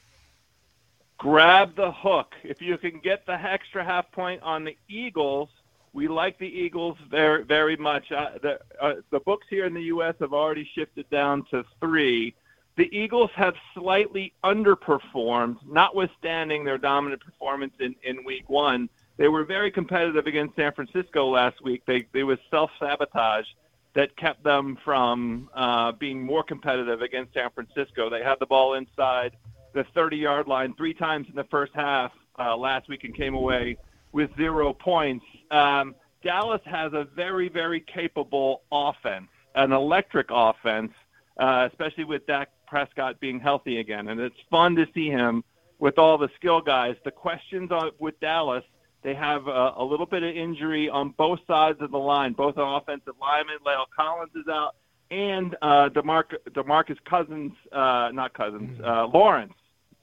Grab 1.18 1.76
the 1.76 1.92
hook. 1.92 2.36
If 2.46 2.62
you 2.62 2.78
can 2.78 3.02
get 3.04 3.26
the 3.26 3.34
extra 3.34 3.84
half 3.84 4.10
point 4.14 4.42
on 4.44 4.64
the 4.64 4.78
Eagles, 4.88 5.50
we 5.92 6.08
like 6.08 6.40
the 6.40 6.48
Eagles 6.48 6.98
very, 7.12 7.44
very 7.44 7.76
much. 7.76 8.14
Uh, 8.14 8.38
the, 8.42 8.60
uh, 8.80 8.94
the 9.10 9.20
books 9.20 9.46
here 9.50 9.66
in 9.66 9.74
the 9.74 9.84
U.S. 9.84 10.16
have 10.22 10.32
already 10.32 10.70
shifted 10.74 11.10
down 11.10 11.44
to 11.52 11.66
three. 11.82 12.34
The 12.78 12.96
Eagles 12.96 13.32
have 13.36 13.56
slightly 13.74 14.34
underperformed, 14.44 15.58
notwithstanding 15.66 16.64
their 16.64 16.78
dominant 16.78 17.24
performance 17.24 17.74
in, 17.80 17.96
in 18.04 18.24
week 18.24 18.48
one. 18.50 18.88
They 19.18 19.28
were 19.28 19.44
very 19.44 19.72
competitive 19.72 20.28
against 20.28 20.56
San 20.56 20.72
Francisco 20.74 21.28
last 21.28 21.64
week. 21.64 21.82
They, 21.88 22.06
they 22.14 22.24
was 22.24 22.38
self 22.52 22.70
sabotage 22.80 23.48
that 23.96 24.16
kept 24.16 24.44
them 24.44 24.78
from 24.86 25.50
uh, 25.56 25.92
being 25.94 26.24
more 26.24 26.44
competitive 26.44 27.02
against 27.02 27.34
San 27.34 27.50
Francisco. 27.50 28.12
They 28.12 28.22
had 28.22 28.36
the 28.40 28.46
ball 28.46 28.76
inside 28.76 29.36
the 29.74 29.84
30 29.96 30.18
yard 30.18 30.48
line 30.48 30.76
three 30.76 30.94
times 30.94 31.28
in 31.30 31.36
the 31.36 31.46
first 31.46 31.74
half 31.74 32.12
uh, 32.38 32.56
last 32.56 32.88
week 32.90 33.04
and 33.06 33.16
came 33.16 33.34
away 33.34 33.76
with 34.12 34.30
zero 34.38 34.72
points. 34.72 35.26
Um, 35.50 35.96
Dallas 36.24 36.62
has 36.66 36.94
a 36.94 37.06
very, 37.16 37.50
very 37.50 37.80
capable 37.80 38.62
offense, 38.72 39.30
an 39.56 39.72
electric 39.72 40.28
offense, 40.30 40.92
uh, 41.40 41.68
especially 41.72 42.04
with 42.04 42.28
Dak 42.28 42.50
Prescott 42.68 43.20
being 43.20 43.40
healthy 43.40 43.80
again. 43.80 44.08
And 44.10 44.20
it's 44.20 44.36
fun 44.50 44.76
to 44.76 44.86
see 44.94 45.10
him 45.10 45.44
with 45.80 45.98
all 45.98 46.18
the 46.18 46.30
skill 46.36 46.62
guys. 46.62 46.96
The 47.04 47.12
questions 47.12 47.72
on, 47.72 47.92
with 48.00 48.20
Dallas, 48.20 48.64
they 49.04 49.14
have 49.14 49.48
a, 49.48 49.74
a 49.78 49.84
little 49.84 50.06
bit 50.06 50.24
of 50.24 50.36
injury 50.36 50.90
on 50.90 51.14
both 51.18 51.40
sides 51.48 51.80
of 51.82 51.92
the 51.92 52.00
line, 52.00 52.34
both 52.34 52.58
on 52.58 52.82
offensive 52.82 53.14
linemen. 53.20 53.58
La'el 53.66 53.86
Collins 53.96 54.32
is 54.36 54.48
out, 54.50 54.76
and 55.12 55.56
uh, 55.62 55.90
DeMarc- 55.90 56.38
DeMarcus 56.52 56.98
Cousins, 57.06 57.54
uh, 57.72 58.10
not 58.14 58.34
Cousins, 58.34 58.80
uh, 58.84 59.08
Lawrence 59.08 59.54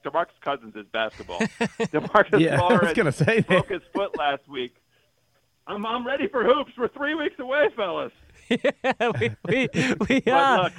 DeMarcus 0.05 0.39
Cousins 0.41 0.75
is 0.75 0.85
basketball. 0.93 1.39
DeMarcus 1.79 2.39
yeah, 2.39 2.59
Lawrence 2.59 2.97
I 2.97 3.01
was 3.01 3.15
say 3.15 3.41
broke 3.41 3.69
his 3.69 3.81
foot 3.93 4.17
last 4.17 4.47
week. 4.47 4.75
I'm 5.67 5.85
I'm 5.85 6.05
ready 6.05 6.27
for 6.27 6.43
hoops. 6.43 6.71
We're 6.77 6.89
three 6.89 7.15
weeks 7.15 7.35
away, 7.39 7.69
fellas. 7.75 8.11
yeah, 8.49 9.11
we 9.19 9.35
we, 9.47 9.69
we 10.07 10.31
are. 10.31 10.71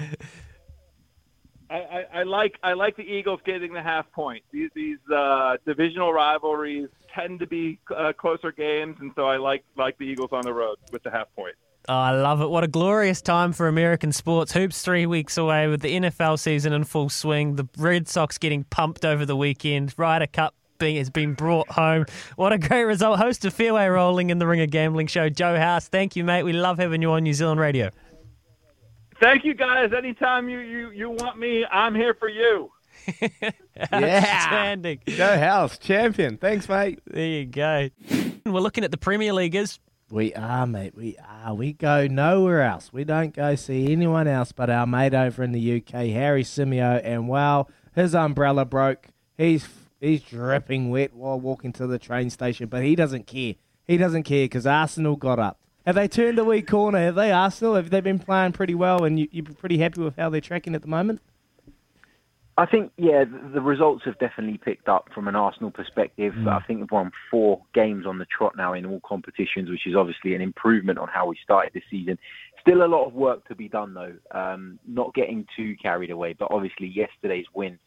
I, 1.70 2.04
I, 2.12 2.22
like 2.22 2.58
I 2.62 2.74
like 2.74 2.96
the 2.96 3.02
Eagles 3.02 3.40
getting 3.44 3.72
the 3.72 3.82
half 3.82 4.10
point. 4.12 4.44
These 4.52 4.70
these 4.74 4.98
uh, 5.12 5.56
divisional 5.66 6.12
rivalries 6.12 6.88
tend 7.14 7.40
to 7.40 7.46
be 7.46 7.78
uh, 7.94 8.12
closer 8.12 8.52
games, 8.52 8.96
and 9.00 9.12
so 9.16 9.26
I 9.26 9.36
like 9.36 9.64
like 9.76 9.98
the 9.98 10.04
Eagles 10.04 10.30
on 10.32 10.42
the 10.42 10.52
road 10.52 10.76
with 10.92 11.02
the 11.02 11.10
half 11.10 11.26
point. 11.34 11.54
Oh, 11.88 11.94
I 11.94 12.10
love 12.10 12.40
it. 12.40 12.50
What 12.50 12.64
a 12.64 12.68
glorious 12.68 13.22
time 13.22 13.52
for 13.52 13.68
American 13.68 14.10
sports. 14.10 14.52
Hoops 14.52 14.82
three 14.82 15.06
weeks 15.06 15.36
away 15.36 15.68
with 15.68 15.82
the 15.82 15.94
NFL 15.94 16.38
season 16.38 16.72
in 16.72 16.82
full 16.82 17.08
swing. 17.08 17.54
The 17.54 17.68
Red 17.78 18.08
Sox 18.08 18.38
getting 18.38 18.64
pumped 18.64 19.04
over 19.04 19.24
the 19.24 19.36
weekend. 19.36 19.94
Ryder 19.96 20.26
Cup 20.26 20.54
being, 20.78 20.96
has 20.96 21.10
been 21.10 21.34
brought 21.34 21.68
home. 21.70 22.06
What 22.34 22.52
a 22.52 22.58
great 22.58 22.84
result. 22.84 23.18
Host 23.18 23.44
of 23.44 23.54
Fairway 23.54 23.86
Rolling 23.86 24.30
in 24.30 24.38
the 24.38 24.46
Ringer 24.46 24.66
Gambling 24.66 25.06
Show, 25.06 25.28
Joe 25.28 25.56
House. 25.56 25.88
Thank 25.88 26.16
you, 26.16 26.24
mate. 26.24 26.42
We 26.42 26.52
love 26.52 26.78
having 26.78 27.02
you 27.02 27.12
on 27.12 27.22
New 27.22 27.34
Zealand 27.34 27.60
radio. 27.60 27.90
Thank 29.20 29.44
you, 29.44 29.54
guys. 29.54 29.92
Anytime 29.96 30.48
you, 30.48 30.58
you, 30.58 30.90
you 30.90 31.10
want 31.10 31.38
me, 31.38 31.64
I'm 31.70 31.94
here 31.94 32.14
for 32.14 32.28
you. 32.28 32.70
Outstanding. 33.92 35.00
Joe 35.06 35.38
House, 35.38 35.78
champion. 35.78 36.36
Thanks, 36.38 36.68
mate. 36.68 37.00
There 37.06 37.26
you 37.26 37.46
go. 37.46 37.88
We're 38.44 38.60
looking 38.60 38.84
at 38.84 38.90
the 38.90 38.96
Premier 38.96 39.32
Leaguers. 39.32 39.80
We 40.10 40.34
are, 40.34 40.66
mate. 40.66 40.94
We 40.94 41.16
are. 41.18 41.54
We 41.54 41.72
go 41.72 42.06
nowhere 42.06 42.62
else. 42.62 42.92
We 42.92 43.04
don't 43.04 43.34
go 43.34 43.56
see 43.56 43.92
anyone 43.92 44.28
else 44.28 44.52
but 44.52 44.70
our 44.70 44.86
mate 44.86 45.14
over 45.14 45.42
in 45.42 45.52
the 45.52 45.76
UK, 45.78 45.92
Harry 46.10 46.44
Symeou. 46.44 47.00
And 47.02 47.26
wow, 47.26 47.66
his 47.94 48.14
umbrella 48.14 48.64
broke. 48.64 49.08
He's 49.36 49.68
he's 50.00 50.22
dripping 50.22 50.90
wet 50.90 51.12
while 51.12 51.40
walking 51.40 51.72
to 51.74 51.86
the 51.88 51.98
train 51.98 52.30
station, 52.30 52.68
but 52.68 52.84
he 52.84 52.94
doesn't 52.94 53.26
care. 53.26 53.54
He 53.84 53.96
doesn't 53.96 54.22
care 54.22 54.44
because 54.44 54.66
Arsenal 54.66 55.16
got 55.16 55.38
up. 55.40 55.60
Have 55.86 55.94
they 55.94 56.08
turned 56.08 56.38
a 56.40 56.44
weak 56.44 56.66
corner? 56.66 56.98
Have 56.98 57.14
they, 57.14 57.30
Arsenal? 57.30 57.76
Have 57.76 57.90
they 57.90 58.00
been 58.00 58.18
playing 58.18 58.52
pretty 58.52 58.74
well 58.74 59.04
and 59.04 59.20
you, 59.20 59.28
you're 59.30 59.44
pretty 59.44 59.78
happy 59.78 60.00
with 60.00 60.16
how 60.16 60.28
they're 60.28 60.40
tracking 60.40 60.74
at 60.74 60.82
the 60.82 60.88
moment? 60.88 61.20
I 62.58 62.66
think, 62.66 62.90
yeah, 62.96 63.24
the 63.54 63.60
results 63.60 64.02
have 64.06 64.18
definitely 64.18 64.58
picked 64.58 64.88
up 64.88 65.10
from 65.14 65.28
an 65.28 65.36
Arsenal 65.36 65.70
perspective. 65.70 66.32
Mm. 66.34 66.48
I 66.48 66.66
think 66.66 66.80
we've 66.80 66.90
won 66.90 67.12
four 67.30 67.62
games 67.72 68.04
on 68.04 68.18
the 68.18 68.24
trot 68.24 68.54
now 68.56 68.72
in 68.72 68.84
all 68.84 69.00
competitions, 69.06 69.70
which 69.70 69.86
is 69.86 69.94
obviously 69.94 70.34
an 70.34 70.40
improvement 70.40 70.98
on 70.98 71.06
how 71.06 71.26
we 71.26 71.36
started 71.44 71.72
this 71.72 71.84
season. 71.88 72.18
Still 72.62 72.82
a 72.82 72.88
lot 72.88 73.06
of 73.06 73.12
work 73.12 73.46
to 73.48 73.54
be 73.54 73.68
done, 73.68 73.94
though. 73.94 74.14
Um, 74.32 74.80
not 74.88 75.14
getting 75.14 75.46
too 75.54 75.76
carried 75.80 76.10
away, 76.10 76.32
but 76.32 76.50
obviously 76.50 76.88
yesterday's 76.88 77.46
win 77.54 77.78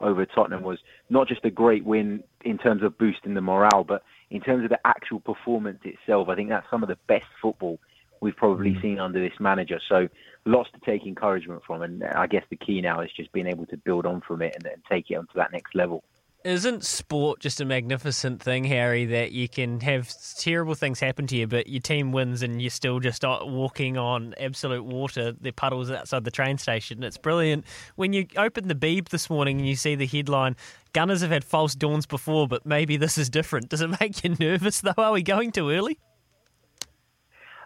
over 0.00 0.26
Tottenham 0.26 0.62
was 0.62 0.78
not 1.08 1.28
just 1.28 1.44
a 1.44 1.50
great 1.50 1.84
win 1.84 2.24
in 2.44 2.58
terms 2.58 2.82
of 2.82 2.98
boosting 2.98 3.34
the 3.34 3.40
morale, 3.40 3.84
but 3.86 4.02
in 4.30 4.40
terms 4.40 4.64
of 4.64 4.70
the 4.70 4.80
actual 4.84 5.20
performance 5.20 5.80
itself. 5.84 6.28
I 6.28 6.34
think 6.34 6.48
that's 6.48 6.68
some 6.70 6.82
of 6.82 6.88
the 6.88 6.98
best 7.06 7.26
football 7.40 7.78
we've 8.20 8.36
probably 8.36 8.72
mm. 8.72 8.82
seen 8.82 8.98
under 8.98 9.20
this 9.20 9.38
manager. 9.38 9.80
So 9.88 10.08
lots 10.44 10.70
to 10.72 10.80
take 10.80 11.06
encouragement 11.06 11.62
from, 11.66 11.82
and 11.82 12.04
I 12.04 12.26
guess 12.26 12.44
the 12.48 12.56
key 12.56 12.80
now 12.80 13.00
is 13.00 13.10
just 13.12 13.32
being 13.32 13.46
able 13.46 13.66
to 13.66 13.76
build 13.76 14.06
on 14.06 14.20
from 14.20 14.42
it 14.42 14.54
and, 14.54 14.66
and 14.66 14.82
take 14.90 15.10
it 15.10 15.16
onto 15.16 15.34
that 15.34 15.52
next 15.52 15.74
level. 15.74 16.04
Isn't 16.44 16.84
sport 16.84 17.40
just 17.40 17.62
a 17.62 17.64
magnificent 17.64 18.42
thing, 18.42 18.64
Harry, 18.64 19.06
that 19.06 19.32
you 19.32 19.48
can 19.48 19.80
have 19.80 20.12
terrible 20.36 20.74
things 20.74 21.00
happen 21.00 21.26
to 21.28 21.36
you, 21.36 21.46
but 21.46 21.68
your 21.68 21.80
team 21.80 22.12
wins 22.12 22.42
and 22.42 22.60
you're 22.60 22.68
still 22.68 23.00
just 23.00 23.24
walking 23.24 23.96
on 23.96 24.34
absolute 24.38 24.84
water, 24.84 25.32
the 25.32 25.52
puddles 25.52 25.90
outside 25.90 26.24
the 26.24 26.30
train 26.30 26.58
station? 26.58 27.02
It's 27.02 27.16
brilliant. 27.16 27.64
When 27.96 28.12
you 28.12 28.26
open 28.36 28.68
the 28.68 28.74
Beeb 28.74 29.08
this 29.08 29.30
morning 29.30 29.58
and 29.58 29.66
you 29.66 29.74
see 29.74 29.94
the 29.94 30.06
headline, 30.06 30.54
Gunners 30.92 31.22
have 31.22 31.30
had 31.30 31.44
false 31.44 31.74
dawns 31.74 32.04
before, 32.04 32.46
but 32.46 32.66
maybe 32.66 32.98
this 32.98 33.16
is 33.16 33.30
different. 33.30 33.70
Does 33.70 33.80
it 33.80 33.98
make 33.98 34.22
you 34.22 34.36
nervous, 34.40 34.82
though? 34.82 34.92
Are 34.98 35.12
we 35.12 35.22
going 35.22 35.50
too 35.50 35.70
early? 35.70 35.98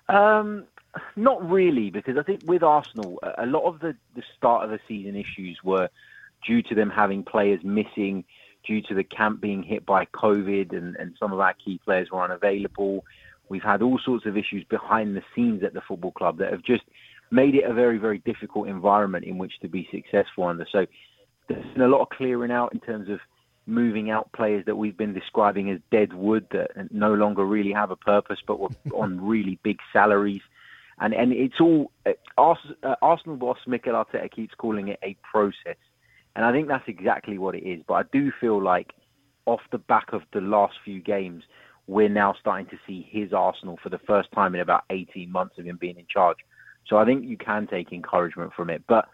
Um, 0.08 0.66
not 1.16 1.48
really, 1.50 1.90
because 1.90 2.16
I 2.16 2.22
think 2.22 2.42
with 2.46 2.62
Arsenal, 2.62 3.18
a 3.36 3.44
lot 3.44 3.64
of 3.64 3.80
the, 3.80 3.96
the 4.14 4.22
start 4.36 4.64
of 4.64 4.70
the 4.70 4.78
season 4.86 5.16
issues 5.16 5.58
were 5.64 5.88
due 6.46 6.62
to 6.62 6.74
them 6.74 6.90
having 6.90 7.24
players 7.24 7.60
missing, 7.64 8.24
due 8.68 8.82
to 8.82 8.94
the 8.94 9.02
camp 9.02 9.40
being 9.40 9.62
hit 9.64 9.84
by 9.84 10.04
COVID, 10.04 10.76
and, 10.76 10.94
and 10.96 11.16
some 11.18 11.32
of 11.32 11.40
our 11.40 11.54
key 11.54 11.80
players 11.84 12.10
were 12.12 12.22
unavailable. 12.22 13.04
We've 13.48 13.62
had 13.62 13.82
all 13.82 13.98
sorts 14.04 14.26
of 14.26 14.36
issues 14.36 14.62
behind 14.68 15.16
the 15.16 15.22
scenes 15.34 15.64
at 15.64 15.72
the 15.72 15.80
football 15.80 16.12
club 16.12 16.38
that 16.38 16.52
have 16.52 16.62
just 16.62 16.84
made 17.30 17.54
it 17.54 17.64
a 17.64 17.72
very, 17.72 17.98
very 17.98 18.18
difficult 18.18 18.68
environment 18.68 19.24
in 19.24 19.38
which 19.38 19.58
to 19.62 19.68
be 19.68 19.88
successful 19.90 20.44
under. 20.44 20.66
So 20.70 20.86
there's 21.48 21.72
been 21.72 21.82
a 21.82 21.88
lot 21.88 22.02
of 22.02 22.10
clearing 22.10 22.52
out 22.52 22.72
in 22.74 22.80
terms 22.80 23.08
of 23.08 23.20
moving 23.66 24.10
out 24.10 24.32
players 24.32 24.64
that 24.66 24.76
we've 24.76 24.96
been 24.96 25.12
describing 25.12 25.70
as 25.70 25.78
dead 25.90 26.12
wood 26.12 26.46
that 26.52 26.70
no 26.90 27.14
longer 27.14 27.44
really 27.44 27.72
have 27.72 27.90
a 27.90 27.96
purpose, 27.96 28.38
but 28.46 28.60
were 28.60 28.68
on 28.94 29.26
really 29.26 29.58
big 29.62 29.78
salaries. 29.92 30.42
And 31.00 31.14
and 31.14 31.32
it's 31.32 31.60
all 31.60 31.92
uh, 32.06 32.94
Arsenal 33.02 33.36
boss 33.36 33.58
Mikel 33.66 33.92
Arteta 33.92 34.30
keeps 34.30 34.54
calling 34.54 34.88
it 34.88 34.98
a 35.02 35.16
process, 35.30 35.76
and 36.38 36.46
I 36.46 36.52
think 36.52 36.68
that's 36.68 36.86
exactly 36.86 37.36
what 37.36 37.56
it 37.56 37.64
is. 37.64 37.82
But 37.88 37.94
I 37.94 38.02
do 38.12 38.30
feel 38.40 38.62
like 38.62 38.92
off 39.44 39.60
the 39.72 39.78
back 39.78 40.12
of 40.12 40.22
the 40.32 40.40
last 40.40 40.74
few 40.84 41.00
games, 41.00 41.42
we're 41.88 42.08
now 42.08 42.32
starting 42.38 42.66
to 42.66 42.78
see 42.86 43.08
his 43.10 43.32
Arsenal 43.32 43.76
for 43.82 43.88
the 43.88 43.98
first 43.98 44.30
time 44.30 44.54
in 44.54 44.60
about 44.60 44.84
18 44.88 45.32
months 45.32 45.58
of 45.58 45.64
him 45.64 45.78
being 45.78 45.98
in 45.98 46.06
charge. 46.08 46.36
So 46.86 46.96
I 46.96 47.04
think 47.04 47.24
you 47.24 47.36
can 47.36 47.66
take 47.66 47.92
encouragement 47.92 48.52
from 48.54 48.70
it. 48.70 48.84
But 48.86 49.08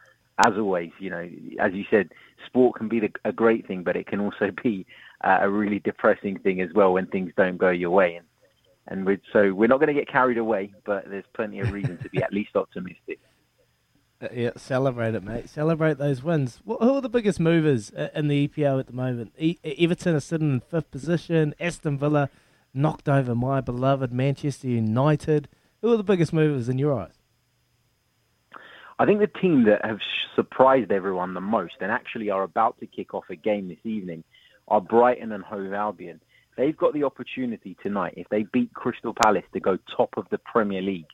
as 0.44 0.52
always, 0.58 0.90
you 0.98 1.08
know, 1.08 1.26
as 1.58 1.72
you 1.72 1.86
said, 1.90 2.10
sport 2.44 2.76
can 2.76 2.88
be 2.88 3.00
the, 3.00 3.10
a 3.24 3.32
great 3.32 3.66
thing, 3.66 3.84
but 3.84 3.96
it 3.96 4.06
can 4.06 4.20
also 4.20 4.50
be 4.62 4.84
uh, 5.22 5.38
a 5.40 5.48
really 5.48 5.78
depressing 5.78 6.38
thing 6.40 6.60
as 6.60 6.74
well 6.74 6.92
when 6.92 7.06
things 7.06 7.32
don't 7.38 7.56
go 7.56 7.70
your 7.70 7.90
way. 7.90 8.16
And 8.16 8.26
and 8.88 9.06
we're, 9.06 9.22
so 9.32 9.54
we're 9.54 9.68
not 9.68 9.80
going 9.80 9.88
to 9.88 9.98
get 9.98 10.08
carried 10.08 10.36
away, 10.36 10.74
but 10.84 11.08
there's 11.08 11.24
plenty 11.32 11.60
of 11.60 11.72
reason 11.72 11.96
to 12.02 12.10
be 12.10 12.22
at 12.22 12.34
least 12.34 12.54
optimistic. 12.54 13.18
Uh, 14.22 14.28
yeah, 14.32 14.50
celebrate 14.56 15.14
it, 15.14 15.22
mate. 15.22 15.48
Celebrate 15.48 15.98
those 15.98 16.22
wins. 16.22 16.60
Who 16.64 16.78
are 16.78 17.00
the 17.00 17.08
biggest 17.08 17.40
movers 17.40 17.90
uh, 17.92 18.08
in 18.14 18.28
the 18.28 18.48
EPL 18.48 18.78
at 18.80 18.86
the 18.86 18.92
moment? 18.92 19.32
E- 19.38 19.58
Everton 19.64 20.14
are 20.14 20.20
sitting 20.20 20.52
in 20.52 20.60
fifth 20.60 20.90
position. 20.90 21.54
Aston 21.58 21.98
Villa 21.98 22.30
knocked 22.72 23.08
over 23.08 23.34
my 23.34 23.60
beloved 23.60 24.12
Manchester 24.12 24.68
United. 24.68 25.48
Who 25.82 25.92
are 25.92 25.96
the 25.96 26.04
biggest 26.04 26.32
movers 26.32 26.68
in 26.68 26.78
your 26.78 26.98
eyes? 26.98 27.18
I 28.98 29.06
think 29.06 29.20
the 29.20 29.26
team 29.26 29.64
that 29.64 29.84
have 29.84 29.98
surprised 30.36 30.92
everyone 30.92 31.34
the 31.34 31.40
most 31.40 31.74
and 31.80 31.90
actually 31.90 32.30
are 32.30 32.44
about 32.44 32.78
to 32.80 32.86
kick 32.86 33.12
off 33.12 33.24
a 33.30 33.36
game 33.36 33.68
this 33.68 33.84
evening 33.84 34.22
are 34.68 34.80
Brighton 34.80 35.32
and 35.32 35.44
Hove 35.44 35.72
Albion. 35.72 36.20
They've 36.56 36.76
got 36.76 36.94
the 36.94 37.02
opportunity 37.02 37.76
tonight, 37.82 38.14
if 38.16 38.28
they 38.28 38.44
beat 38.44 38.72
Crystal 38.72 39.12
Palace, 39.24 39.44
to 39.52 39.60
go 39.60 39.76
top 39.96 40.10
of 40.16 40.26
the 40.30 40.38
Premier 40.38 40.80
League 40.80 41.08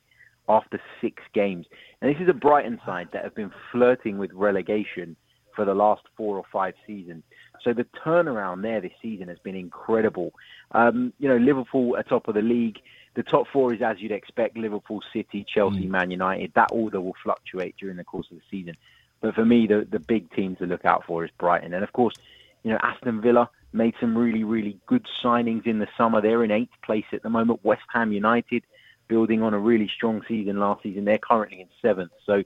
after 0.50 0.80
six 1.00 1.22
games. 1.32 1.66
And 2.00 2.12
this 2.12 2.20
is 2.20 2.28
a 2.28 2.34
Brighton 2.34 2.80
side 2.84 3.08
that 3.12 3.24
have 3.24 3.34
been 3.34 3.52
flirting 3.70 4.18
with 4.18 4.32
relegation 4.32 5.16
for 5.54 5.64
the 5.64 5.74
last 5.74 6.02
four 6.16 6.36
or 6.36 6.44
five 6.52 6.74
seasons. 6.86 7.22
So 7.62 7.72
the 7.72 7.86
turnaround 8.04 8.62
there 8.62 8.80
this 8.80 8.92
season 9.00 9.28
has 9.28 9.38
been 9.38 9.54
incredible. 9.54 10.32
Um, 10.72 11.12
you 11.18 11.28
know, 11.28 11.36
Liverpool 11.36 11.96
are 11.96 12.02
top 12.02 12.28
of 12.28 12.34
the 12.34 12.42
league. 12.42 12.78
The 13.14 13.22
top 13.22 13.46
four 13.52 13.72
is 13.74 13.82
as 13.82 14.00
you'd 14.00 14.12
expect: 14.12 14.56
Liverpool, 14.56 15.02
City, 15.12 15.44
Chelsea, 15.52 15.86
mm. 15.86 15.90
Man 15.90 16.10
United. 16.10 16.52
That 16.54 16.70
order 16.72 17.00
will 17.00 17.16
fluctuate 17.22 17.76
during 17.78 17.96
the 17.96 18.04
course 18.04 18.26
of 18.30 18.36
the 18.36 18.42
season. 18.50 18.76
But 19.20 19.34
for 19.34 19.44
me, 19.44 19.66
the 19.66 19.86
the 19.90 19.98
big 19.98 20.32
team 20.32 20.56
to 20.56 20.66
look 20.66 20.84
out 20.84 21.04
for 21.06 21.24
is 21.24 21.30
Brighton, 21.38 21.74
and 21.74 21.84
of 21.84 21.92
course, 21.92 22.14
you 22.62 22.70
know 22.70 22.78
Aston 22.82 23.20
Villa 23.20 23.50
made 23.72 23.94
some 24.00 24.16
really 24.16 24.44
really 24.44 24.78
good 24.86 25.06
signings 25.22 25.66
in 25.66 25.78
the 25.80 25.88
summer. 25.98 26.20
They're 26.20 26.44
in 26.44 26.50
eighth 26.50 26.76
place 26.82 27.04
at 27.12 27.22
the 27.22 27.30
moment. 27.30 27.64
West 27.64 27.82
Ham 27.92 28.12
United 28.12 28.62
building 29.10 29.42
on 29.42 29.52
a 29.52 29.58
really 29.58 29.90
strong 29.94 30.22
season 30.26 30.60
last 30.60 30.82
season. 30.84 31.04
They're 31.04 31.18
currently 31.18 31.60
in 31.60 31.68
seventh. 31.82 32.12
So 32.24 32.44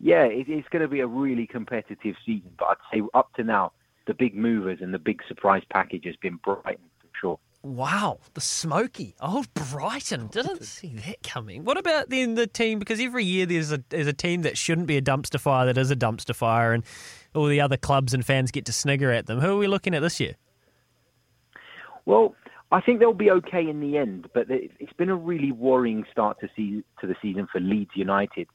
yeah, 0.00 0.24
it, 0.24 0.48
it's 0.48 0.68
going 0.68 0.82
to 0.82 0.88
be 0.88 1.00
a 1.00 1.06
really 1.06 1.46
competitive 1.46 2.16
season. 2.26 2.50
But 2.58 2.68
I'd 2.68 2.76
say 2.92 3.02
up 3.14 3.32
to 3.34 3.44
now, 3.44 3.72
the 4.06 4.14
big 4.14 4.34
movers 4.34 4.80
and 4.82 4.92
the 4.92 4.98
big 4.98 5.20
surprise 5.28 5.62
package 5.72 6.04
has 6.06 6.16
been 6.16 6.36
Brighton 6.44 6.90
for 7.00 7.08
sure. 7.20 7.38
Wow, 7.62 8.20
the 8.32 8.40
smoky 8.40 9.14
old 9.20 9.52
Brighton 9.52 10.28
didn't 10.28 10.64
see 10.64 10.94
that 10.94 11.22
coming. 11.22 11.64
What 11.64 11.76
about 11.76 12.08
then 12.08 12.34
the 12.34 12.46
team? 12.46 12.78
Because 12.78 12.98
every 13.00 13.24
year 13.24 13.44
there's 13.44 13.70
a 13.70 13.84
there's 13.90 14.06
a 14.06 14.14
team 14.14 14.42
that 14.42 14.56
shouldn't 14.56 14.86
be 14.86 14.96
a 14.96 15.02
dumpster 15.02 15.38
fire 15.38 15.66
that 15.66 15.76
is 15.76 15.90
a 15.90 15.96
dumpster 15.96 16.34
fire, 16.34 16.72
and 16.72 16.82
all 17.34 17.46
the 17.46 17.60
other 17.60 17.76
clubs 17.76 18.14
and 18.14 18.24
fans 18.24 18.50
get 18.50 18.64
to 18.64 18.72
snigger 18.72 19.12
at 19.12 19.26
them. 19.26 19.40
Who 19.40 19.52
are 19.52 19.58
we 19.58 19.66
looking 19.66 19.94
at 19.94 20.00
this 20.00 20.18
year? 20.18 20.36
Well, 22.06 22.34
I 22.72 22.80
think 22.80 23.00
they'll 23.00 23.12
be 23.12 23.30
okay 23.32 23.68
in 23.68 23.80
the 23.80 23.96
end, 23.98 24.28
but 24.32 24.46
it's 24.48 24.92
been 24.92 25.10
a 25.10 25.16
really 25.16 25.50
worrying 25.50 26.04
start 26.10 26.38
to 26.40 26.48
see 26.54 26.84
to 27.00 27.06
the 27.06 27.16
season 27.20 27.48
for 27.50 27.60
Leeds 27.60 27.90
United. 27.94 28.46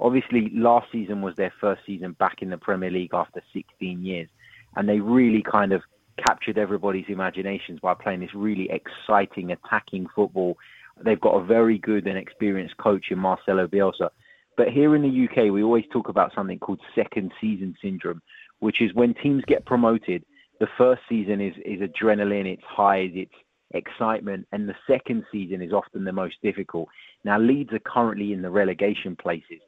Obviously, 0.00 0.50
last 0.54 0.88
season 0.90 1.22
was 1.22 1.36
their 1.36 1.52
first 1.60 1.82
season 1.86 2.12
back 2.18 2.42
in 2.42 2.50
the 2.50 2.56
Premier 2.56 2.90
League 2.90 3.14
after 3.14 3.40
16 3.52 4.04
years, 4.04 4.28
and 4.76 4.88
they 4.88 4.98
really 4.98 5.42
kind 5.42 5.72
of 5.72 5.82
captured 6.26 6.58
everybody's 6.58 7.04
imaginations 7.08 7.78
by 7.80 7.94
playing 7.94 8.20
this 8.20 8.34
really 8.34 8.68
exciting 8.70 9.52
attacking 9.52 10.08
football. 10.16 10.58
They've 11.04 11.20
got 11.20 11.36
a 11.36 11.44
very 11.44 11.78
good 11.78 12.08
and 12.08 12.18
experienced 12.18 12.76
coach 12.78 13.06
in 13.10 13.18
Marcelo 13.18 13.68
Bielsa. 13.68 14.10
But 14.56 14.68
here 14.68 14.96
in 14.96 15.02
the 15.02 15.28
UK, 15.28 15.52
we 15.52 15.62
always 15.62 15.86
talk 15.92 16.08
about 16.08 16.34
something 16.34 16.58
called 16.58 16.80
second 16.94 17.32
season 17.40 17.76
syndrome, 17.80 18.20
which 18.58 18.82
is 18.82 18.92
when 18.94 19.14
teams 19.14 19.44
get 19.46 19.64
promoted, 19.64 20.24
the 20.58 20.68
first 20.76 21.02
season 21.08 21.40
is, 21.40 21.54
is 21.64 21.80
adrenaline, 21.80 22.46
it's 22.46 22.62
highs, 22.64 23.12
it's 23.14 23.32
excitement, 23.72 24.46
and 24.52 24.68
the 24.68 24.74
second 24.86 25.24
season 25.30 25.62
is 25.62 25.72
often 25.72 26.04
the 26.04 26.12
most 26.12 26.36
difficult. 26.42 26.88
Now, 27.24 27.38
Leeds 27.38 27.72
are 27.72 27.80
currently 27.80 28.32
in 28.32 28.42
the 28.42 28.50
relegation 28.50 29.16
places. 29.16 29.60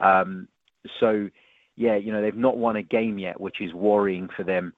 Um, 0.00 0.48
so, 0.98 1.28
yeah, 1.76 1.96
you 1.96 2.12
know, 2.12 2.22
they've 2.22 2.34
not 2.34 2.56
won 2.56 2.76
a 2.76 2.82
game 2.82 3.18
yet, 3.18 3.40
which 3.40 3.60
is 3.60 3.72
worrying 3.74 4.28
for 4.36 4.44
them. 4.44 4.72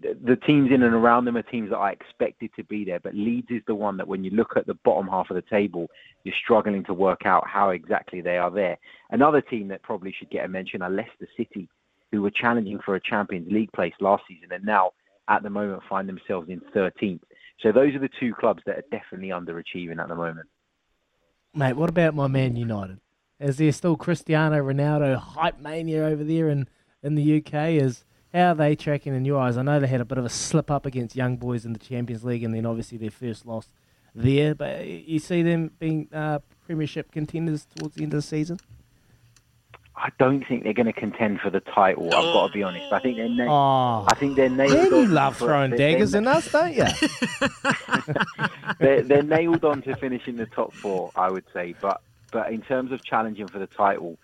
The, 0.00 0.16
the 0.24 0.36
teams 0.36 0.70
in 0.72 0.84
and 0.84 0.94
around 0.94 1.24
them 1.24 1.36
are 1.36 1.42
teams 1.42 1.70
that 1.70 1.78
I 1.78 1.90
expected 1.90 2.50
to 2.54 2.64
be 2.64 2.84
there, 2.84 3.00
but 3.00 3.14
Leeds 3.14 3.48
is 3.50 3.62
the 3.66 3.74
one 3.74 3.96
that 3.96 4.06
when 4.06 4.22
you 4.22 4.30
look 4.30 4.56
at 4.56 4.66
the 4.66 4.78
bottom 4.84 5.08
half 5.08 5.30
of 5.30 5.34
the 5.34 5.42
table, 5.42 5.88
you're 6.22 6.34
struggling 6.42 6.84
to 6.84 6.94
work 6.94 7.22
out 7.24 7.44
how 7.48 7.70
exactly 7.70 8.20
they 8.20 8.38
are 8.38 8.50
there. 8.50 8.78
Another 9.10 9.40
team 9.40 9.66
that 9.68 9.82
probably 9.82 10.14
should 10.16 10.30
get 10.30 10.44
a 10.44 10.48
mention 10.48 10.82
are 10.82 10.90
Leicester 10.90 11.28
City, 11.36 11.68
who 12.12 12.22
were 12.22 12.30
challenging 12.30 12.78
for 12.84 12.94
a 12.94 13.00
Champions 13.00 13.50
League 13.50 13.72
place 13.72 13.94
last 14.00 14.22
season 14.28 14.52
and 14.52 14.64
now 14.64 14.92
at 15.28 15.42
the 15.42 15.50
moment 15.50 15.82
find 15.88 16.08
themselves 16.08 16.48
in 16.48 16.60
13th. 16.74 17.20
So 17.60 17.72
those 17.72 17.94
are 17.94 17.98
the 17.98 18.10
two 18.20 18.34
clubs 18.34 18.62
that 18.66 18.76
are 18.76 18.84
definitely 18.90 19.28
underachieving 19.28 20.00
at 20.00 20.08
the 20.08 20.14
moment. 20.14 20.48
Mate, 21.54 21.74
what 21.74 21.90
about 21.90 22.14
my 22.14 22.28
man 22.28 22.56
United? 22.56 23.00
Is 23.40 23.56
there 23.56 23.72
still 23.72 23.96
Cristiano 23.96 24.56
Ronaldo 24.56 25.16
hype 25.16 25.60
mania 25.60 26.04
over 26.04 26.24
there 26.24 26.48
in, 26.48 26.68
in 27.02 27.14
the 27.14 27.38
UK? 27.38 27.70
Is 27.70 28.04
how 28.32 28.50
are 28.50 28.54
they 28.54 28.76
tracking 28.76 29.14
in 29.14 29.24
your 29.24 29.40
eyes? 29.40 29.56
I 29.56 29.62
know 29.62 29.80
they 29.80 29.86
had 29.86 30.00
a 30.00 30.04
bit 30.04 30.18
of 30.18 30.24
a 30.24 30.28
slip 30.28 30.70
up 30.70 30.86
against 30.86 31.16
Young 31.16 31.36
Boys 31.36 31.64
in 31.64 31.72
the 31.72 31.78
Champions 31.78 32.24
League, 32.24 32.42
and 32.44 32.54
then 32.54 32.66
obviously 32.66 32.98
their 32.98 33.10
first 33.10 33.46
loss 33.46 33.70
there. 34.14 34.54
But 34.54 34.86
you 34.86 35.18
see 35.18 35.42
them 35.42 35.70
being 35.78 36.08
uh, 36.12 36.40
Premiership 36.66 37.10
contenders 37.10 37.66
towards 37.76 37.94
the 37.94 38.02
end 38.02 38.12
of 38.12 38.18
the 38.18 38.22
season. 38.22 38.58
I 40.00 40.10
don't 40.18 40.46
think 40.46 40.62
they're 40.62 40.72
going 40.72 40.86
to 40.86 40.92
contend 40.92 41.40
for 41.40 41.50
the 41.50 41.60
title. 41.60 42.06
I've 42.06 42.32
got 42.32 42.46
to 42.46 42.52
be 42.52 42.62
honest. 42.62 42.92
I 42.92 43.00
think 43.00 43.16
they're. 43.16 43.28
Na- 43.28 44.02
oh, 44.02 44.06
I 44.08 44.14
think 44.14 44.36
they're 44.36 44.48
nailed. 44.48 44.72
Man, 44.72 45.00
you 45.00 45.06
love 45.06 45.36
throwing 45.36 45.72
daggers 45.72 46.14
in 46.14 46.26
us, 46.28 46.50
don't 46.50 46.72
you? 46.72 46.84
they're, 48.78 49.02
they're 49.02 49.22
nailed 49.22 49.64
on 49.64 49.82
to 49.82 49.96
finishing 49.96 50.36
the 50.36 50.46
top 50.46 50.72
four, 50.72 51.10
I 51.16 51.30
would 51.30 51.44
say. 51.52 51.74
But 51.80 52.00
but 52.30 52.52
in 52.52 52.62
terms 52.62 52.92
of 52.92 53.04
challenging 53.04 53.48
for 53.48 53.58
the 53.58 53.66
title, 53.66 54.18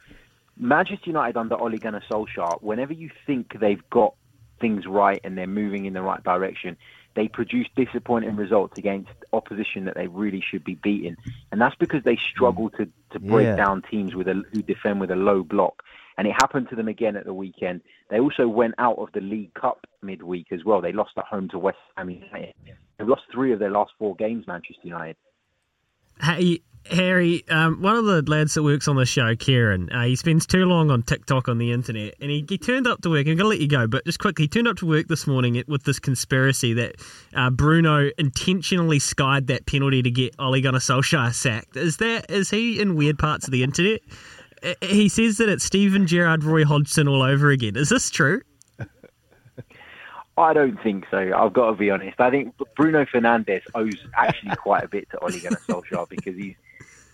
Manchester 0.57 1.07
United 1.07 1.37
under 1.37 1.61
Ole 1.61 1.77
Gunnar 1.77 2.03
Solskjaer, 2.09 2.63
whenever 2.63 2.93
you 2.93 3.11
think 3.27 3.59
they've 3.59 3.83
got 3.91 4.15
things 4.61 4.87
right 4.87 5.21
and 5.25 5.37
they're 5.37 5.47
moving 5.47 5.87
in 5.87 5.93
the 5.93 6.03
right 6.03 6.23
direction, 6.23 6.77
they 7.15 7.29
produce 7.29 7.69
disappointing 7.77 8.37
results 8.37 8.79
against 8.79 9.11
opposition 9.33 9.85
that 9.85 9.95
they 9.95 10.07
really 10.07 10.43
should 10.49 10.65
be 10.65 10.75
beating, 10.75 11.17
and 11.53 11.61
that's 11.61 11.77
because 11.77 12.03
they 12.05 12.17
struggle 12.17 12.71
to 12.71 12.89
to 13.13 13.21
break 13.21 13.47
yeah. 13.47 13.57
down 13.57 13.83
teams 13.91 14.15
with 14.15 14.29
a 14.29 14.43
who 14.53 14.63
defend 14.63 15.01
with 15.01 15.11
a 15.11 15.17
low 15.17 15.43
block. 15.43 15.83
And 16.17 16.29
it 16.29 16.33
happened 16.33 16.69
to 16.71 16.77
them 16.77 16.87
again 16.87 17.17
at 17.17 17.25
the 17.25 17.35
weekend. 17.35 17.81
They 18.09 18.21
also 18.21 18.47
went 18.47 18.75
out 18.79 18.99
of 18.99 19.09
the 19.13 19.21
League 19.21 19.53
Cup 19.55 19.85
midweek 20.01 20.53
as 20.53 20.65
well. 20.65 20.81
They 20.81 20.93
lost 20.93 21.11
at 21.17 21.25
home 21.25 21.49
to 21.49 21.59
West 21.59 21.79
Ham 21.97 22.09
United. 22.09 22.55
They've 22.97 23.09
lost 23.09 23.23
three 23.33 23.53
of 23.53 23.59
their 23.59 23.71
last 23.71 23.93
four 23.99 24.15
games, 24.15 24.47
Manchester 24.47 24.83
United. 24.85 25.17
Hey, 26.23 26.61
Harry, 26.91 27.49
um, 27.49 27.81
one 27.81 27.97
of 27.97 28.05
the 28.05 28.23
lads 28.31 28.55
that 28.55 28.63
works 28.63 28.89
on 28.89 28.97
the 28.97 29.07
show, 29.07 29.35
Kieran, 29.35 29.91
uh, 29.91 30.05
he 30.05 30.17
spends 30.17 30.47
too 30.47 30.67
long 30.67 30.91
on 30.91 31.03
TikTok 31.03 31.49
on 31.49 31.59
the 31.59 31.73
internet, 31.73 32.15
and 32.21 32.31
he, 32.31 32.45
he 32.47 32.59
turned 32.59 32.87
up 32.87 33.01
to 33.03 33.11
work. 33.11 33.21
I'm 33.21 33.37
going 33.37 33.39
to 33.39 33.47
let 33.47 33.61
you 33.61 33.69
go, 33.69 33.87
but 33.87 34.05
just 34.05 34.19
quickly, 34.19 34.45
he 34.45 34.49
turned 34.49 34.69
up 34.69 34.77
to 34.77 34.87
work 34.87 35.09
this 35.09 35.27
morning 35.27 35.63
with 35.67 35.85
this 35.85 35.99
conspiracy 35.99 36.75
that 36.75 36.97
uh, 37.35 37.49
Bruno 37.51 38.11
intentionally 38.19 38.99
skied 38.99 39.47
that 39.47 39.67
penalty 39.67 40.03
to 40.03 40.11
get 40.11 40.35
Ole 40.39 40.61
Gunnar 40.61 40.79
Solskjaer 40.79 41.33
sacked. 41.33 41.77
Is 41.77 41.97
that 41.99 42.31
is 42.31 42.51
he 42.51 42.81
in 42.81 42.97
weird 42.97 43.19
parts 43.19 43.47
of 43.47 43.53
the 43.53 43.63
internet? 43.63 44.01
He 44.81 45.09
says 45.09 45.39
that 45.39 45.49
it's 45.49 45.65
Steven 45.65 46.07
Gerrard, 46.07 46.45
Roy 46.45 46.65
Hodgson 46.65 47.09
all 47.09 47.23
over 47.23 47.51
again. 47.51 47.77
Is 47.77 47.89
this 47.89 48.11
true? 48.11 48.43
I 50.37 50.53
don't 50.53 50.83
think 50.83 51.05
so. 51.11 51.33
I've 51.37 51.53
got 51.53 51.71
to 51.71 51.77
be 51.77 51.91
honest. 51.91 52.21
I 52.21 52.31
think 52.31 52.55
Bruno 52.77 53.05
Fernandes 53.05 53.63
owes 53.75 54.05
actually 54.17 54.57
quite 54.57 54.83
a 54.83 54.89
bit 54.89 55.09
to 55.11 55.19
Ole 55.21 55.39
Gunnar 55.39 55.61
Solskjaer 55.69 56.09
because 56.09 56.37
he's 56.37 56.57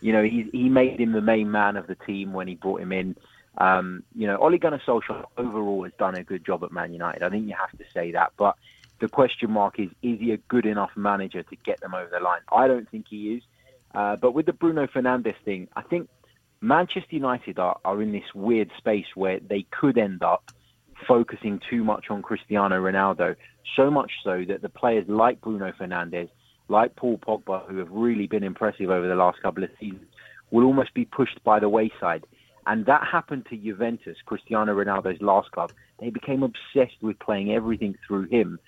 you 0.00 0.12
know, 0.12 0.22
he 0.22 0.48
he 0.52 0.68
made 0.68 1.00
him 1.00 1.12
the 1.12 1.20
main 1.20 1.50
man 1.50 1.76
of 1.76 1.86
the 1.86 1.94
team 1.94 2.32
when 2.32 2.48
he 2.48 2.54
brought 2.54 2.80
him 2.80 2.92
in. 2.92 3.16
Um, 3.58 4.04
you 4.14 4.26
know, 4.26 4.38
Ole 4.38 4.58
Gunnar 4.58 4.80
Solskjaer 4.86 5.24
overall 5.36 5.84
has 5.84 5.92
done 5.98 6.14
a 6.14 6.22
good 6.22 6.44
job 6.44 6.64
at 6.64 6.72
Man 6.72 6.92
United. 6.92 7.22
I 7.22 7.30
think 7.30 7.46
you 7.46 7.54
have 7.58 7.76
to 7.78 7.84
say 7.92 8.12
that. 8.12 8.32
But 8.36 8.56
the 9.00 9.08
question 9.08 9.50
mark 9.50 9.78
is, 9.78 9.90
is 10.02 10.20
he 10.20 10.32
a 10.32 10.36
good 10.36 10.66
enough 10.66 10.90
manager 10.96 11.42
to 11.42 11.56
get 11.56 11.80
them 11.80 11.94
over 11.94 12.08
the 12.10 12.20
line? 12.20 12.40
I 12.52 12.68
don't 12.68 12.88
think 12.88 13.06
he 13.08 13.34
is. 13.34 13.42
Uh, 13.92 14.16
but 14.16 14.32
with 14.32 14.46
the 14.46 14.52
Bruno 14.52 14.86
Fernandes 14.86 15.34
thing, 15.44 15.68
I 15.74 15.82
think 15.82 16.08
Manchester 16.60 17.16
United 17.16 17.58
are, 17.58 17.78
are 17.84 18.00
in 18.00 18.12
this 18.12 18.34
weird 18.34 18.70
space 18.78 19.06
where 19.14 19.40
they 19.40 19.66
could 19.70 19.98
end 19.98 20.22
up 20.22 20.52
focusing 21.08 21.60
too 21.68 21.82
much 21.82 22.10
on 22.10 22.22
Cristiano 22.22 22.80
Ronaldo, 22.80 23.36
so 23.74 23.90
much 23.90 24.12
so 24.22 24.44
that 24.46 24.62
the 24.62 24.68
players 24.68 25.08
like 25.08 25.40
Bruno 25.40 25.72
Fernandes 25.72 26.28
like 26.70 26.96
Paul 26.96 27.18
Pogba, 27.18 27.68
who 27.68 27.78
have 27.78 27.90
really 27.90 28.26
been 28.26 28.44
impressive 28.44 28.90
over 28.90 29.06
the 29.06 29.14
last 29.14 29.42
couple 29.42 29.64
of 29.64 29.70
seasons, 29.78 30.06
will 30.50 30.64
almost 30.64 30.94
be 30.94 31.04
pushed 31.04 31.42
by 31.44 31.60
the 31.60 31.68
wayside. 31.68 32.24
And 32.66 32.86
that 32.86 33.06
happened 33.10 33.46
to 33.50 33.56
Juventus, 33.56 34.16
Cristiano 34.24 34.74
Ronaldo's 34.74 35.20
last 35.20 35.50
club. 35.50 35.72
They 35.98 36.10
became 36.10 36.42
obsessed 36.42 37.02
with 37.02 37.18
playing 37.18 37.52
everything 37.52 37.96
through 38.06 38.28
him. 38.28 38.58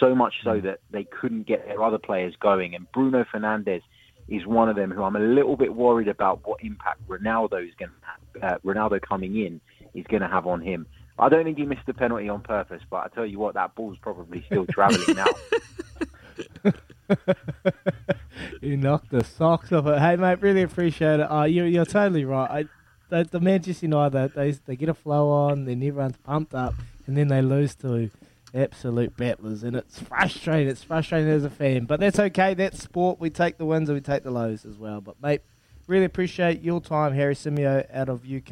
So 0.00 0.14
much 0.14 0.34
so 0.42 0.60
that 0.60 0.80
they 0.90 1.04
couldn't 1.04 1.46
get 1.46 1.64
their 1.66 1.82
other 1.82 1.98
players 1.98 2.34
going. 2.40 2.74
And 2.74 2.90
Bruno 2.90 3.24
Fernandes 3.32 3.82
is 4.28 4.44
one 4.44 4.68
of 4.68 4.74
them 4.74 4.90
who 4.90 5.04
I'm 5.04 5.14
a 5.14 5.20
little 5.20 5.56
bit 5.56 5.74
worried 5.74 6.08
about 6.08 6.40
what 6.44 6.62
impact 6.64 7.06
Ronaldo 7.06 7.66
is 7.66 7.74
going 7.78 7.90
to 7.90 8.40
have, 8.40 8.54
uh, 8.54 8.58
Ronaldo 8.64 9.00
coming 9.00 9.36
in 9.36 9.60
is 9.94 10.04
going 10.08 10.22
to 10.22 10.28
have 10.28 10.46
on 10.46 10.60
him. 10.60 10.86
I 11.18 11.28
don't 11.28 11.44
think 11.44 11.56
he 11.56 11.64
missed 11.64 11.86
the 11.86 11.94
penalty 11.94 12.28
on 12.28 12.40
purpose, 12.40 12.82
but 12.90 12.96
I 12.96 13.08
tell 13.14 13.24
you 13.24 13.38
what, 13.38 13.54
that 13.54 13.74
ball's 13.74 13.96
probably 13.98 14.42
still 14.46 14.66
travelling 14.66 15.16
now. 15.16 16.72
you 18.60 18.76
knocked 18.76 19.10
the 19.10 19.24
socks 19.24 19.72
off 19.72 19.86
it. 19.86 19.98
Hey, 19.98 20.16
mate, 20.16 20.40
really 20.40 20.62
appreciate 20.62 21.20
it. 21.20 21.30
Uh, 21.30 21.44
you, 21.44 21.64
you're 21.64 21.84
totally 21.84 22.24
right. 22.24 22.50
I, 22.50 22.64
the, 23.08 23.28
the 23.30 23.40
Manchester 23.40 23.86
United, 23.86 24.34
they, 24.34 24.52
they 24.52 24.76
get 24.76 24.88
a 24.88 24.94
flow 24.94 25.30
on, 25.30 25.64
then 25.64 25.82
everyone's 25.82 26.16
pumped 26.18 26.54
up, 26.54 26.74
and 27.06 27.16
then 27.16 27.28
they 27.28 27.42
lose 27.42 27.74
to 27.76 28.10
absolute 28.54 29.16
battlers, 29.16 29.62
and 29.62 29.76
it's 29.76 30.00
frustrating. 30.00 30.68
It's 30.68 30.82
frustrating 30.82 31.28
as 31.28 31.44
a 31.44 31.50
fan, 31.50 31.84
but 31.84 32.00
that's 32.00 32.18
okay. 32.18 32.54
That's 32.54 32.82
sport. 32.82 33.20
We 33.20 33.30
take 33.30 33.58
the 33.58 33.66
wins 33.66 33.88
and 33.88 33.96
we 33.96 34.00
take 34.00 34.22
the 34.22 34.30
lows 34.30 34.64
as 34.64 34.76
well. 34.76 35.00
But, 35.00 35.20
mate, 35.22 35.42
really 35.86 36.04
appreciate 36.04 36.62
your 36.62 36.80
time, 36.80 37.12
Harry 37.14 37.34
Symeou, 37.34 37.86
out 37.94 38.08
of 38.08 38.24
UK, 38.24 38.50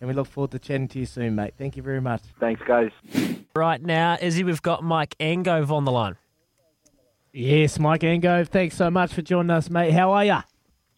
and 0.00 0.08
we 0.08 0.12
look 0.12 0.26
forward 0.26 0.50
to 0.50 0.58
chatting 0.58 0.88
to 0.88 0.98
you 0.98 1.06
soon, 1.06 1.34
mate. 1.34 1.54
Thank 1.56 1.76
you 1.76 1.82
very 1.82 2.00
much. 2.00 2.22
Thanks, 2.38 2.60
guys. 2.66 2.90
Right 3.54 3.80
now, 3.80 4.18
Izzy, 4.20 4.44
we've 4.44 4.62
got 4.62 4.82
Mike 4.82 5.16
Angove 5.18 5.70
on 5.70 5.84
the 5.84 5.92
line. 5.92 6.16
Yes, 7.38 7.78
Mike 7.78 8.00
Angove, 8.00 8.48
thanks 8.48 8.78
so 8.78 8.90
much 8.90 9.12
for 9.12 9.20
joining 9.20 9.50
us, 9.50 9.68
mate. 9.68 9.92
How 9.92 10.10
are 10.12 10.24
you? 10.24 10.38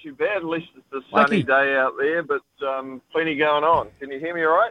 Too 0.01 0.15
bad, 0.15 0.37
at 0.37 0.45
least 0.45 0.69
it's 0.77 0.87
a 0.93 1.01
sunny 1.11 1.39
Mikey. 1.39 1.43
day 1.43 1.77
out 1.77 1.95
there, 1.99 2.23
but 2.23 2.43
um, 2.65 3.03
plenty 3.11 3.35
going 3.35 3.65
on. 3.65 3.89
Can 3.99 4.13
you 4.13 4.21
hear 4.21 4.37
me 4.37 4.45
all 4.45 4.53
right? 4.57 4.71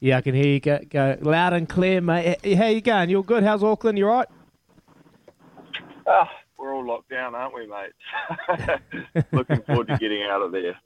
Yeah, 0.00 0.16
I 0.16 0.20
can 0.22 0.34
hear 0.34 0.46
you 0.46 0.58
go, 0.58 0.80
go 0.88 1.18
loud 1.20 1.52
and 1.52 1.68
clear, 1.68 2.00
mate. 2.00 2.38
How 2.56 2.68
you 2.68 2.80
going? 2.80 3.10
You 3.10 3.18
all 3.18 3.24
good? 3.24 3.42
How's 3.42 3.62
Auckland? 3.62 3.98
You 3.98 4.08
all 4.08 4.14
right? 4.14 4.28
Ah, 6.06 6.30
we're 6.56 6.74
all 6.74 6.86
locked 6.86 7.10
down, 7.10 7.34
aren't 7.34 7.52
we, 7.54 7.66
mate? 7.66 9.26
Looking 9.32 9.60
forward 9.66 9.88
to 9.88 9.98
getting 9.98 10.22
out 10.22 10.40
of 10.40 10.52
there. 10.52 10.78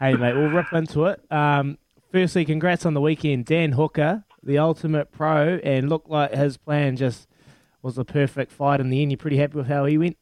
Hey, 0.00 0.14
mate, 0.14 0.34
we'll 0.34 0.48
rip 0.48 0.72
into 0.72 1.04
it. 1.04 1.20
Um, 1.30 1.76
firstly, 2.10 2.46
congrats 2.46 2.86
on 2.86 2.94
the 2.94 3.02
weekend. 3.02 3.44
Dan 3.44 3.72
Hooker, 3.72 4.24
the 4.42 4.56
ultimate 4.56 5.12
pro, 5.12 5.60
and 5.62 5.90
looked 5.90 6.08
like 6.08 6.32
his 6.32 6.56
plan 6.56 6.96
just 6.96 7.28
was 7.84 7.96
the 7.96 8.04
perfect 8.04 8.50
fight 8.50 8.80
in 8.80 8.88
the 8.88 9.02
end. 9.02 9.12
You're 9.12 9.18
pretty 9.18 9.36
happy 9.36 9.58
with 9.58 9.66
how 9.66 9.84
he 9.84 9.98
went? 9.98 10.16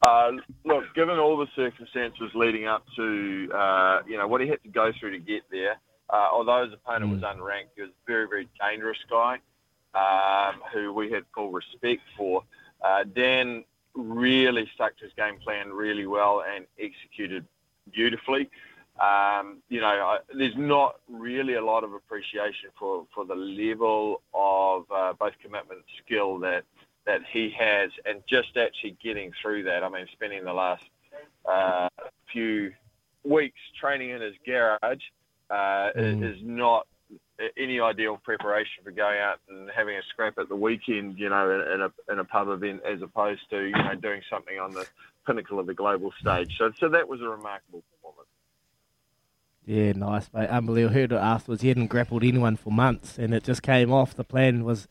Uh, 0.00 0.32
look, 0.64 0.84
given 0.94 1.18
all 1.18 1.36
the 1.36 1.46
circumstances 1.54 2.30
leading 2.34 2.66
up 2.66 2.84
to, 2.96 3.50
uh, 3.54 4.00
you 4.08 4.16
know, 4.16 4.26
what 4.26 4.40
he 4.40 4.48
had 4.48 4.62
to 4.62 4.68
go 4.70 4.90
through 4.98 5.10
to 5.10 5.18
get 5.18 5.42
there, 5.50 5.76
uh, 6.08 6.28
although 6.32 6.64
his 6.64 6.72
opponent 6.72 7.12
was 7.12 7.20
unranked, 7.20 7.68
he 7.76 7.82
was 7.82 7.90
a 7.90 8.06
very, 8.06 8.26
very 8.26 8.48
dangerous 8.58 8.98
guy 9.10 9.38
um, 9.94 10.62
who 10.72 10.92
we 10.92 11.10
had 11.10 11.24
full 11.34 11.50
respect 11.50 12.00
for. 12.16 12.42
Uh, 12.82 13.04
Dan 13.04 13.64
really 13.94 14.68
stuck 14.74 14.96
to 14.98 15.04
his 15.04 15.12
game 15.18 15.38
plan 15.40 15.70
really 15.70 16.06
well 16.06 16.42
and 16.48 16.66
executed 16.78 17.44
beautifully. 17.92 18.48
Um, 19.00 19.58
you 19.68 19.80
know, 19.80 19.86
I, 19.86 20.18
there's 20.34 20.56
not 20.56 21.00
really 21.08 21.54
a 21.54 21.64
lot 21.64 21.84
of 21.84 21.92
appreciation 21.92 22.70
for, 22.78 23.06
for 23.14 23.24
the 23.24 23.34
level 23.34 24.22
of 24.32 24.84
uh, 24.90 25.12
both 25.18 25.34
commitment 25.42 25.80
and 25.80 26.04
skill 26.04 26.38
that 26.40 26.64
that 27.06 27.20
he 27.32 27.54
has, 27.56 27.90
and 28.04 28.20
just 28.28 28.56
actually 28.56 28.96
getting 29.00 29.30
through 29.40 29.62
that. 29.62 29.84
I 29.84 29.88
mean, 29.88 30.06
spending 30.12 30.44
the 30.44 30.52
last 30.52 30.82
uh, 31.48 31.88
few 32.32 32.72
weeks 33.24 33.60
training 33.80 34.10
in 34.10 34.20
his 34.20 34.34
garage 34.44 35.02
uh, 35.48 35.90
Mm. 35.94 36.24
is 36.24 36.38
not 36.42 36.86
any 37.56 37.78
ideal 37.78 38.16
preparation 38.16 38.82
for 38.82 38.90
going 38.90 39.18
out 39.18 39.38
and 39.48 39.70
having 39.70 39.96
a 39.96 40.02
scrap 40.10 40.38
at 40.38 40.48
the 40.48 40.56
weekend, 40.56 41.18
you 41.18 41.28
know, 41.28 41.50
in, 41.50 41.72
in 41.72 41.80
a 41.82 42.12
in 42.12 42.18
a 42.18 42.24
pub 42.24 42.48
event, 42.48 42.80
as 42.84 43.02
opposed 43.02 43.42
to 43.50 43.64
you 43.64 43.72
know 43.72 43.94
doing 43.94 44.22
something 44.30 44.58
on 44.58 44.72
the 44.72 44.86
pinnacle 45.26 45.58
of 45.58 45.66
the 45.66 45.74
global 45.74 46.12
stage. 46.20 46.54
So, 46.58 46.72
so 46.80 46.88
that 46.88 47.08
was 47.08 47.20
a 47.20 47.28
remarkable. 47.28 47.82
Yeah, 49.66 49.92
nice, 49.92 50.30
mate. 50.32 50.48
Unbelievable. 50.48 50.94
Heard 50.94 51.12
it 51.12 51.16
afterwards. 51.16 51.60
He 51.62 51.68
hadn't 51.68 51.88
grappled 51.88 52.22
anyone 52.22 52.56
for 52.56 52.70
months, 52.70 53.18
and 53.18 53.34
it 53.34 53.42
just 53.42 53.62
came 53.62 53.92
off. 53.92 54.14
The 54.14 54.22
plan 54.24 54.64
was 54.64 54.86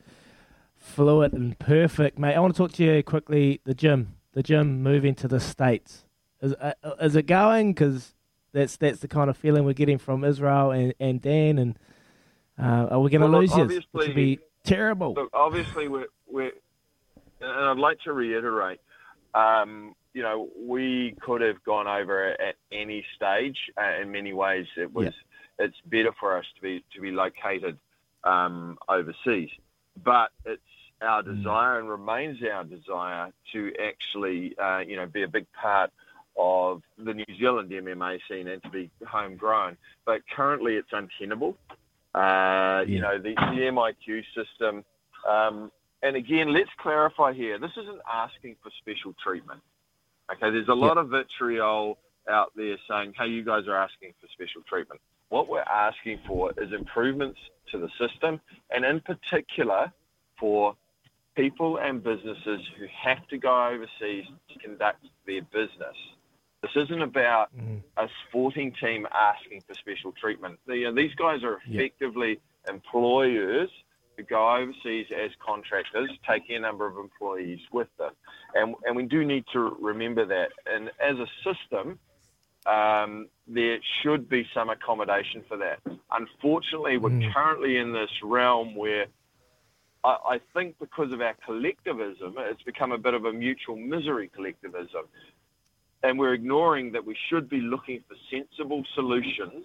fluid 0.76 1.32
and 1.32 1.58
perfect, 1.58 2.18
mate. 2.18 2.34
I 2.34 2.40
want 2.40 2.54
to 2.54 2.58
talk 2.58 2.72
to 2.72 2.84
you 2.84 3.02
quickly. 3.02 3.60
The 3.64 3.72
gym, 3.72 4.16
the 4.32 4.42
gym 4.42 4.82
moving 4.82 5.14
to 5.16 5.28
the 5.28 5.40
states. 5.40 6.04
Is 6.42 6.52
uh, 6.54 6.74
is 7.00 7.16
it 7.16 7.22
going? 7.22 7.72
Because 7.72 8.14
that's 8.52 8.76
that's 8.76 9.00
the 9.00 9.08
kind 9.08 9.30
of 9.30 9.36
feeling 9.38 9.64
we're 9.64 9.72
getting 9.72 9.96
from 9.96 10.22
Israel 10.24 10.70
and, 10.70 10.92
and 11.00 11.22
Dan. 11.22 11.58
And 11.58 11.78
uh, 12.58 12.88
are 12.90 13.00
we 13.00 13.08
going 13.10 13.22
to 13.22 13.28
Well, 13.28 13.40
lose 13.40 13.56
you? 13.56 13.64
Which 13.64 13.86
would 13.94 14.14
be 14.14 14.40
terrible. 14.62 15.14
Look, 15.14 15.30
obviously, 15.32 15.88
we're, 15.88 16.08
we're 16.28 16.52
and 17.40 17.50
I'd 17.50 17.78
like 17.78 18.00
to 18.00 18.12
reiterate, 18.12 18.80
um, 19.34 19.94
you 20.16 20.22
know, 20.22 20.48
we 20.58 21.14
could 21.20 21.42
have 21.42 21.62
gone 21.62 21.86
over 21.86 22.30
at 22.40 22.54
any 22.72 23.04
stage. 23.14 23.58
Uh, 23.76 24.00
in 24.00 24.10
many 24.10 24.32
ways, 24.32 24.64
it 24.78 24.90
was 24.90 25.12
it's 25.58 25.76
better 25.84 26.10
for 26.18 26.38
us 26.38 26.46
to 26.56 26.62
be 26.62 26.82
to 26.94 27.02
be 27.02 27.10
located 27.10 27.76
um, 28.24 28.78
overseas, 28.88 29.50
but 30.02 30.30
it's 30.46 30.62
our 31.02 31.22
desire 31.22 31.78
and 31.78 31.90
remains 31.90 32.38
our 32.50 32.64
desire 32.64 33.30
to 33.52 33.70
actually, 33.78 34.56
uh, 34.58 34.78
you 34.78 34.96
know, 34.96 35.04
be 35.04 35.22
a 35.22 35.28
big 35.28 35.46
part 35.52 35.92
of 36.38 36.80
the 36.96 37.12
New 37.12 37.26
Zealand 37.38 37.70
MMA 37.70 38.18
scene 38.26 38.48
and 38.48 38.62
to 38.62 38.70
be 38.70 38.90
homegrown. 39.06 39.76
But 40.06 40.22
currently, 40.34 40.76
it's 40.76 40.88
untenable. 40.92 41.58
Uh, 42.14 42.84
You 42.86 43.02
know, 43.02 43.18
the, 43.18 43.34
the 43.34 43.70
MIQ 43.70 44.22
system. 44.34 44.82
Um, 45.28 45.70
and 46.02 46.16
again, 46.16 46.54
let's 46.54 46.70
clarify 46.78 47.34
here. 47.34 47.58
This 47.58 47.72
isn't 47.76 48.00
asking 48.10 48.56
for 48.62 48.70
special 48.80 49.14
treatment. 49.22 49.60
Okay, 50.32 50.50
there's 50.50 50.68
a 50.68 50.74
lot 50.74 50.98
of 50.98 51.08
vitriol 51.08 51.98
out 52.28 52.52
there 52.56 52.76
saying, 52.88 53.14
"Hey, 53.16 53.28
you 53.28 53.44
guys 53.44 53.68
are 53.68 53.76
asking 53.76 54.14
for 54.20 54.26
special 54.28 54.62
treatment." 54.62 55.00
What 55.28 55.48
we're 55.48 55.60
asking 55.60 56.20
for 56.26 56.52
is 56.56 56.72
improvements 56.72 57.38
to 57.70 57.78
the 57.78 57.88
system, 57.98 58.40
and 58.70 58.84
in 58.84 59.00
particular, 59.00 59.92
for 60.38 60.76
people 61.36 61.78
and 61.78 62.02
businesses 62.02 62.60
who 62.78 62.86
have 62.86 63.26
to 63.28 63.38
go 63.38 63.68
overseas 63.68 64.24
to 64.48 64.58
conduct 64.58 65.04
their 65.26 65.42
business. 65.42 65.96
This 66.62 66.70
isn't 66.74 67.02
about 67.02 67.50
a 67.96 68.08
sporting 68.26 68.72
team 68.80 69.06
asking 69.12 69.62
for 69.66 69.74
special 69.74 70.12
treatment. 70.12 70.58
The, 70.66 70.86
uh, 70.86 70.92
these 70.92 71.14
guys 71.14 71.44
are 71.44 71.60
effectively 71.68 72.40
employers 72.68 73.70
go 74.22 74.56
overseas 74.56 75.06
as 75.12 75.30
contractors, 75.44 76.10
taking 76.28 76.56
a 76.56 76.60
number 76.60 76.86
of 76.86 76.96
employees 76.96 77.60
with 77.72 77.88
them. 77.98 78.12
And, 78.54 78.74
and 78.84 78.96
we 78.96 79.04
do 79.04 79.24
need 79.24 79.44
to 79.52 79.76
remember 79.80 80.24
that. 80.26 80.50
And 80.66 80.90
as 81.00 81.16
a 81.18 81.26
system, 81.44 81.98
um, 82.66 83.28
there 83.46 83.78
should 84.02 84.28
be 84.28 84.46
some 84.52 84.70
accommodation 84.70 85.44
for 85.48 85.56
that. 85.58 85.80
Unfortunately, 86.10 86.98
we're 86.98 87.32
currently 87.32 87.76
in 87.76 87.92
this 87.92 88.10
realm 88.22 88.74
where 88.74 89.06
I, 90.02 90.16
I 90.28 90.40
think 90.54 90.78
because 90.78 91.12
of 91.12 91.20
our 91.20 91.36
collectivism, 91.44 92.34
it's 92.38 92.62
become 92.62 92.92
a 92.92 92.98
bit 92.98 93.14
of 93.14 93.24
a 93.24 93.32
mutual 93.32 93.76
misery 93.76 94.30
collectivism. 94.34 95.04
And 96.02 96.18
we're 96.18 96.34
ignoring 96.34 96.92
that 96.92 97.04
we 97.04 97.16
should 97.28 97.48
be 97.48 97.60
looking 97.60 98.02
for 98.08 98.16
sensible 98.30 98.84
solutions 98.94 99.64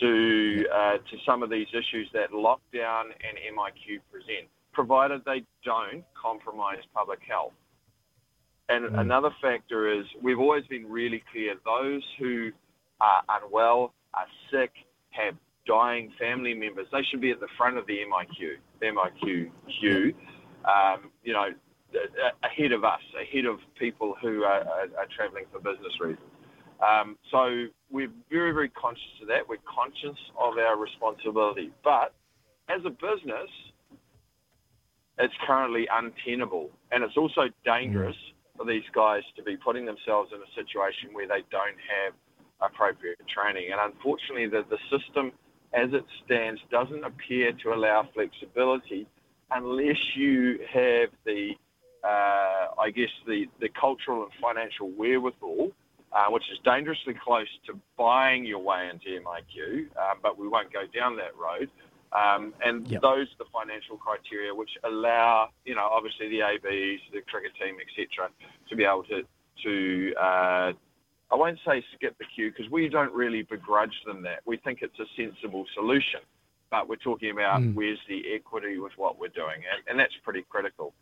to 0.00 0.64
uh, 0.72 0.92
to 0.98 1.16
some 1.26 1.42
of 1.42 1.50
these 1.50 1.66
issues 1.72 2.08
that 2.12 2.30
lockdown 2.32 3.04
and 3.04 3.38
MIQ 3.56 4.00
present, 4.10 4.48
provided 4.72 5.22
they 5.24 5.44
don't 5.64 6.04
compromise 6.20 6.78
public 6.94 7.20
health. 7.28 7.52
And 8.68 8.86
another 8.96 9.30
factor 9.42 9.92
is 9.92 10.04
we've 10.22 10.40
always 10.40 10.64
been 10.66 10.90
really 10.90 11.22
clear: 11.30 11.54
those 11.64 12.02
who 12.18 12.50
are 13.00 13.22
unwell, 13.28 13.92
are 14.14 14.26
sick, 14.50 14.72
have 15.10 15.34
dying 15.66 16.12
family 16.18 16.54
members, 16.54 16.86
they 16.92 17.02
should 17.10 17.20
be 17.20 17.30
at 17.30 17.40
the 17.40 17.48
front 17.56 17.78
of 17.78 17.86
the 17.86 17.98
MIQ, 17.98 18.56
the 18.80 18.86
MIQ 18.86 19.50
queue. 19.80 20.14
Um, 20.64 21.10
you 21.22 21.32
know, 21.32 21.48
ahead 22.42 22.72
of 22.72 22.84
us, 22.84 23.00
ahead 23.20 23.44
of 23.44 23.58
people 23.78 24.14
who 24.20 24.44
are, 24.44 24.60
are, 24.60 24.88
are 24.98 25.06
travelling 25.14 25.44
for 25.52 25.58
business 25.58 25.92
reasons. 26.00 26.26
Um, 26.80 27.16
so 27.30 27.66
we're 27.90 28.10
very, 28.30 28.52
very 28.52 28.68
conscious 28.70 29.02
of 29.22 29.28
that. 29.28 29.48
We're 29.48 29.56
conscious 29.66 30.18
of 30.38 30.58
our 30.58 30.76
responsibility. 30.76 31.70
But 31.82 32.12
as 32.68 32.80
a 32.84 32.90
business, 32.90 33.50
it's 35.18 35.34
currently 35.46 35.88
untenable. 35.92 36.70
And 36.90 37.04
it's 37.04 37.16
also 37.16 37.42
dangerous 37.64 38.16
for 38.56 38.66
these 38.66 38.84
guys 38.92 39.22
to 39.36 39.42
be 39.42 39.56
putting 39.56 39.84
themselves 39.84 40.32
in 40.32 40.40
a 40.40 40.54
situation 40.54 41.10
where 41.12 41.26
they 41.28 41.42
don't 41.50 41.78
have 42.04 42.14
appropriate 42.60 43.18
training. 43.28 43.70
And 43.72 43.80
unfortunately, 43.80 44.46
the, 44.46 44.64
the 44.68 44.78
system 44.90 45.32
as 45.72 45.92
it 45.92 46.04
stands 46.24 46.60
doesn't 46.70 47.04
appear 47.04 47.52
to 47.52 47.74
allow 47.74 48.08
flexibility 48.14 49.06
unless 49.50 50.16
you 50.16 50.60
have 50.72 51.10
the, 51.24 51.50
uh, 52.04 52.66
I 52.80 52.90
guess, 52.94 53.10
the, 53.26 53.46
the 53.60 53.68
cultural 53.68 54.22
and 54.22 54.32
financial 54.40 54.90
wherewithal, 54.90 55.72
uh, 56.14 56.26
which 56.30 56.44
is 56.52 56.58
dangerously 56.64 57.14
close 57.14 57.48
to 57.66 57.78
buying 57.98 58.44
your 58.44 58.60
way 58.60 58.88
into 58.88 59.06
MIQ, 59.20 59.88
uh, 59.96 60.14
but 60.22 60.38
we 60.38 60.46
won't 60.48 60.72
go 60.72 60.84
down 60.94 61.16
that 61.16 61.36
road. 61.36 61.68
Um, 62.12 62.54
and 62.64 62.88
Yep. 62.88 63.02
those 63.02 63.26
are 63.32 63.38
the 63.44 63.50
financial 63.52 63.96
criteria 63.96 64.54
which 64.54 64.70
allow, 64.84 65.50
you 65.64 65.74
know, 65.74 65.88
obviously 65.90 66.28
the 66.28 66.42
ABs, 66.42 67.02
the 67.12 67.20
cricket 67.22 67.52
team, 67.60 67.76
etc., 67.80 68.30
to 68.68 68.76
be 68.76 68.84
able 68.84 69.02
to, 69.04 69.22
to 69.64 70.14
uh, 70.14 70.72
I 71.32 71.34
won't 71.36 71.58
say 71.66 71.84
skip 71.94 72.16
the 72.18 72.24
queue 72.32 72.52
because 72.52 72.70
we 72.70 72.88
don't 72.88 73.12
really 73.12 73.42
begrudge 73.42 73.94
them 74.06 74.22
that. 74.22 74.40
We 74.46 74.56
think 74.58 74.80
it's 74.82 74.98
a 75.00 75.06
sensible 75.16 75.66
solution. 75.74 76.20
But 76.70 76.88
we're 76.88 76.96
talking 76.96 77.30
about 77.30 77.60
Mm. 77.60 77.74
where's 77.74 78.00
the 78.08 78.34
equity 78.34 78.78
with 78.78 78.92
what 78.96 79.18
we're 79.18 79.28
doing, 79.28 79.62
and, 79.70 79.82
and 79.88 79.98
that's 79.98 80.14
pretty 80.24 80.42
critical. 80.48 80.92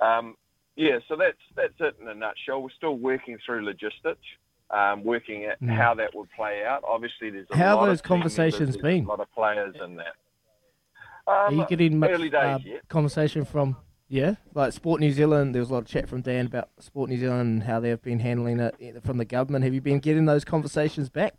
Um, 0.00 0.36
yeah, 0.76 0.98
so 1.08 1.16
that's 1.16 1.38
that's 1.56 1.74
it 1.80 1.96
in 2.00 2.08
a 2.08 2.14
nutshell. 2.14 2.62
We're 2.62 2.70
still 2.76 2.96
working 2.96 3.38
through 3.44 3.64
logistics, 3.64 4.24
um, 4.70 5.04
working 5.04 5.44
at 5.44 5.60
Mm. 5.60 5.74
how 5.76 5.94
that 5.94 6.14
would 6.14 6.30
play 6.30 6.64
out. 6.64 6.82
Obviously, 6.86 7.30
there's 7.30 7.46
a 7.50 7.56
How 7.56 7.76
lot 7.76 7.86
those 7.86 8.00
of 8.00 8.04
conversations 8.04 8.76
been? 8.76 9.04
A 9.04 9.08
lot 9.08 9.20
of 9.20 9.30
players 9.32 9.74
in 9.84 9.96
that. 9.96 10.14
Are 11.26 11.48
Um, 11.48 11.58
you 11.58 11.66
getting 11.66 11.98
much 11.98 12.10
early 12.10 12.30
days 12.30 12.60
uh, 12.66 12.78
conversation 12.88 13.44
from 13.44 13.76
yeah, 14.08 14.34
like 14.54 14.72
Sport 14.72 15.00
New 15.00 15.12
Zealand? 15.12 15.54
There 15.54 15.60
was 15.60 15.70
a 15.70 15.74
lot 15.74 15.78
of 15.80 15.86
chat 15.86 16.08
from 16.08 16.20
Dan 16.20 16.46
about 16.46 16.68
Sport 16.78 17.10
New 17.10 17.16
Zealand 17.18 17.40
and 17.40 17.62
how 17.62 17.78
they've 17.80 18.02
been 18.02 18.18
handling 18.20 18.58
it 18.60 18.74
eh, 18.80 18.92
from 19.04 19.18
the 19.18 19.24
government. 19.24 19.64
Have 19.64 19.72
you 19.74 19.80
been 19.80 20.00
getting 20.00 20.24
those 20.26 20.44
conversations 20.44 21.08
back? 21.08 21.34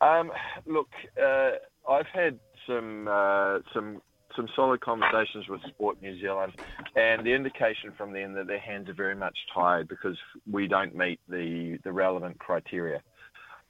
Um, 0.00 0.32
look, 0.66 0.88
uh, 1.22 1.52
I've 1.88 2.06
had 2.06 2.38
some 2.66 3.08
uh, 3.08 3.58
some 3.72 4.02
some 4.36 4.48
solid 4.54 4.80
conversations 4.80 5.48
with 5.48 5.60
Sport 5.68 6.00
New 6.02 6.18
Zealand, 6.20 6.52
and 6.96 7.24
the 7.24 7.32
indication 7.32 7.92
from 7.96 8.12
them 8.12 8.34
that 8.34 8.46
their 8.46 8.58
hands 8.58 8.88
are 8.88 8.94
very 8.94 9.14
much 9.14 9.36
tied 9.54 9.88
because 9.88 10.16
we 10.50 10.68
don't 10.68 10.94
meet 10.94 11.20
the 11.28 11.78
the 11.84 11.92
relevant 11.92 12.38
criteria. 12.38 13.00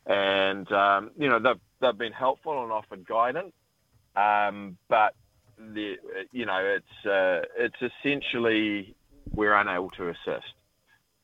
And 0.07 0.70
um, 0.72 1.11
you 1.16 1.29
know 1.29 1.38
they've 1.38 1.61
they've 1.81 1.98
been 1.98 2.12
helpful 2.12 2.62
and 2.62 2.72
offered 2.72 3.07
guidance, 3.07 3.53
um, 4.16 4.77
but 4.88 5.14
the 5.59 5.96
you 6.33 6.46
know 6.46 6.59
it's 6.59 7.07
uh, 7.07 7.42
it's 7.57 7.92
essentially 8.01 8.94
we're 9.35 9.55
unable 9.55 9.90
to 9.90 10.09
assist. 10.09 10.53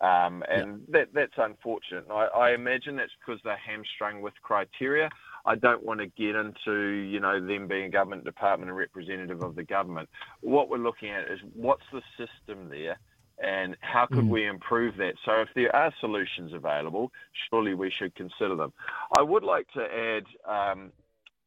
Um, 0.00 0.44
and 0.48 0.82
that, 0.90 1.08
that's 1.12 1.32
unfortunate. 1.36 2.04
I, 2.08 2.26
I 2.26 2.54
imagine 2.54 2.96
that's 2.96 3.10
because 3.18 3.40
they're 3.42 3.56
hamstrung 3.56 4.20
with 4.20 4.34
criteria. 4.42 5.10
I 5.48 5.54
don't 5.54 5.82
want 5.82 6.00
to 6.00 6.06
get 6.06 6.36
into, 6.36 6.74
you 7.12 7.20
know, 7.20 7.40
them 7.40 7.66
being 7.66 7.86
a 7.86 7.90
government 7.90 8.24
department 8.24 8.68
and 8.70 8.78
representative 8.78 9.42
of 9.42 9.56
the 9.56 9.64
government. 9.64 10.08
What 10.42 10.68
we're 10.68 10.76
looking 10.76 11.08
at 11.08 11.24
is 11.30 11.40
what's 11.54 11.88
the 11.90 12.02
system 12.18 12.68
there 12.68 12.98
and 13.42 13.74
how 13.80 14.04
could 14.04 14.26
Mm. 14.26 14.28
we 14.28 14.46
improve 14.46 14.96
that? 14.96 15.14
So 15.24 15.40
if 15.40 15.48
there 15.54 15.74
are 15.74 15.90
solutions 16.00 16.52
available, 16.52 17.10
surely 17.48 17.72
we 17.72 17.90
should 17.90 18.14
consider 18.14 18.56
them. 18.56 18.74
I 19.16 19.22
would 19.22 19.42
like 19.42 19.66
to 19.72 19.82
add, 20.10 20.26
um, 20.44 20.92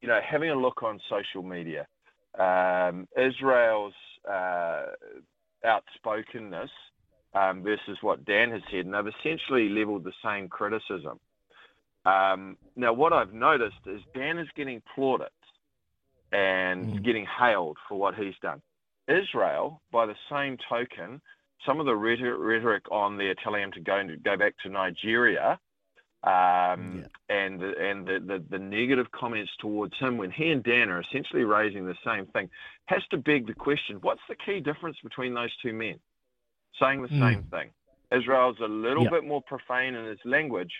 you 0.02 0.08
know, 0.08 0.20
having 0.22 0.50
a 0.50 0.56
look 0.56 0.82
on 0.82 1.00
social 1.08 1.44
media. 1.44 1.86
Um, 2.40 3.08
Israel's 3.16 3.94
uh, 4.28 4.86
outspokenness 5.64 6.72
um, 7.34 7.62
versus 7.62 7.98
what 8.02 8.26
Dan 8.26 8.52
has 8.52 8.64
said, 8.72 8.86
and 8.86 8.94
they've 8.94 9.14
essentially 9.20 9.70
levelled 9.70 10.06
the 10.06 10.14
same 10.24 10.48
criticism. 10.50 11.20
Um, 12.06 12.58
now, 12.76 12.94
what 12.94 13.14
I've 13.14 13.34
noticed 13.34 13.76
is 13.86 14.02
Dan 14.16 14.38
is 14.38 14.48
getting 14.56 14.82
plaudits 14.96 15.34
and 16.32 17.04
getting 17.04 17.26
hailed 17.40 17.78
for 17.88 18.00
what 18.00 18.16
he's 18.16 18.34
done. 18.42 18.62
Israel, 19.08 19.82
by 19.92 20.06
the 20.06 20.16
same 20.32 20.58
token, 20.70 21.22
some 21.66 21.80
of 21.80 21.86
the 21.86 21.96
rhetoric 21.96 22.84
on 22.92 23.18
there 23.18 23.36
telling 23.44 23.64
him 23.64 23.72
to 23.74 23.80
go 23.82 24.02
go 24.24 24.38
back 24.38 24.56
to 24.64 24.70
Nigeria, 24.70 25.60
um, 26.24 27.04
and 27.30 27.60
the, 27.60 27.74
and 27.80 28.08
the, 28.08 28.20
the, 28.26 28.44
the 28.50 28.60
negative 28.60 29.08
comments 29.12 29.52
towards 29.60 29.98
him 30.00 30.18
when 30.18 30.32
he 30.32 30.50
and 30.52 30.64
Dan 30.64 30.90
are 30.90 31.02
essentially 31.02 31.44
raising 31.44 31.86
the 31.86 31.96
same 32.06 32.28
thing, 32.28 32.50
has 32.86 33.02
to 33.12 33.18
beg 33.18 33.48
the 33.48 33.54
question: 33.54 33.98
What's 34.02 34.22
the 34.30 34.36
key 34.36 34.60
difference 34.60 34.98
between 35.04 35.34
those 35.34 35.52
two 35.62 35.74
men 35.74 36.00
saying 36.80 37.02
the 37.02 37.10
Mm. 37.10 37.20
same 37.20 37.44
thing? 37.52 37.72
Israel's 38.12 38.60
a 38.60 38.68
little 38.68 39.04
Yeah. 39.04 39.10
bit 39.10 39.24
more 39.26 39.42
profane 39.42 39.96
in 39.96 40.06
his 40.06 40.20
language, 40.26 40.72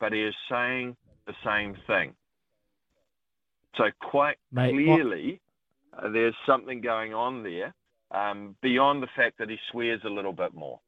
but 0.00 0.12
he 0.12 0.22
is 0.22 0.34
saying 0.50 0.96
the 1.26 1.34
same 1.44 1.76
thing. 1.86 2.14
So 3.76 3.84
quite 4.00 4.36
Mate, 4.50 4.72
clearly, 4.72 5.40
uh, 5.96 6.10
there's 6.10 6.34
something 6.46 6.80
going 6.80 7.14
on 7.14 7.42
there 7.42 7.72
um, 8.10 8.56
beyond 8.62 9.02
the 9.02 9.08
fact 9.14 9.38
that 9.38 9.48
he 9.48 9.56
swears 9.70 10.00
a 10.04 10.08
little 10.08 10.32
bit 10.32 10.54
more. 10.54 10.80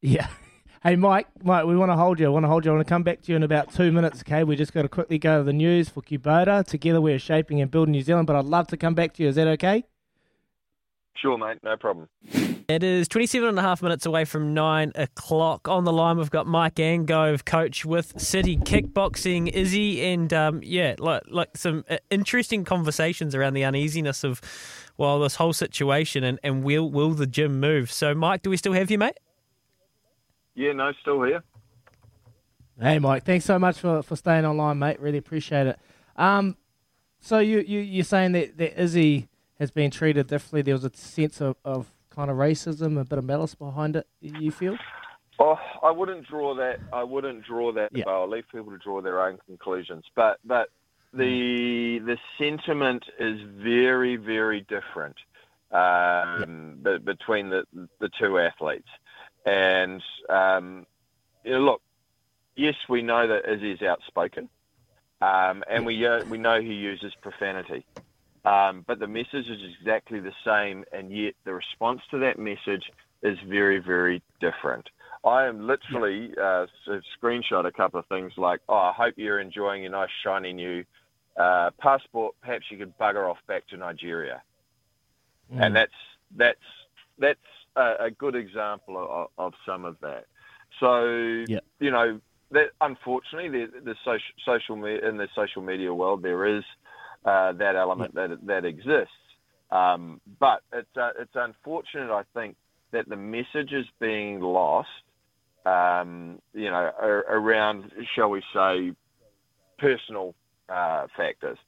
Yeah. 0.00 0.28
Hey, 0.82 0.94
Mike, 0.94 1.26
Mike, 1.42 1.64
we 1.64 1.76
want 1.76 1.90
to 1.90 1.96
hold 1.96 2.20
you. 2.20 2.26
I 2.26 2.28
want 2.28 2.44
to 2.44 2.48
hold 2.48 2.64
you. 2.64 2.70
I 2.70 2.74
want 2.74 2.86
to 2.86 2.88
come 2.88 3.02
back 3.02 3.20
to 3.22 3.32
you 3.32 3.36
in 3.36 3.42
about 3.42 3.72
two 3.72 3.90
minutes, 3.90 4.20
okay? 4.20 4.44
We 4.44 4.54
just 4.54 4.72
got 4.72 4.82
to 4.82 4.88
quickly 4.88 5.18
go 5.18 5.38
to 5.38 5.42
the 5.42 5.52
news 5.52 5.88
for 5.88 6.00
Kubota. 6.00 6.64
Together 6.64 7.00
we're 7.00 7.18
shaping 7.18 7.60
and 7.60 7.68
building 7.68 7.90
New 7.90 8.02
Zealand, 8.02 8.28
but 8.28 8.36
I'd 8.36 8.44
love 8.44 8.68
to 8.68 8.76
come 8.76 8.94
back 8.94 9.14
to 9.14 9.22
you. 9.24 9.30
Is 9.30 9.34
that 9.34 9.48
okay? 9.48 9.84
Sure, 11.16 11.36
mate, 11.36 11.58
no 11.64 11.76
problem. 11.76 12.08
It 12.68 12.82
is 12.82 13.06
27 13.06 13.48
and 13.48 13.58
a 13.60 13.62
half 13.62 13.80
minutes 13.80 14.06
away 14.06 14.24
from 14.24 14.52
9 14.52 14.90
o'clock. 14.96 15.68
On 15.68 15.84
the 15.84 15.92
line, 15.92 16.16
we've 16.16 16.30
got 16.30 16.48
Mike 16.48 16.74
Angove, 16.76 17.44
coach 17.44 17.84
with 17.84 18.20
City 18.20 18.56
Kickboxing, 18.56 19.48
Izzy, 19.52 20.04
and 20.04 20.32
um, 20.32 20.60
yeah, 20.64 20.96
like, 20.98 21.22
like 21.28 21.56
some 21.56 21.84
uh, 21.88 21.98
interesting 22.10 22.64
conversations 22.64 23.36
around 23.36 23.54
the 23.54 23.62
uneasiness 23.62 24.24
of, 24.24 24.40
well, 24.96 25.20
this 25.20 25.36
whole 25.36 25.52
situation 25.52 26.24
and, 26.24 26.40
and 26.42 26.64
will, 26.64 26.90
will 26.90 27.10
the 27.10 27.26
gym 27.28 27.60
move? 27.60 27.92
So, 27.92 28.16
Mike, 28.16 28.42
do 28.42 28.50
we 28.50 28.56
still 28.56 28.72
have 28.72 28.90
you, 28.90 28.98
mate? 28.98 29.18
Yeah, 30.56 30.72
no, 30.72 30.90
still 31.00 31.22
here. 31.22 31.44
Hey, 32.80 32.98
Mike, 32.98 33.24
thanks 33.24 33.44
so 33.44 33.60
much 33.60 33.78
for, 33.78 34.02
for 34.02 34.16
staying 34.16 34.44
online, 34.44 34.80
mate. 34.80 34.98
Really 34.98 35.18
appreciate 35.18 35.68
it. 35.68 35.78
Um, 36.16 36.56
so 37.20 37.38
you, 37.38 37.60
you, 37.60 37.78
you're 37.78 38.04
saying 38.04 38.32
that, 38.32 38.58
that 38.58 38.82
Izzy 38.82 39.28
has 39.60 39.70
been 39.70 39.92
treated 39.92 40.26
differently. 40.26 40.62
There 40.62 40.74
was 40.74 40.84
a 40.84 40.90
sense 40.96 41.40
of, 41.40 41.56
of 41.64 41.92
kind 42.16 42.30
of 42.30 42.38
racism, 42.38 42.98
a 42.98 43.04
bit 43.04 43.18
of 43.18 43.24
malice 43.24 43.54
behind 43.54 43.94
it, 43.94 44.06
you 44.20 44.50
feel? 44.50 44.76
Oh, 45.38 45.58
I 45.82 45.90
wouldn't 45.90 46.26
draw 46.26 46.54
that. 46.54 46.80
I 46.92 47.04
wouldn't 47.04 47.44
draw 47.44 47.70
that. 47.72 47.90
Yeah. 47.92 48.04
I'll 48.08 48.28
leave 48.28 48.44
people 48.50 48.72
to 48.72 48.78
draw 48.78 49.02
their 49.02 49.20
own 49.20 49.38
conclusions. 49.46 50.04
But 50.14 50.38
but 50.44 50.70
the 51.12 51.98
the 51.98 52.16
sentiment 52.38 53.04
is 53.18 53.38
very 53.42 54.16
very 54.16 54.62
different 54.62 55.16
um, 55.70 56.78
be- 56.82 56.98
between 56.98 57.50
the 57.50 57.64
the 58.00 58.08
two 58.18 58.38
athletes. 58.38 58.88
And 59.44 60.02
um, 60.30 60.86
you 61.44 61.52
know, 61.52 61.60
look, 61.60 61.82
yes, 62.56 62.74
we 62.88 63.02
know 63.02 63.26
that 63.28 63.46
Izzy's 63.46 63.82
outspoken, 63.82 64.48
um, 65.20 65.62
and 65.68 65.84
we 65.84 66.06
uh, 66.06 66.24
we 66.24 66.38
know 66.38 66.62
he 66.62 66.72
uses 66.72 67.12
profanity. 67.20 67.84
Um, 68.46 68.84
but 68.86 69.00
the 69.00 69.08
message 69.08 69.48
is 69.48 69.60
exactly 69.80 70.20
the 70.20 70.32
same, 70.44 70.84
and 70.92 71.10
yet 71.10 71.34
the 71.44 71.52
response 71.52 72.00
to 72.12 72.18
that 72.20 72.38
message 72.38 72.84
is 73.22 73.36
very, 73.48 73.80
very 73.80 74.22
different. 74.40 74.88
I 75.24 75.46
am 75.46 75.66
literally 75.66 76.32
uh, 76.40 76.66
screenshot 77.20 77.66
a 77.66 77.72
couple 77.72 77.98
of 77.98 78.06
things 78.06 78.32
like, 78.36 78.60
"Oh, 78.68 78.76
I 78.76 78.92
hope 78.92 79.14
you're 79.16 79.40
enjoying 79.40 79.82
your 79.82 79.90
nice 79.90 80.10
shiny 80.22 80.52
new 80.52 80.84
uh, 81.36 81.70
passport. 81.80 82.36
Perhaps 82.40 82.66
you 82.70 82.78
could 82.78 82.96
bugger 82.98 83.28
off 83.28 83.38
back 83.48 83.66
to 83.68 83.76
Nigeria." 83.76 84.42
And 85.50 85.74
that's 85.74 85.92
that's 86.36 86.58
that's 87.18 87.40
a, 87.74 87.94
a 88.00 88.10
good 88.10 88.36
example 88.36 88.96
of, 88.96 89.28
of 89.38 89.54
some 89.64 89.84
of 89.84 89.96
that. 90.02 90.26
So 90.78 91.44
Yeah. 91.48 91.60
you 91.80 91.90
know, 91.90 92.20
that 92.52 92.70
unfortunately, 92.80 93.66
the, 93.66 93.80
the 93.80 93.96
social 94.04 94.34
social 94.44 94.76
me- 94.76 95.02
in 95.02 95.16
the 95.16 95.28
social 95.34 95.62
media 95.62 95.92
world, 95.92 96.22
there 96.22 96.46
is 96.46 96.64
uh, 97.26 97.52
that 97.52 97.76
element 97.76 98.14
that 98.14 98.30
that 98.46 98.64
exists. 98.64 99.10
Um, 99.70 100.20
but 100.38 100.62
it's 100.72 100.96
uh, 100.96 101.10
it's 101.18 101.34
unfortunate, 101.34 102.10
I 102.10 102.22
think, 102.34 102.56
that 102.92 103.08
the 103.08 103.16
message 103.16 103.72
is 103.72 103.86
being 104.00 104.40
lost. 104.40 104.88
Um, 105.64 106.38
you 106.54 106.70
know, 106.70 106.92
around 107.00 107.90
shall 108.14 108.30
we 108.30 108.42
say, 108.54 108.92
personal 109.78 110.34
uh, 110.68 111.08
factors. 111.16 111.58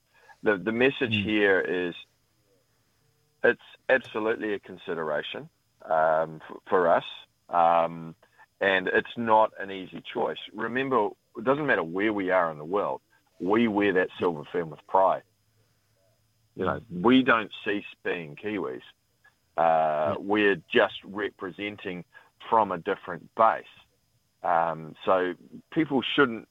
The 0.45 0.57
the 0.57 0.73
message 0.73 1.15
here 1.15 1.61
is 1.61 1.95
it's 3.43 3.61
absolutely 3.89 4.55
a 4.55 4.61
consideration 4.61 5.49
um, 5.85 6.41
f- 6.49 6.57
for 6.69 6.89
us, 6.89 7.05
um, 7.49 8.15
and 8.61 8.89
it's 8.89 9.17
not 9.17 9.53
an 9.59 9.73
easy 9.73 10.03
choice. 10.15 10.39
Remember, 10.55 11.09
it 11.37 11.45
doesn't 11.45 11.67
matter 11.67 11.83
where 11.83 12.13
we 12.13 12.31
are 12.31 12.53
in 12.53 12.59
the 12.59 12.65
world, 12.65 13.01
we 13.41 13.69
wear 13.69 13.93
that 13.95 14.09
silver 14.19 14.43
fern 14.53 14.71
with 14.71 14.81
pride. 14.89 15.23
You 16.59 16.65
know, 16.65 16.81
we 16.93 17.23
don't 17.23 17.53
cease 17.65 17.85
being 18.03 18.35
Kiwis. 18.35 18.83
Uh, 19.57 20.17
We're 20.19 20.61
just 20.73 20.97
representing 21.05 22.05
from 22.51 22.73
a 22.73 22.79
different 22.79 23.33
base. 23.37 23.65
Um, 24.43 24.95
so 25.05 25.35
people 25.71 26.03
shouldn't 26.03 26.49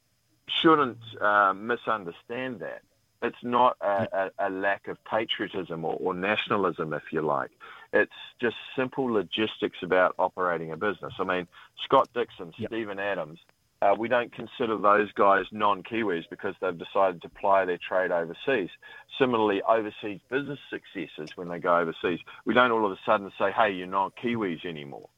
shouldn't 0.47 0.99
uh, 1.19 1.53
misunderstand 1.53 2.59
that. 2.61 2.81
It's 3.21 3.43
not 3.43 3.75
a, 3.81 4.31
a, 4.39 4.47
a 4.47 4.49
lack 4.49 4.87
of 4.87 4.97
patriotism 5.03 5.83
or, 5.83 5.97
or 5.99 6.13
nationalism, 6.13 6.93
if 6.93 7.03
you 7.11 7.21
like. 7.21 7.51
It's 7.91 8.11
just 8.39 8.55
simple 8.75 9.05
logistics 9.05 9.79
about 9.81 10.15
operating 10.19 10.71
a 10.71 10.77
business. 10.77 11.13
I 11.19 11.23
mean, 11.25 11.47
Scott 11.83 12.07
Dixon, 12.13 12.53
Steven 12.65 12.99
Adams, 12.99 13.39
uh, 13.82 13.93
we 13.97 14.07
don't 14.07 14.34
consider 14.34 14.78
those 14.78 15.11
guys 15.13 15.45
non-Kiwis 15.51 16.23
because 16.30 16.55
they've 16.61 16.78
decided 16.78 17.21
to 17.21 17.30
ply 17.30 17.65
their 17.65 17.78
trade 17.78 18.11
overseas. 18.11 18.69
Similarly, 19.19 19.61
overseas 19.67 20.19
business 20.30 20.59
successes 20.69 21.36
when 21.36 21.47
they 21.47 21.59
go 21.59 21.78
overseas, 21.78 22.19
we 22.45 22.53
don't 22.53 22.71
all 22.71 22.86
of 22.86 22.91
a 22.91 22.99
sudden 23.05 23.32
say, 23.38 23.51
"Hey, 23.51 23.71
you're 23.71 23.88
not 23.88 24.15
Kiwis 24.15 24.65
anymore." 24.65 25.09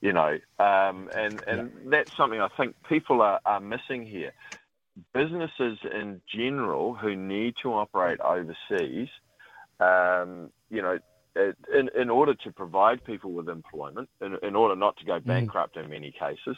You 0.00 0.12
know, 0.12 0.38
um, 0.58 1.10
and 1.14 1.42
and 1.46 1.72
yeah. 1.74 1.90
that's 1.90 2.16
something 2.16 2.40
I 2.40 2.48
think 2.56 2.74
people 2.88 3.20
are, 3.20 3.40
are 3.44 3.60
missing 3.60 4.06
here. 4.06 4.32
Businesses 5.12 5.78
in 5.84 6.22
general 6.26 6.94
who 6.94 7.14
need 7.14 7.54
to 7.62 7.74
operate 7.74 8.18
overseas, 8.20 9.08
um, 9.78 10.50
you 10.70 10.80
know, 10.80 10.98
in, 11.36 11.90
in 11.94 12.10
order 12.10 12.34
to 12.34 12.52
provide 12.52 13.04
people 13.04 13.32
with 13.32 13.48
employment, 13.48 14.08
in, 14.20 14.36
in 14.42 14.56
order 14.56 14.74
not 14.74 14.96
to 14.98 15.04
go 15.04 15.20
mm. 15.20 15.26
bankrupt 15.26 15.76
mm. 15.76 15.84
in 15.84 15.90
many 15.90 16.12
cases, 16.12 16.56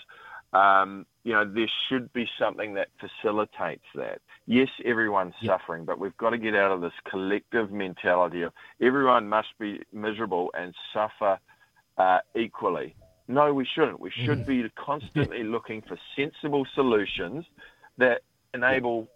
um, 0.52 1.06
you 1.24 1.32
know, 1.32 1.44
there 1.44 1.70
should 1.88 2.12
be 2.12 2.26
something 2.38 2.74
that 2.74 2.88
facilitates 2.98 3.84
that. 3.94 4.20
Yes, 4.46 4.68
everyone's 4.84 5.34
suffering, 5.44 5.84
but 5.84 5.98
we've 5.98 6.16
got 6.16 6.30
to 6.30 6.38
get 6.38 6.54
out 6.54 6.72
of 6.72 6.80
this 6.80 6.92
collective 7.10 7.70
mentality 7.70 8.42
of 8.42 8.52
everyone 8.80 9.28
must 9.28 9.48
be 9.58 9.82
miserable 9.92 10.50
and 10.58 10.74
suffer 10.92 11.38
uh, 11.98 12.18
equally. 12.34 12.94
No, 13.26 13.52
we 13.52 13.66
shouldn't. 13.66 14.00
We 14.00 14.10
should 14.10 14.44
mm. 14.44 14.46
be 14.46 14.70
constantly 14.82 15.42
looking 15.44 15.82
for 15.82 15.98
sensible 16.16 16.66
solutions 16.74 17.44
that 17.98 18.22
enable 18.54 19.08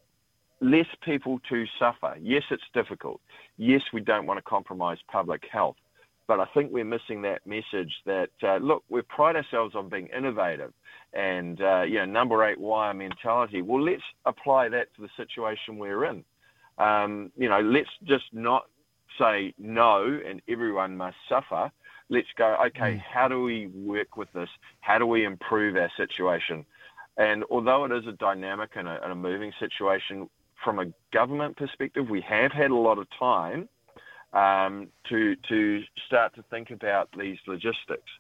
less 0.61 0.87
people 1.03 1.41
to 1.49 1.65
suffer. 1.79 2.17
Yes, 2.21 2.43
it's 2.51 2.63
difficult. 2.75 3.23
Yes, 3.57 3.81
we 3.93 4.03
don't 4.03 4.27
want 4.27 4.37
to 4.37 4.43
compromise 4.43 4.99
public 5.11 5.45
health. 5.51 5.77
But 6.27 6.41
I 6.41 6.47
think 6.55 6.73
we're 6.73 6.85
missing 6.85 7.23
that 7.23 7.47
message 7.47 7.93
that, 8.07 8.31
uh, 8.43 8.57
look, 8.57 8.85
we 8.89 9.03
pride 9.03 9.37
ourselves 9.37 9.75
on 9.75 9.89
being 9.89 10.09
innovative 10.17 10.73
and, 11.13 11.61
uh, 11.61 11.83
you 11.83 11.99
know, 11.99 12.05
number 12.05 12.45
eight 12.45 12.61
wire 12.61 12.95
mentality. 12.95 13.61
Well, 13.61 13.83
let's 13.83 14.03
apply 14.25 14.69
that 14.71 14.95
to 14.95 15.03
the 15.03 15.09
situation 15.17 15.79
we're 15.79 16.05
in. 16.05 16.25
Um, 16.79 17.33
you 17.37 17.49
know, 17.49 17.61
let's 17.61 17.91
just 18.05 18.25
not 18.33 18.67
say 19.19 19.53
no 19.59 20.21
and 20.27 20.41
everyone 20.49 20.97
must 20.97 21.17
suffer. 21.29 21.71
Let's 22.09 22.29
go, 22.37 22.57
okay, 22.67 22.95
mm. 22.95 23.01
how 23.01 23.29
do 23.29 23.43
we 23.43 23.67
work 23.69 24.17
with 24.17 24.33
this? 24.33 24.49
How 24.81 24.99
do 24.99 25.07
we 25.07 25.25
improve 25.25 25.77
our 25.77 25.91
situation? 25.97 26.65
And 27.17 27.45
although 27.51 27.85
it 27.85 27.93
is 27.93 28.07
a 28.07 28.13
dynamic 28.13 28.71
and 28.77 28.89
a, 28.89 29.03
and 29.03 29.13
a 29.13 29.15
moving 29.15 29.53
situation, 29.59 30.29
from 30.65 30.79
a 30.79 30.87
government 31.13 31.57
perspective, 31.57 32.09
we 32.09 32.21
have 32.23 32.53
had 32.53 32.71
a 32.71 32.77
lot 32.77 32.99
of 32.99 33.07
time 33.19 33.69
um, 34.33 34.89
to 35.09 35.37
to 35.49 35.83
start 36.07 36.35
to 36.35 36.43
think 36.45 36.71
about 36.71 37.09
these 37.19 37.39
logistics, 37.47 38.11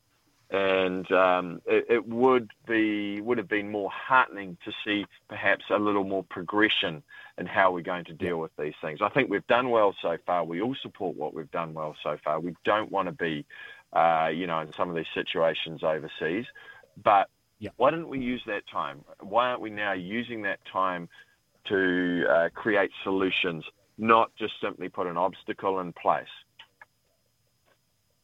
and 0.50 1.10
um, 1.12 1.62
it, 1.66 1.86
it, 1.88 2.08
would 2.08 2.50
be 2.66 3.20
would 3.20 3.38
have 3.38 3.48
been 3.48 3.70
more 3.70 3.90
heartening 3.90 4.58
to 4.64 4.72
see 4.84 5.06
perhaps 5.28 5.64
a 5.70 5.78
little 5.78 6.04
more 6.04 6.24
progression 6.24 7.02
in 7.38 7.46
how 7.46 7.72
we're 7.72 7.80
going 7.80 8.04
to 8.04 8.12
deal 8.12 8.38
with 8.38 8.50
these 8.58 8.74
things. 8.82 9.00
I 9.00 9.08
think 9.08 9.30
we've 9.30 9.46
done 9.46 9.70
well 9.70 9.94
so 10.02 10.18
far. 10.26 10.44
We 10.44 10.60
all 10.60 10.74
support 10.74 11.16
what 11.16 11.32
we've 11.32 11.50
done 11.50 11.72
well 11.72 11.96
so 12.02 12.18
far. 12.22 12.40
We 12.40 12.54
don't 12.64 12.92
want 12.92 13.06
to 13.06 13.12
be, 13.12 13.46
uh, 13.92 14.30
you 14.32 14.46
know, 14.46 14.60
in 14.60 14.72
some 14.74 14.90
of 14.90 14.96
these 14.96 15.06
situations 15.14 15.82
overseas, 15.82 16.44
but 17.02 17.30
why 17.76 17.90
didn't 17.90 18.08
we 18.08 18.18
use 18.18 18.42
that 18.46 18.66
time? 18.66 19.04
Why 19.20 19.50
aren't 19.50 19.60
we 19.60 19.70
now 19.70 19.92
using 19.92 20.42
that 20.42 20.60
time 20.70 21.08
to 21.68 22.26
uh, 22.28 22.48
create 22.54 22.90
solutions? 23.04 23.64
Not 23.98 24.30
just 24.36 24.54
simply 24.60 24.88
put 24.88 25.06
an 25.06 25.16
obstacle 25.16 25.80
in 25.80 25.92
place. 25.92 26.26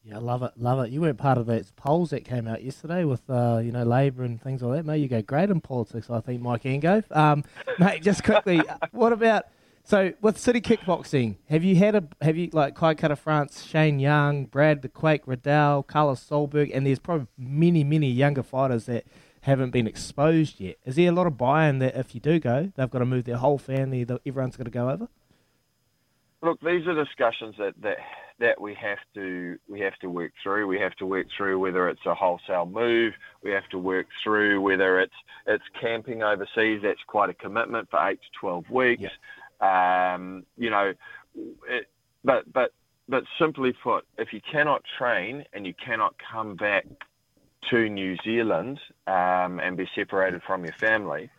Yeah, 0.05 0.19
love 0.19 0.43
it, 0.43 0.53
love 0.57 0.87
it. 0.87 0.91
You 0.91 1.03
weren't 1.03 1.19
part 1.19 1.37
of 1.37 1.47
those 1.47 1.71
polls 1.73 2.11
that 2.11 2.25
came 2.25 2.49
out 2.49 2.65
yesterday 2.65 3.05
with, 3.05 3.29
uh, 3.29 3.61
you 3.63 3.73
know, 3.73 3.83
Labor 3.83 4.25
and 4.25 4.41
things 4.41 4.63
like 4.63 4.79
that. 4.79 4.87
Mate, 4.87 4.99
you 4.99 5.09
go 5.09 5.21
great 5.21 5.51
in 5.51 5.61
politics, 5.61 6.09
I 6.09 6.21
think, 6.21 6.41
Mike 6.41 6.63
Angove. 6.63 7.05
Um, 7.15 7.45
mate, 7.79 8.03
just 8.03 8.25
quickly, 8.25 8.63
what 8.93 9.13
about 9.13 9.45
so 9.85 10.15
with 10.23 10.39
City 10.39 10.63
Kickboxing? 10.63 11.37
Have 11.51 11.63
you 11.63 11.77
had 11.77 11.95
a 11.95 12.05
have 12.23 12.39
you 12.39 12.49
like 12.53 12.75
Kai 12.75 12.95
Kara 12.95 13.17
France, 13.17 13.65
Shane 13.65 13.99
Young, 13.99 14.47
Brad 14.47 14.81
the 14.81 14.89
Quake, 14.89 15.23
Riddell, 15.27 15.83
Carlos 15.83 16.27
Ulberg, 16.31 16.71
and 16.73 16.87
there's 16.87 16.99
probably 16.99 17.27
many 17.37 17.85
many 17.85 18.11
younger 18.11 18.43
fighters 18.43 18.87
that 18.87 19.05
haven't 19.43 19.71
been 19.71 19.87
exposed 19.87 20.59
yet. 20.59 20.77
Is 20.85 20.97
there 20.97 21.11
a 21.11 21.13
lot 21.13 21.27
of 21.27 21.37
buy-in 21.37 21.81
that 21.81 21.97
if 21.97 22.15
you 22.15 22.21
do 22.21 22.39
go, 22.39 22.73
they've 22.77 22.91
got 22.91 22.99
to 23.01 23.07
move 23.07 23.25
their 23.25 23.37
whole 23.37 23.59
family, 23.59 24.07
everyone's 24.27 24.57
got 24.57 24.65
to 24.65 24.71
go 24.71 24.91
over? 24.91 25.09
Look, 26.43 26.61
these 26.61 26.87
are 26.87 26.95
discussions 26.95 27.57
that, 27.59 27.75
that 27.83 27.99
that 28.41 28.61
we 28.61 28.75
have 28.75 28.99
to 29.15 29.59
we 29.69 29.81
have 29.81 29.97
to 29.97 30.09
work 30.09 30.33
through. 30.43 30.69
We 30.69 30.79
have 30.79 30.95
to 30.97 31.07
work 31.07 31.27
through 31.37 31.59
whether 31.59 31.89
it's 31.89 32.07
a 32.07 32.15
wholesale 32.15 32.67
move. 32.67 33.15
We 33.43 33.51
have 33.51 33.69
to 33.71 33.79
work 33.79 34.07
through 34.23 34.61
whether 34.61 35.01
it's 35.01 35.15
it's 35.47 35.65
camping 35.81 36.23
overseas. 36.23 36.81
That's 36.83 37.03
quite 37.07 37.31
a 37.31 37.35
commitment 37.35 37.91
for 37.91 38.09
eight 38.09 38.21
to 38.21 38.29
twelve 38.39 38.71
weeks. 38.71 39.03
Yeah. 39.03 40.15
Um, 40.15 40.45
you 40.57 40.71
know, 40.71 40.95
it, 41.69 41.89
but 42.25 42.53
but 42.53 42.73
but 43.09 43.25
simply 43.39 43.73
put, 43.73 44.07
if 44.19 44.33
you 44.33 44.41
cannot 44.53 44.83
train 44.99 45.45
and 45.53 45.67
you 45.67 45.75
cannot 45.75 46.15
come 46.31 46.57
back 46.57 46.87
to 47.71 47.89
New 47.89 48.17
Zealand 48.23 48.79
um, 49.07 49.59
and 49.61 49.77
be 49.77 49.89
separated 49.95 50.43
from 50.47 50.65
your 50.65 50.75
family, 50.75 51.31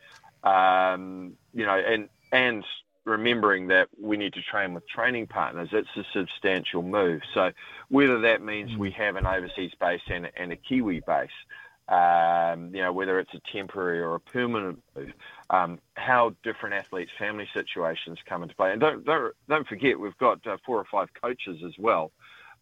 um, 0.43 1.33
you 1.53 1.65
know, 1.65 1.77
and 1.77 2.09
and 2.31 2.65
remembering 3.09 3.67
that 3.67 3.89
we 3.99 4.15
need 4.15 4.33
to 4.33 4.41
train 4.41 4.73
with 4.73 4.87
training 4.87 5.27
partners, 5.27 5.69
it's 5.73 5.89
a 5.97 6.05
substantial 6.13 6.83
move. 6.83 7.21
So 7.33 7.51
whether 7.89 8.21
that 8.21 8.41
means 8.41 8.77
we 8.77 8.91
have 8.91 9.15
an 9.17 9.25
overseas 9.25 9.73
base 9.79 10.01
and, 10.07 10.31
and 10.37 10.51
a 10.51 10.55
Kiwi 10.55 11.01
base, 11.05 11.29
um, 11.89 12.73
you 12.73 12.81
know, 12.81 12.93
whether 12.93 13.19
it's 13.19 13.33
a 13.33 13.41
temporary 13.51 13.99
or 13.99 14.15
a 14.15 14.19
permanent 14.19 14.81
move, 14.95 15.11
um, 15.49 15.79
how 15.95 16.35
different 16.43 16.75
athletes' 16.75 17.11
family 17.17 17.47
situations 17.53 18.19
come 18.27 18.43
into 18.43 18.55
play. 18.55 18.71
And 18.71 18.79
don't 18.79 19.03
don't, 19.03 19.33
don't 19.49 19.67
forget, 19.67 19.99
we've 19.99 20.17
got 20.17 20.45
uh, 20.45 20.57
four 20.65 20.77
or 20.77 20.85
five 20.85 21.09
coaches 21.19 21.61
as 21.65 21.73
well. 21.79 22.11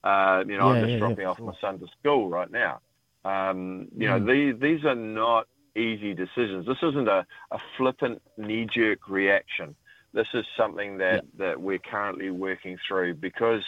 Uh, 0.04 0.44
you 0.48 0.58
know, 0.58 0.72
yeah, 0.72 0.76
I'm 0.76 0.82
just 0.82 0.92
yeah, 0.94 1.00
dropping 1.00 1.20
yeah, 1.20 1.30
off 1.30 1.38
sure. 1.38 1.48
my 1.48 1.54
son 1.60 1.80
to 1.80 1.88
school 2.00 2.30
right 2.30 2.50
now. 2.50 2.80
Um, 3.26 3.90
you 3.98 4.08
mm. 4.08 4.20
know, 4.20 4.20
these 4.26 4.60
these 4.62 4.86
are 4.86 4.96
not 4.96 5.48
easy 5.76 6.14
decisions. 6.14 6.66
This 6.66 6.82
isn't 6.82 7.08
a, 7.08 7.26
a 7.52 7.60
flippant 7.78 8.22
knee-jerk 8.38 9.10
reaction 9.10 9.76
this 10.18 10.28
is 10.34 10.46
something 10.58 10.98
that, 10.98 11.26
that 11.38 11.62
we're 11.62 11.78
currently 11.78 12.32
working 12.32 12.76
through 12.88 13.14
because 13.14 13.64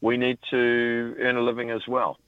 we 0.00 0.16
need 0.16 0.38
to 0.50 1.14
earn 1.20 1.36
a 1.36 1.42
living 1.42 1.70
as 1.70 1.86
well. 1.86 2.18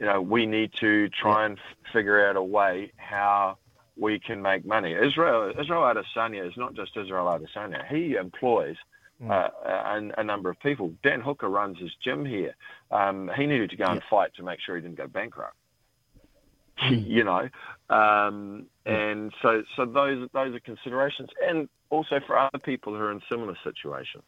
You 0.00 0.06
know, 0.06 0.20
we 0.20 0.44
need 0.44 0.72
to 0.80 1.08
try 1.08 1.46
and 1.46 1.56
f- 1.56 1.92
figure 1.92 2.28
out 2.28 2.34
a 2.34 2.42
way 2.42 2.90
how 2.96 3.58
we 3.96 4.18
can 4.18 4.42
make 4.42 4.66
money. 4.66 4.92
Israel 4.92 5.52
Israel 5.56 5.82
Adesanya 5.82 6.48
is 6.48 6.56
not 6.56 6.74
just 6.74 6.96
Israel 6.96 7.26
Adesanya. 7.26 7.86
He 7.86 8.16
employs 8.16 8.76
mm. 9.22 9.30
uh, 9.30 9.50
a, 9.64 10.20
a, 10.20 10.24
number 10.24 10.50
of 10.50 10.58
people. 10.58 10.92
Dan 11.04 11.20
Hooker 11.20 11.48
runs 11.48 11.78
his 11.78 11.92
gym 12.02 12.24
here. 12.24 12.56
Um, 12.90 13.30
he 13.36 13.46
needed 13.46 13.70
to 13.70 13.76
go 13.76 13.84
and 13.84 14.02
fight 14.10 14.34
to 14.34 14.42
make 14.42 14.58
sure 14.60 14.74
he 14.74 14.82
didn't 14.82 14.96
go 14.96 15.06
bankrupt. 15.06 15.54
you 16.90 17.22
know, 17.22 17.48
um, 17.88 18.66
and 18.86 19.32
so 19.42 19.62
so 19.76 19.84
those 19.84 20.28
those 20.32 20.54
are 20.54 20.60
considerations, 20.60 21.28
and 21.46 21.68
also 21.90 22.20
for 22.26 22.38
other 22.38 22.58
people 22.58 22.94
who 22.94 23.00
are 23.00 23.12
in 23.12 23.20
similar 23.30 23.56
situations. 23.62 24.24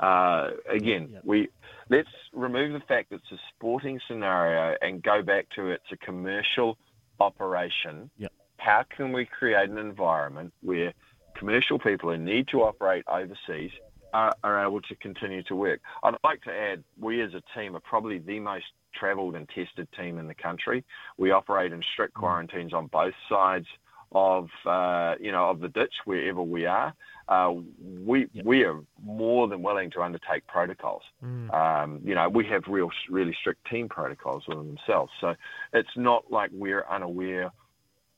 Uh, 0.00 0.50
again, 0.68 1.10
yep. 1.12 1.22
we 1.24 1.48
let's 1.88 2.08
remove 2.32 2.72
the 2.72 2.84
fact 2.86 3.10
that 3.10 3.16
it's 3.16 3.32
a 3.32 3.38
sporting 3.54 4.00
scenario 4.08 4.76
and 4.82 5.02
go 5.02 5.22
back 5.22 5.46
to 5.54 5.68
it's 5.68 5.84
a 5.92 5.96
commercial 5.98 6.76
operation. 7.20 8.10
Yep. 8.18 8.32
How 8.56 8.84
can 8.96 9.12
we 9.12 9.26
create 9.26 9.68
an 9.68 9.78
environment 9.78 10.52
where 10.62 10.92
commercial 11.36 11.78
people 11.78 12.10
who 12.10 12.18
need 12.18 12.48
to 12.48 12.62
operate 12.62 13.04
overseas 13.08 13.70
are, 14.12 14.32
are 14.42 14.64
able 14.64 14.80
to 14.82 14.94
continue 14.96 15.42
to 15.44 15.54
work? 15.54 15.80
I'd 16.02 16.14
like 16.24 16.42
to 16.42 16.52
add, 16.52 16.82
we 16.98 17.22
as 17.22 17.32
a 17.34 17.42
team 17.58 17.76
are 17.76 17.80
probably 17.80 18.18
the 18.18 18.40
most 18.40 18.66
travelled 18.94 19.36
and 19.36 19.48
tested 19.48 19.88
team 19.98 20.18
in 20.18 20.26
the 20.26 20.34
country. 20.34 20.84
We 21.16 21.30
operate 21.30 21.72
in 21.72 21.82
strict 21.92 22.14
mm. 22.14 22.20
quarantines 22.20 22.72
on 22.72 22.86
both 22.88 23.14
sides 23.28 23.66
of 24.14 24.48
uh, 24.66 25.14
you 25.20 25.32
know 25.32 25.48
of 25.50 25.60
the 25.60 25.68
ditch 25.68 25.94
wherever 26.04 26.42
we 26.42 26.66
are. 26.66 26.94
Uh, 27.28 27.54
we 28.04 28.26
yep. 28.32 28.44
we 28.44 28.64
are 28.64 28.80
more 29.02 29.48
than 29.48 29.62
willing 29.62 29.90
to 29.92 30.02
undertake 30.02 30.46
protocols. 30.46 31.02
Mm. 31.24 31.54
Um, 31.54 32.00
you 32.04 32.14
know, 32.14 32.28
we 32.28 32.44
have 32.46 32.64
real 32.68 32.90
really 33.08 33.34
strict 33.40 33.68
team 33.70 33.88
protocols 33.88 34.44
within 34.48 34.66
themselves. 34.66 35.12
So 35.20 35.34
it's 35.72 35.96
not 35.96 36.30
like 36.30 36.50
we're 36.52 36.84
unaware 36.90 37.52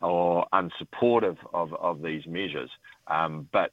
or 0.05 0.47
unsupportive 0.53 1.39
of, 1.53 1.73
of 1.75 2.03
these 2.03 2.27
measures. 2.27 2.71
Um, 3.07 3.49
but 3.53 3.73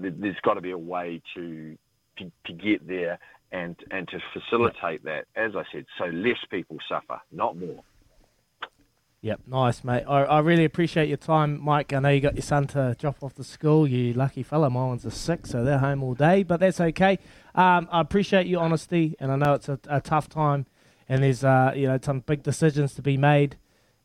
th- 0.00 0.14
there's 0.18 0.36
got 0.42 0.54
to 0.54 0.60
be 0.60 0.70
a 0.70 0.78
way 0.78 1.20
to, 1.34 1.76
to, 2.18 2.32
to 2.46 2.52
get 2.52 2.86
there 2.86 3.18
and 3.50 3.76
and 3.90 4.06
to 4.08 4.18
facilitate 4.34 5.04
that, 5.04 5.24
as 5.34 5.52
I 5.56 5.62
said, 5.72 5.86
so 5.98 6.04
less 6.06 6.36
people 6.50 6.76
suffer, 6.86 7.18
not 7.32 7.56
more. 7.56 7.82
Yep, 9.20 9.40
nice, 9.48 9.82
mate. 9.82 10.04
I, 10.06 10.22
I 10.22 10.38
really 10.40 10.64
appreciate 10.64 11.08
your 11.08 11.16
time, 11.16 11.60
Mike. 11.60 11.92
I 11.92 11.98
know 11.98 12.08
you 12.08 12.20
got 12.20 12.34
your 12.34 12.42
son 12.42 12.68
to 12.68 12.94
drop 13.00 13.20
off 13.22 13.34
to 13.34 13.44
school. 13.44 13.86
You 13.86 14.12
lucky 14.12 14.44
fella. 14.44 14.70
My 14.70 14.86
one's 14.86 15.04
a 15.04 15.10
six, 15.10 15.50
so 15.50 15.64
they're 15.64 15.78
home 15.78 16.04
all 16.04 16.14
day, 16.14 16.44
but 16.44 16.60
that's 16.60 16.80
okay. 16.80 17.18
Um, 17.56 17.88
I 17.90 18.00
appreciate 18.00 18.46
your 18.46 18.60
honesty, 18.60 19.16
and 19.18 19.32
I 19.32 19.36
know 19.36 19.54
it's 19.54 19.68
a, 19.68 19.80
a 19.88 20.00
tough 20.00 20.28
time, 20.28 20.66
and 21.08 21.24
there's 21.24 21.42
uh, 21.42 21.72
you 21.74 21.88
know 21.88 21.98
some 22.00 22.20
big 22.20 22.44
decisions 22.44 22.94
to 22.94 23.02
be 23.02 23.16
made, 23.16 23.56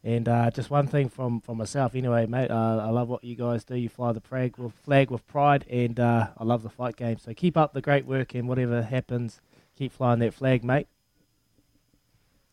And 0.03 0.28
uh, 0.28 0.51
just 0.51 0.70
one 0.70 0.88
thing 0.88 1.09
from, 1.09 1.39
from 1.41 1.57
myself, 1.57 1.95
anyway, 1.95 2.26
mate. 2.26 2.51
Uh, 2.51 2.80
I 2.84 2.89
love 2.89 3.07
what 3.07 3.24
you 3.24 3.36
guys 3.36 3.64
do. 3.64 3.76
You 3.76 3.89
fly 3.89 4.11
the 4.11 4.20
flag 4.22 4.57
with, 4.57 4.74
flag 4.74 5.11
with 5.11 5.26
pride, 5.28 5.66
and 5.70 5.99
uh, 5.99 6.30
I 6.38 6.43
love 6.43 6.64
the 6.64 6.70
fight 6.70 6.97
game. 6.97 7.18
So 7.20 7.34
keep 7.34 7.55
up 7.55 7.74
the 7.74 7.82
great 7.82 8.05
work, 8.05 8.36
and 8.36 8.47
whatever 8.49 8.82
happens, 8.82 9.41
keep 9.78 9.93
flying 9.93 10.20
that 10.20 10.34
flag, 10.34 10.64
mate. 10.64 10.88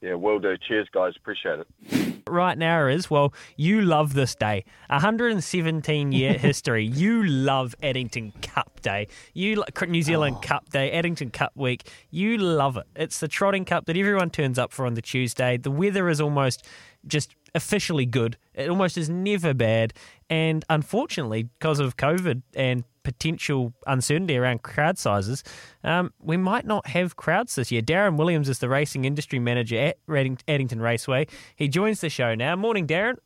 Yeah, 0.01 0.15
will 0.15 0.39
do. 0.39 0.57
Cheers, 0.57 0.89
guys. 0.93 1.13
Appreciate 1.17 1.61
it. 1.61 2.23
Right 2.27 2.57
now 2.57 2.87
is, 2.87 3.11
well, 3.11 3.35
you 3.57 3.83
love 3.83 4.15
this 4.15 4.35
day. 4.35 4.65
117 4.89 6.13
year 6.13 6.35
history. 6.35 6.85
You 6.85 7.25
love 7.25 7.75
Addington 7.83 8.33
Cup 8.41 8.81
Day. 8.81 9.09
You 9.35 9.63
New 9.87 10.03
Zealand 10.03 10.37
oh. 10.39 10.41
Cup 10.43 10.71
Day, 10.71 10.91
Addington 10.93 11.31
Cup 11.31 11.53
Week. 11.55 11.91
You 12.11 12.39
love 12.39 12.77
it. 12.79 12.87
It's 12.97 13.21
the 13.21 13.29
trotting 13.29 13.67
cup 13.67 13.85
that 13.87 13.97
everyone 13.97 14.31
turns 14.31 14.59
up 14.59 14.73
for 14.73 14.87
on 14.87 14.95
the 14.95 15.03
Tuesday. 15.03 15.59
The 15.59 15.71
weather 15.71 16.09
is 16.09 16.21
almost 16.21 16.67
just 17.07 17.35
officially 17.55 18.07
good. 18.07 18.37
It 18.55 18.69
almost 18.69 18.97
is 18.97 19.09
never 19.09 19.55
bad. 19.55 19.93
And 20.29 20.65
unfortunately, 20.69 21.45
because 21.45 21.81
of 21.81 21.97
COVID 21.97 22.43
and 22.55 22.85
potential 23.03 23.73
uncertainty 23.87 24.37
around 24.37 24.63
crowd 24.63 24.99
sizes, 24.99 25.43
um, 25.83 26.13
we 26.21 26.37
might 26.37 26.67
not 26.67 26.87
have 26.89 27.17
crowds 27.17 27.55
this 27.55 27.73
year. 27.73 27.83
Darren 27.83 28.17
Williams 28.17 28.49
is 28.49 28.59
the 28.59 28.69
racing 28.69 29.05
industry 29.05 29.39
manager 29.39 29.77
at 29.77 29.99
Addington 30.09 30.81
Raceway. 30.81 31.27
He 31.57 31.69
joins 31.69 32.01
the 32.01 32.11
show 32.11 32.35
now. 32.35 32.57
Morning, 32.57 32.87
Darren. 32.87 33.17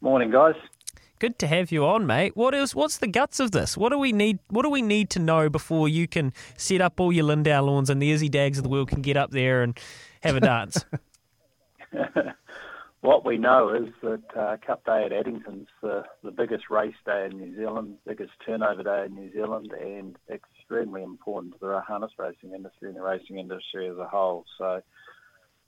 Morning, 0.00 0.30
guys. 0.30 0.54
Good 1.18 1.38
to 1.40 1.46
have 1.46 1.70
you 1.70 1.84
on, 1.84 2.06
mate. 2.06 2.34
What 2.34 2.54
is 2.54 2.74
what's 2.74 2.96
the 2.96 3.06
guts 3.06 3.40
of 3.40 3.50
this? 3.50 3.76
What 3.76 3.90
do 3.90 3.98
we 3.98 4.10
need? 4.10 4.38
What 4.48 4.62
do 4.62 4.70
we 4.70 4.80
need 4.80 5.10
to 5.10 5.18
know 5.18 5.50
before 5.50 5.86
you 5.86 6.08
can 6.08 6.32
set 6.56 6.80
up 6.80 6.98
all 6.98 7.12
your 7.12 7.26
Lindauer 7.26 7.62
lawns 7.66 7.90
and 7.90 8.00
the 8.00 8.10
Izzy 8.10 8.30
Dags 8.30 8.56
of 8.56 8.64
the 8.64 8.70
world 8.70 8.88
can 8.88 9.02
get 9.02 9.18
up 9.18 9.30
there 9.30 9.62
and 9.62 9.78
have 10.22 10.36
a 10.36 10.40
dance? 10.40 10.82
what 13.02 13.24
we 13.24 13.38
know 13.38 13.74
is 13.74 13.92
that 14.02 14.38
uh, 14.38 14.56
Cup 14.66 14.84
Day 14.84 15.04
at 15.06 15.12
Addington's 15.12 15.68
the, 15.82 16.02
the 16.22 16.30
biggest 16.30 16.64
race 16.70 16.94
day 17.06 17.28
in 17.30 17.38
New 17.38 17.56
Zealand, 17.56 17.96
biggest 18.06 18.32
turnover 18.44 18.82
day 18.82 19.06
in 19.06 19.14
New 19.14 19.32
Zealand, 19.32 19.72
and 19.72 20.16
extremely 20.30 21.02
important 21.02 21.54
to 21.54 21.58
the 21.60 21.80
harness 21.80 22.12
racing 22.18 22.54
industry 22.54 22.88
and 22.88 22.96
the 22.96 23.02
racing 23.02 23.38
industry 23.38 23.88
as 23.88 23.96
a 23.96 24.06
whole. 24.06 24.44
So, 24.58 24.82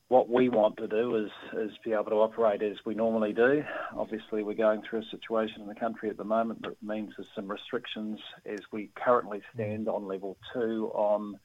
what 0.09 0.29
we 0.29 0.51
want 0.51 0.77
to 0.77 0.87
do 0.87 1.17
is 1.17 1.31
is 1.59 1.71
be 1.83 1.93
able 1.93 2.05
to 2.05 2.17
operate 2.17 2.63
as 2.63 2.77
we 2.85 2.95
normally 2.95 3.33
do. 3.33 3.65
Obviously, 3.97 4.43
we're 4.43 4.53
going 4.53 4.83
through 4.83 5.01
a 5.01 5.11
situation 5.11 5.63
in 5.63 5.69
the 5.69 5.75
country 5.75 6.11
at 6.11 6.19
the 6.19 6.25
moment 6.25 6.61
that 6.63 6.83
means 6.83 7.15
there's 7.17 7.29
some 7.35 7.51
restrictions 7.51 8.19
as 8.45 8.61
we 8.73 8.91
currently 8.95 9.41
stand 9.55 9.89
on 9.89 10.07
level 10.07 10.37
two 10.53 10.91
on 10.93 11.39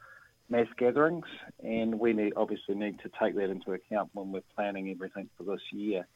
mass 0.50 0.68
gatherings, 0.78 1.26
and 1.64 2.00
we 2.00 2.14
need, 2.14 2.34
obviously 2.36 2.76
need 2.76 3.00
to 3.00 3.12
take 3.22 3.36
that 3.36 3.50
into 3.50 3.74
account 3.74 4.10
when 4.14 4.32
we're 4.32 4.42
planning 4.56 4.90
everything 4.90 5.30
for 5.38 5.44
this 5.44 5.62
year. 5.72 6.08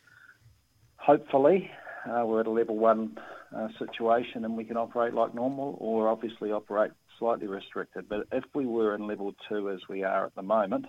Hopefully, 0.98 1.70
uh, 2.06 2.24
we're 2.26 2.42
at 2.42 2.48
a 2.48 2.52
level 2.52 2.78
one 2.78 3.18
uh, 3.56 3.68
situation 3.78 4.46
and 4.46 4.56
we 4.56 4.64
can 4.64 4.78
operate 4.78 5.14
like 5.14 5.34
normal, 5.36 5.76
or 5.80 6.10
obviously 6.10 6.52
operate 6.52 6.92
slightly 7.20 7.48
restricted. 7.48 8.08
But 8.08 8.28
if 8.32 8.44
we 8.54 8.66
were 8.66 8.96
in 8.96 9.08
level 9.08 9.34
two 9.50 9.70
as 9.70 9.80
we 9.90 10.04
are 10.04 10.26
at 10.26 10.36
the 10.36 10.42
moment, 10.42 10.86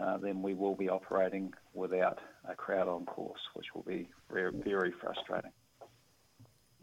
uh, 0.00 0.18
then 0.18 0.42
we 0.42 0.54
will 0.54 0.74
be 0.74 0.88
operating 0.88 1.52
without 1.74 2.18
a 2.48 2.54
crowd 2.54 2.88
on 2.88 3.06
course, 3.06 3.40
which 3.54 3.66
will 3.74 3.82
be 3.82 4.08
very, 4.30 4.52
very 4.52 4.92
frustrating. 5.00 5.52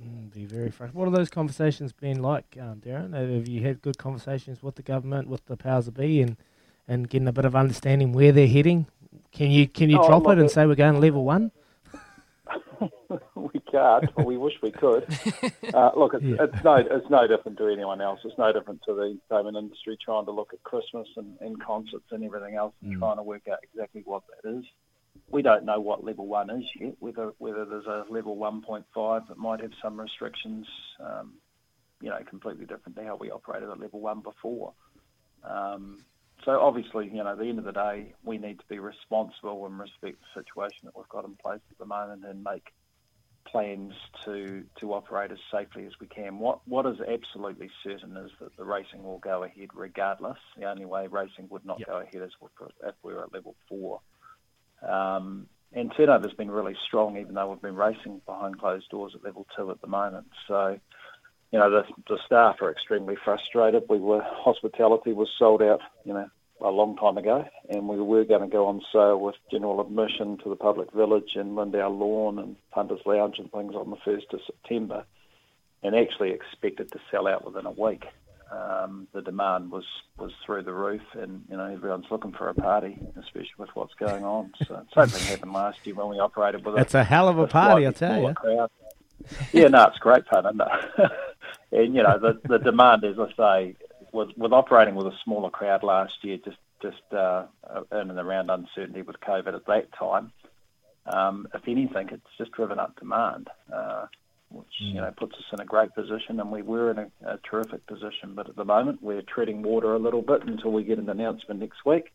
Mm, 0.03 0.33
be 0.33 0.45
very 0.45 0.69
frustrating. 0.69 0.99
What 0.99 1.05
have 1.05 1.13
those 1.13 1.29
conversations 1.29 1.93
been 1.93 2.21
like, 2.21 2.57
um, 2.59 2.81
Darren? 2.81 3.13
Have 3.13 3.47
you 3.47 3.61
had 3.61 3.81
good 3.81 3.97
conversations 3.97 4.61
with 4.61 4.75
the 4.75 4.81
government, 4.81 5.27
with 5.27 5.45
the 5.45 5.57
powers 5.57 5.85
that 5.85 5.93
be, 5.93 6.21
and 6.21 6.37
and 6.87 7.09
getting 7.09 7.27
a 7.27 7.31
bit 7.31 7.45
of 7.45 7.55
understanding 7.55 8.11
where 8.11 8.31
they're 8.31 8.47
heading? 8.47 8.87
Can 9.31 9.51
you 9.51 9.67
can 9.67 9.89
you 9.89 9.99
oh, 9.99 10.07
drop 10.07 10.27
it 10.27 10.39
and 10.39 10.49
say 10.49 10.65
we're 10.65 10.75
going 10.75 10.99
level 10.99 11.23
one? 11.23 11.51
we 13.35 13.59
can't. 13.71 14.15
Well, 14.17 14.25
we 14.25 14.37
wish 14.37 14.53
we 14.61 14.71
could. 14.71 15.07
Uh, 15.73 15.89
look, 15.97 16.13
it's, 16.13 16.23
yeah. 16.23 16.35
it's, 16.39 16.63
no 16.63 16.75
it's 16.75 17.09
no 17.09 17.25
different 17.25 17.57
to 17.57 17.67
anyone 17.67 17.99
else. 17.99 18.19
It's 18.23 18.37
no 18.37 18.53
different 18.53 18.81
to 18.85 18.93
the 18.93 19.17
entertainment 19.17 19.57
industry 19.57 19.97
trying 20.03 20.25
to 20.25 20.31
look 20.31 20.53
at 20.53 20.61
Christmas 20.61 21.07
and, 21.17 21.35
and 21.41 21.59
concerts 21.63 22.05
and 22.11 22.23
everything 22.23 22.53
else 22.53 22.75
and 22.83 22.95
mm. 22.95 22.99
trying 22.99 23.17
to 23.17 23.23
work 23.23 23.47
out 23.51 23.57
exactly 23.63 24.03
what 24.05 24.21
that 24.29 24.57
is 24.57 24.63
we 25.29 25.41
don't 25.41 25.65
know 25.65 25.79
what 25.79 26.03
level 26.03 26.27
one 26.27 26.49
is 26.49 26.65
yet. 26.79 26.95
Whether 26.99 27.33
whether 27.37 27.65
there's 27.65 27.85
a 27.85 28.05
level 28.09 28.37
1.5 28.37 29.27
that 29.27 29.37
might 29.37 29.61
have 29.61 29.71
some 29.81 29.99
restrictions, 29.99 30.67
um, 30.99 31.33
you 32.01 32.09
know, 32.09 32.19
completely 32.29 32.65
different 32.65 32.95
to 32.97 33.03
how 33.03 33.15
we 33.15 33.31
operated 33.31 33.69
at 33.69 33.79
level 33.79 33.99
one 33.99 34.21
before. 34.21 34.73
Um, 35.43 35.99
so 36.45 36.59
obviously, 36.59 37.05
you 37.07 37.23
know, 37.23 37.31
at 37.31 37.37
the 37.37 37.45
end 37.45 37.59
of 37.59 37.65
the 37.65 37.71
day, 37.71 38.13
we 38.23 38.37
need 38.37 38.59
to 38.59 38.65
be 38.69 38.79
responsible 38.79 39.65
and 39.65 39.79
respect 39.79 40.17
the 40.19 40.41
situation 40.41 40.79
that 40.83 40.95
we've 40.95 41.07
got 41.09 41.25
in 41.25 41.35
place 41.35 41.61
at 41.71 41.77
the 41.77 41.85
moment 41.85 42.25
and 42.25 42.43
make 42.43 42.73
plans 43.45 43.93
to 44.23 44.63
to 44.79 44.93
operate 44.93 45.31
as 45.31 45.37
safely 45.51 45.85
as 45.85 45.93
we 45.99 46.07
can. 46.07 46.39
What 46.39 46.59
what 46.67 46.85
is 46.85 46.97
absolutely 46.99 47.69
certain 47.83 48.15
is 48.17 48.31
that 48.39 48.55
the 48.57 48.65
racing 48.65 49.03
will 49.03 49.19
go 49.19 49.43
ahead 49.43 49.69
regardless. 49.73 50.37
The 50.57 50.65
only 50.65 50.85
way 50.85 51.07
racing 51.07 51.47
would 51.49 51.65
not 51.65 51.79
yep. 51.79 51.87
go 51.87 51.97
ahead 51.99 52.21
is 52.21 52.31
if 52.85 52.95
we 53.03 53.13
were 53.13 53.23
at 53.23 53.33
level 53.33 53.55
four. 53.69 54.01
Um, 54.87 55.47
and 55.73 55.91
turnover's 55.95 56.33
been 56.33 56.51
really 56.51 56.75
strong, 56.85 57.17
even 57.17 57.33
though 57.33 57.49
we've 57.49 57.61
been 57.61 57.75
racing 57.75 58.21
behind 58.25 58.59
closed 58.59 58.89
doors 58.89 59.13
at 59.15 59.23
level 59.23 59.47
two 59.55 59.71
at 59.71 59.81
the 59.81 59.87
moment. 59.87 60.27
So, 60.47 60.79
you 61.51 61.59
know, 61.59 61.69
the, 61.69 61.83
the 62.07 62.19
staff 62.25 62.57
are 62.61 62.71
extremely 62.71 63.15
frustrated. 63.23 63.83
We 63.89 63.99
were 63.99 64.21
hospitality 64.23 65.13
was 65.13 65.29
sold 65.37 65.61
out, 65.61 65.81
you 66.05 66.13
know, 66.13 66.29
a 66.61 66.69
long 66.69 66.95
time 66.95 67.17
ago, 67.17 67.45
and 67.69 67.89
we 67.89 67.97
were 67.97 68.23
going 68.23 68.41
to 68.41 68.47
go 68.47 68.67
on 68.67 68.81
sale 68.91 69.19
with 69.19 69.35
general 69.51 69.81
admission 69.81 70.37
to 70.43 70.49
the 70.49 70.55
public 70.55 70.91
village 70.93 71.31
and 71.35 71.57
Lindauer 71.57 71.97
Lawn 71.97 72.39
and 72.39 72.55
Punters 72.71 73.01
Lounge 73.05 73.39
and 73.39 73.51
things 73.51 73.75
on 73.75 73.89
the 73.89 73.97
first 74.05 74.27
of 74.31 74.39
September, 74.45 75.05
and 75.81 75.95
actually 75.95 76.31
expected 76.31 76.91
to 76.91 76.99
sell 77.11 77.27
out 77.27 77.45
within 77.45 77.65
a 77.65 77.71
week 77.71 78.05
um, 78.53 79.07
the 79.13 79.21
demand 79.21 79.71
was 79.71 79.85
was 80.17 80.31
through 80.45 80.63
the 80.63 80.73
roof, 80.73 81.01
and 81.13 81.43
you 81.49 81.57
know 81.57 81.65
everyone's 81.65 82.05
looking 82.11 82.33
for 82.33 82.49
a 82.49 82.53
party, 82.53 82.97
especially 83.17 83.49
with 83.57 83.69
what's 83.73 83.93
going 83.95 84.23
on. 84.23 84.51
So 84.67 84.85
same 84.95 85.07
thing 85.07 85.23
happened 85.27 85.53
last 85.53 85.79
year 85.85 85.95
when 85.95 86.09
we 86.09 86.19
operated 86.19 86.65
with. 86.65 86.77
It's 86.77 86.93
a, 86.93 86.99
a 86.99 87.03
hell 87.03 87.27
of 87.27 87.39
a 87.39 87.47
party, 87.47 87.87
I 87.87 87.91
tell 87.91 88.21
you. 88.21 88.33
Crowd. 88.33 88.69
Yeah, 89.53 89.67
no, 89.69 89.85
it's 89.85 89.97
great 89.99 90.27
fun, 90.27 90.45
isn't 90.45 90.61
it? 90.61 91.11
and 91.71 91.95
you 91.95 92.03
know 92.03 92.19
the 92.19 92.39
the 92.47 92.59
demand, 92.59 93.03
as 93.03 93.15
I 93.17 93.33
say, 93.35 93.75
with 94.11 94.29
with 94.37 94.53
operating 94.53 94.95
with 94.95 95.07
a 95.07 95.17
smaller 95.23 95.49
crowd 95.49 95.83
last 95.83 96.13
year, 96.21 96.37
just 96.43 96.57
just 96.81 97.13
uh, 97.13 97.45
in 97.91 98.09
and 98.09 98.19
around 98.19 98.49
uncertainty 98.49 99.01
with 99.01 99.19
COVID 99.21 99.55
at 99.55 99.65
that 99.65 99.93
time. 99.97 100.31
Um, 101.05 101.47
if 101.53 101.67
anything, 101.67 102.09
it's 102.11 102.37
just 102.37 102.51
driven 102.51 102.79
up 102.79 102.97
demand. 102.99 103.49
Uh, 103.73 104.05
which 104.53 104.67
you 104.79 104.95
know 104.95 105.11
puts 105.17 105.35
us 105.35 105.43
in 105.51 105.59
a 105.59 105.65
great 105.65 105.93
position, 105.93 106.39
and 106.39 106.51
we 106.51 106.61
were 106.61 106.91
in 106.91 106.99
a, 106.99 107.07
a, 107.25 107.39
terrific 107.49 107.85
position. 107.87 108.33
But 108.35 108.49
at 108.49 108.55
the 108.55 108.65
moment, 108.65 109.01
we're 109.01 109.21
treading 109.21 109.61
water 109.61 109.93
a 109.93 109.99
little 109.99 110.21
bit 110.21 110.43
until 110.43 110.71
we 110.71 110.83
get 110.83 110.99
an 110.99 111.09
announcement 111.09 111.59
next 111.59 111.85
week. 111.85 112.11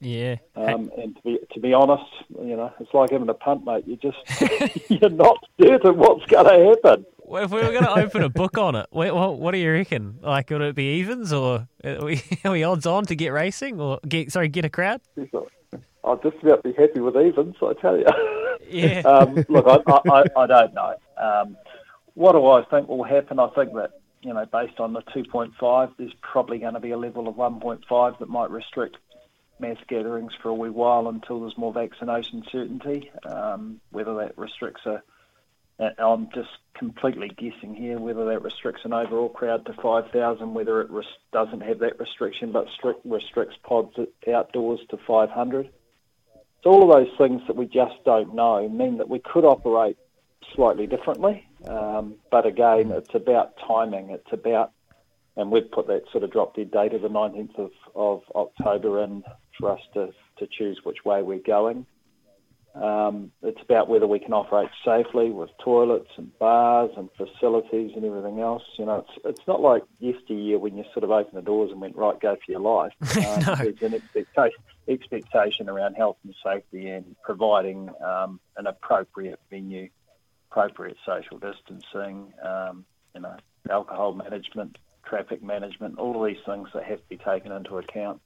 Yeah. 0.00 0.36
Um, 0.56 0.90
and 0.96 1.14
to 1.16 1.22
be 1.22 1.38
to 1.52 1.60
be 1.60 1.74
honest, 1.74 2.10
you 2.30 2.56
know, 2.56 2.72
it's 2.80 2.94
like 2.94 3.10
having 3.10 3.28
a 3.28 3.34
punt, 3.34 3.64
mate. 3.64 3.86
You 3.86 3.96
just 3.96 4.18
you're 4.90 5.10
not 5.10 5.38
certain 5.60 5.96
what's 5.98 6.24
going 6.26 6.46
to 6.46 6.68
happen. 6.70 7.04
Well, 7.30 7.44
if 7.44 7.50
we 7.52 7.58
were 7.58 7.70
going 7.70 7.84
to 7.84 7.92
open 7.92 8.24
a 8.24 8.28
book 8.28 8.58
on 8.58 8.74
it, 8.74 8.86
what, 8.90 9.38
what, 9.38 9.52
do 9.52 9.58
you 9.58 9.70
reckon? 9.70 10.18
Like, 10.20 10.50
would 10.50 10.62
it 10.62 10.74
be 10.74 10.98
evens, 10.98 11.32
or 11.32 11.68
are 11.84 12.04
we, 12.04 12.20
are 12.44 12.50
we 12.50 12.64
odds 12.64 12.86
on 12.86 13.06
to 13.06 13.14
get 13.14 13.28
racing, 13.28 13.80
or 13.80 14.00
get 14.08 14.32
sorry, 14.32 14.48
get 14.48 14.64
a 14.64 14.68
crowd? 14.68 15.00
I'd 15.16 16.22
just 16.22 16.42
about 16.42 16.64
be 16.64 16.72
happy 16.72 16.98
with 16.98 17.16
evens, 17.16 17.54
I 17.62 17.74
tell 17.74 17.96
you. 17.96 18.06
Yeah. 18.68 19.00
um, 19.04 19.44
look, 19.48 19.66
I, 19.66 19.78
I, 20.10 20.24
I, 20.36 20.46
don't 20.46 20.74
know. 20.74 20.94
Um, 21.18 21.56
what 22.14 22.32
do 22.32 22.46
I 22.46 22.64
think 22.64 22.88
will 22.88 23.04
happen? 23.04 23.38
I 23.38 23.48
think 23.50 23.74
that, 23.74 24.00
you 24.22 24.34
know, 24.34 24.44
based 24.46 24.80
on 24.80 24.92
the 24.92 25.02
2.5, 25.02 25.92
there's 25.96 26.12
probably 26.20 26.58
going 26.58 26.74
to 26.74 26.80
be 26.80 26.90
a 26.90 26.98
level 26.98 27.28
of 27.28 27.36
1.5 27.36 28.18
that 28.18 28.28
might 28.28 28.50
restrict 28.50 28.96
mass 29.58 29.76
gatherings 29.88 30.32
for 30.40 30.48
a 30.48 30.54
wee 30.54 30.70
while 30.70 31.08
until 31.08 31.40
there's 31.40 31.58
more 31.58 31.72
vaccination 31.72 32.42
certainty. 32.50 33.10
Um, 33.24 33.80
whether 33.90 34.14
that 34.16 34.38
restricts 34.38 34.86
a, 34.86 35.02
I'm 35.98 36.28
just 36.34 36.50
completely 36.74 37.28
guessing 37.28 37.74
here, 37.74 37.98
whether 37.98 38.26
that 38.26 38.42
restricts 38.42 38.84
an 38.84 38.92
overall 38.92 39.30
crowd 39.30 39.64
to 39.66 39.72
5,000, 39.72 40.54
whether 40.54 40.80
it 40.82 40.90
res- 40.90 41.06
doesn't 41.32 41.62
have 41.62 41.78
that 41.78 41.98
restriction 41.98 42.52
but 42.52 42.68
strict, 42.68 43.00
restricts 43.04 43.56
pods 43.62 43.96
outdoors 44.32 44.80
to 44.90 44.98
500. 45.06 45.70
So 46.62 46.70
all 46.70 46.82
of 46.82 47.06
those 47.06 47.16
things 47.16 47.40
that 47.46 47.56
we 47.56 47.66
just 47.66 48.04
don't 48.04 48.34
know 48.34 48.68
mean 48.68 48.98
that 48.98 49.08
we 49.08 49.20
could 49.20 49.46
operate 49.46 49.96
slightly 50.54 50.86
differently. 50.86 51.46
Um, 51.66 52.16
but 52.30 52.46
again, 52.46 52.90
it's 52.92 53.14
about 53.14 53.54
timing. 53.66 54.10
It's 54.10 54.32
about, 54.32 54.72
and 55.36 55.50
we've 55.50 55.70
put 55.70 55.86
that 55.88 56.02
sort 56.12 56.24
of 56.24 56.32
drop 56.32 56.56
dead 56.56 56.70
date 56.70 56.94
of 56.94 57.02
the 57.02 57.08
19th 57.08 57.58
of, 57.58 57.70
of 57.94 58.22
October 58.34 59.02
in 59.02 59.22
for 59.58 59.70
us 59.72 59.80
to, 59.94 60.10
to 60.38 60.46
choose 60.46 60.80
which 60.84 61.04
way 61.04 61.22
we're 61.22 61.38
going. 61.38 61.86
Um, 62.74 63.32
it's 63.42 63.60
about 63.62 63.88
whether 63.88 64.06
we 64.06 64.20
can 64.20 64.32
operate 64.32 64.68
safely 64.84 65.30
with 65.30 65.50
toilets 65.62 66.10
and 66.16 66.36
bars 66.38 66.92
and 66.96 67.08
facilities 67.16 67.92
and 67.96 68.04
everything 68.04 68.38
else. 68.38 68.62
You 68.78 68.86
know, 68.86 69.04
it's 69.04 69.24
it's 69.24 69.46
not 69.48 69.60
like 69.60 69.82
yesteryear 69.98 70.56
when 70.58 70.76
you 70.76 70.84
sort 70.92 71.02
of 71.02 71.10
opened 71.10 71.36
the 71.36 71.42
doors 71.42 71.72
and 71.72 71.80
went 71.80 71.96
right, 71.96 72.18
go 72.20 72.36
for 72.36 72.52
your 72.52 72.60
life. 72.60 72.92
Um, 73.20 73.40
No. 73.44 73.54
There's 73.56 73.82
an 73.82 73.94
expectation 73.94 74.62
expectation 74.88 75.68
around 75.68 75.94
health 75.94 76.16
and 76.24 76.34
safety 76.44 76.88
and 76.88 77.16
providing 77.24 77.90
um, 78.04 78.40
an 78.56 78.66
appropriate 78.66 79.40
venue, 79.50 79.88
appropriate 80.50 80.96
social 81.06 81.38
distancing. 81.38 82.32
Um, 82.42 82.84
you 83.14 83.20
know, 83.20 83.36
alcohol 83.68 84.12
management, 84.14 84.78
traffic 85.04 85.42
management, 85.42 85.98
all 85.98 86.22
of 86.22 86.28
these 86.28 86.42
things 86.46 86.68
that 86.74 86.84
have 86.84 86.98
to 86.98 87.08
be 87.08 87.16
taken 87.16 87.52
into 87.52 87.78
account 87.78 88.20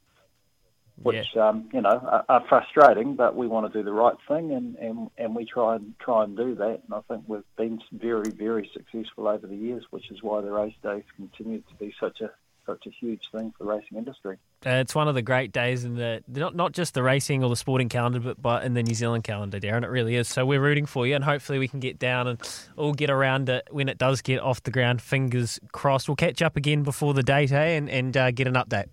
which 1.03 1.37
um, 1.37 1.69
you 1.73 1.81
know 1.81 1.89
are, 1.91 2.25
are 2.29 2.45
frustrating, 2.49 3.17
but 3.17 3.35
we 3.35 3.47
want 3.47 3.71
to 3.71 3.79
do 3.79 3.85
the 3.85 3.93
right 3.93 4.17
thing, 4.29 4.53
and, 4.53 4.77
and, 4.77 5.11
and 5.19 5.35
we 5.35 5.45
try 5.45 5.77
and 5.77 5.95
try 5.99 6.25
and 6.25 6.37
do 6.37 6.55
that. 6.55 6.83
And 6.85 6.95
I 6.95 7.01
think 7.09 7.25
we've 7.27 7.43
been 7.57 7.81
very 7.93 8.31
very 8.31 8.71
successful 8.73 9.27
over 9.27 9.47
the 9.47 9.57
years, 9.57 9.85
which 9.91 10.11
is 10.11 10.23
why 10.23 10.41
the 10.41 10.53
race 10.53 10.75
days 10.83 11.03
continue 11.17 11.61
to 11.61 11.75
be 11.79 11.93
such 11.99 12.21
a 12.21 12.31
such 12.67 12.87
a 12.87 12.91
huge 12.91 13.23
thing 13.31 13.53
for 13.57 13.65
the 13.65 13.71
racing 13.71 13.99
industry. 13.99 14.37
Uh, 14.67 14.71
it's 14.71 14.95
one 14.95 15.09
of 15.09 15.15
the 15.15 15.23
great 15.23 15.53
days 15.53 15.85
in 15.85 15.95
the 15.95 16.23
not 16.29 16.55
not 16.55 16.73
just 16.73 16.95
the 16.95 17.03
racing 17.03 17.43
or 17.43 17.51
the 17.51 17.57
sporting 17.57 17.89
calendar, 17.89 18.21
but 18.21 18.41
but 18.41 18.65
in 18.65 18.75
the 18.75 18.83
New 18.83 18.95
Zealand 18.95 19.25
calendar, 19.25 19.61
Darren. 19.61 19.83
It 19.83 19.91
really 19.91 20.17
is. 20.17 20.29
So 20.29 20.45
we're 20.47 20.61
rooting 20.61 20.87
for 20.87 21.07
you, 21.07 21.15
and 21.15 21.25
hopefully 21.25 21.59
we 21.59 21.69
can 21.69 21.81
get 21.81 21.99
down 21.99 22.27
and 22.27 22.67
all 22.77 22.93
get 22.93 23.11
around 23.11 23.49
it 23.49 23.69
when 23.71 23.89
it 23.89 23.99
does 23.99 24.23
get 24.23 24.41
off 24.41 24.63
the 24.63 24.71
ground. 24.71 25.03
Fingers 25.03 25.61
crossed. 25.73 26.09
We'll 26.09 26.17
catch 26.17 26.43
up 26.43 26.57
again 26.57 26.83
before 26.83 27.15
the 27.15 27.23
date, 27.23 27.53
eh, 27.53 27.77
and 27.77 27.89
and 27.89 28.17
uh, 28.17 28.31
get 28.31 28.47
an 28.47 28.55
update. 28.55 28.87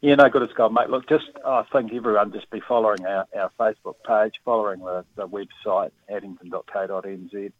Yeah, 0.00 0.14
no, 0.14 0.28
good 0.28 0.44
as 0.44 0.50
gold, 0.56 0.72
mate. 0.72 0.90
Look, 0.90 1.08
just 1.08 1.24
I 1.44 1.64
think 1.72 1.92
everyone 1.92 2.32
just 2.32 2.48
be 2.50 2.60
following 2.66 3.04
our, 3.04 3.26
our 3.36 3.50
Facebook 3.58 3.96
page, 4.06 4.34
following 4.44 4.78
the, 4.80 5.04
the 5.16 5.26
website, 5.26 5.90
addington.co.nz. 6.08 7.52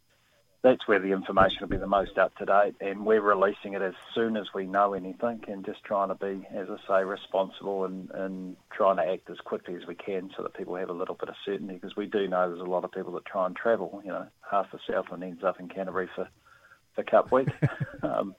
That's 0.61 0.85
where 0.87 0.99
the 0.99 1.13
information 1.13 1.59
will 1.61 1.69
be 1.69 1.77
the 1.77 1.87
most 1.87 2.17
up 2.17 2.35
to 2.37 2.45
date, 2.45 2.75
and 2.81 3.05
we're 3.05 3.21
releasing 3.21 3.73
it 3.73 3.81
as 3.81 3.93
soon 4.13 4.35
as 4.35 4.47
we 4.53 4.65
know 4.65 4.93
anything, 4.93 5.41
and 5.47 5.65
just 5.65 5.83
trying 5.85 6.09
to 6.09 6.15
be, 6.15 6.45
as 6.53 6.67
I 6.69 6.75
say, 6.87 7.03
responsible 7.05 7.85
and, 7.85 8.11
and 8.11 8.57
trying 8.69 8.97
to 8.97 9.03
act 9.03 9.29
as 9.29 9.37
quickly 9.37 9.75
as 9.75 9.87
we 9.87 9.95
can 9.95 10.29
so 10.35 10.43
that 10.43 10.53
people 10.53 10.75
have 10.75 10.89
a 10.89 10.93
little 10.93 11.15
bit 11.15 11.29
of 11.29 11.35
certainty, 11.45 11.75
because 11.75 11.95
we 11.95 12.07
do 12.07 12.27
know 12.27 12.49
there's 12.49 12.59
a 12.59 12.69
lot 12.69 12.83
of 12.83 12.91
people 12.91 13.13
that 13.13 13.25
try 13.25 13.45
and 13.45 13.55
travel. 13.55 14.01
You 14.03 14.11
know, 14.11 14.27
half 14.51 14.69
the 14.71 14.79
south 14.79 15.05
Southland 15.05 15.23
ends 15.23 15.45
up 15.45 15.61
in 15.61 15.69
Canterbury 15.69 16.09
for, 16.13 16.27
for 16.93 17.03
Cup 17.03 17.31
Week. 17.31 17.47
um, 18.03 18.35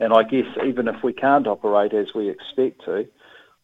and 0.00 0.12
I 0.12 0.22
guess 0.22 0.46
even 0.66 0.86
if 0.86 1.02
we 1.02 1.14
can't 1.14 1.46
operate 1.46 1.94
as 1.94 2.08
we 2.14 2.28
expect 2.28 2.84
to, 2.84 3.06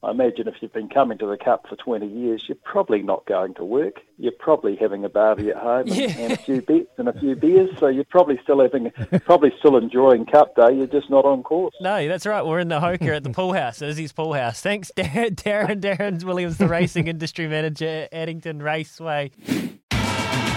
I 0.03 0.13
imagine 0.13 0.49
if 0.49 0.55
you've 0.63 0.73
been 0.73 0.89
coming 0.89 1.19
to 1.19 1.27
the 1.27 1.37
Cup 1.37 1.67
for 1.69 1.77
20 1.77 2.07
years, 2.07 2.45
you're 2.49 2.57
probably 2.65 3.03
not 3.03 3.27
going 3.27 3.53
to 3.55 3.65
work. 3.65 4.01
You're 4.17 4.33
probably 4.33 4.75
having 4.77 5.05
a 5.05 5.11
barbie 5.11 5.51
at 5.51 5.57
home 5.59 5.89
and, 5.89 5.95
Yeah. 5.95 6.09
and 6.19 6.33
a 6.33 6.37
few 6.39 6.63
bets 6.63 6.89
and 6.97 7.07
a 7.09 7.19
few 7.21 7.37
beers. 7.37 7.69
So 7.79 7.89
you're 7.89 8.05
probably 8.05 8.41
still 8.43 8.61
having, 8.61 8.91
probably 9.27 9.53
still 9.59 9.77
enjoying 9.77 10.25
Cup 10.25 10.57
Day. 10.57 10.73
You're 10.73 10.87
just 10.87 11.11
not 11.11 11.27
on 11.27 11.43
course. 11.43 11.75
No, 11.83 12.09
that's 12.09 12.25
right. 12.25 12.45
We're 12.47 12.61
in 12.61 12.69
the 12.69 12.81
Hoker 12.81 13.13
at 13.13 13.25
the 13.25 13.31
pool 13.31 13.53
house, 13.53 13.83
Izzy's 13.83 14.13
pool 14.13 14.33
house. 14.33 14.63
Thanks, 14.63 14.91
Darren. 14.97 15.35
Darren, 15.37 15.81
Darren 15.83 16.25
Williams, 16.25 16.57
the 16.57 16.67
racing 16.69 17.07
industry 17.07 17.47
manager 17.47 17.87
at 18.11 18.15
Addington 18.15 18.63
Raceway. 18.63 19.33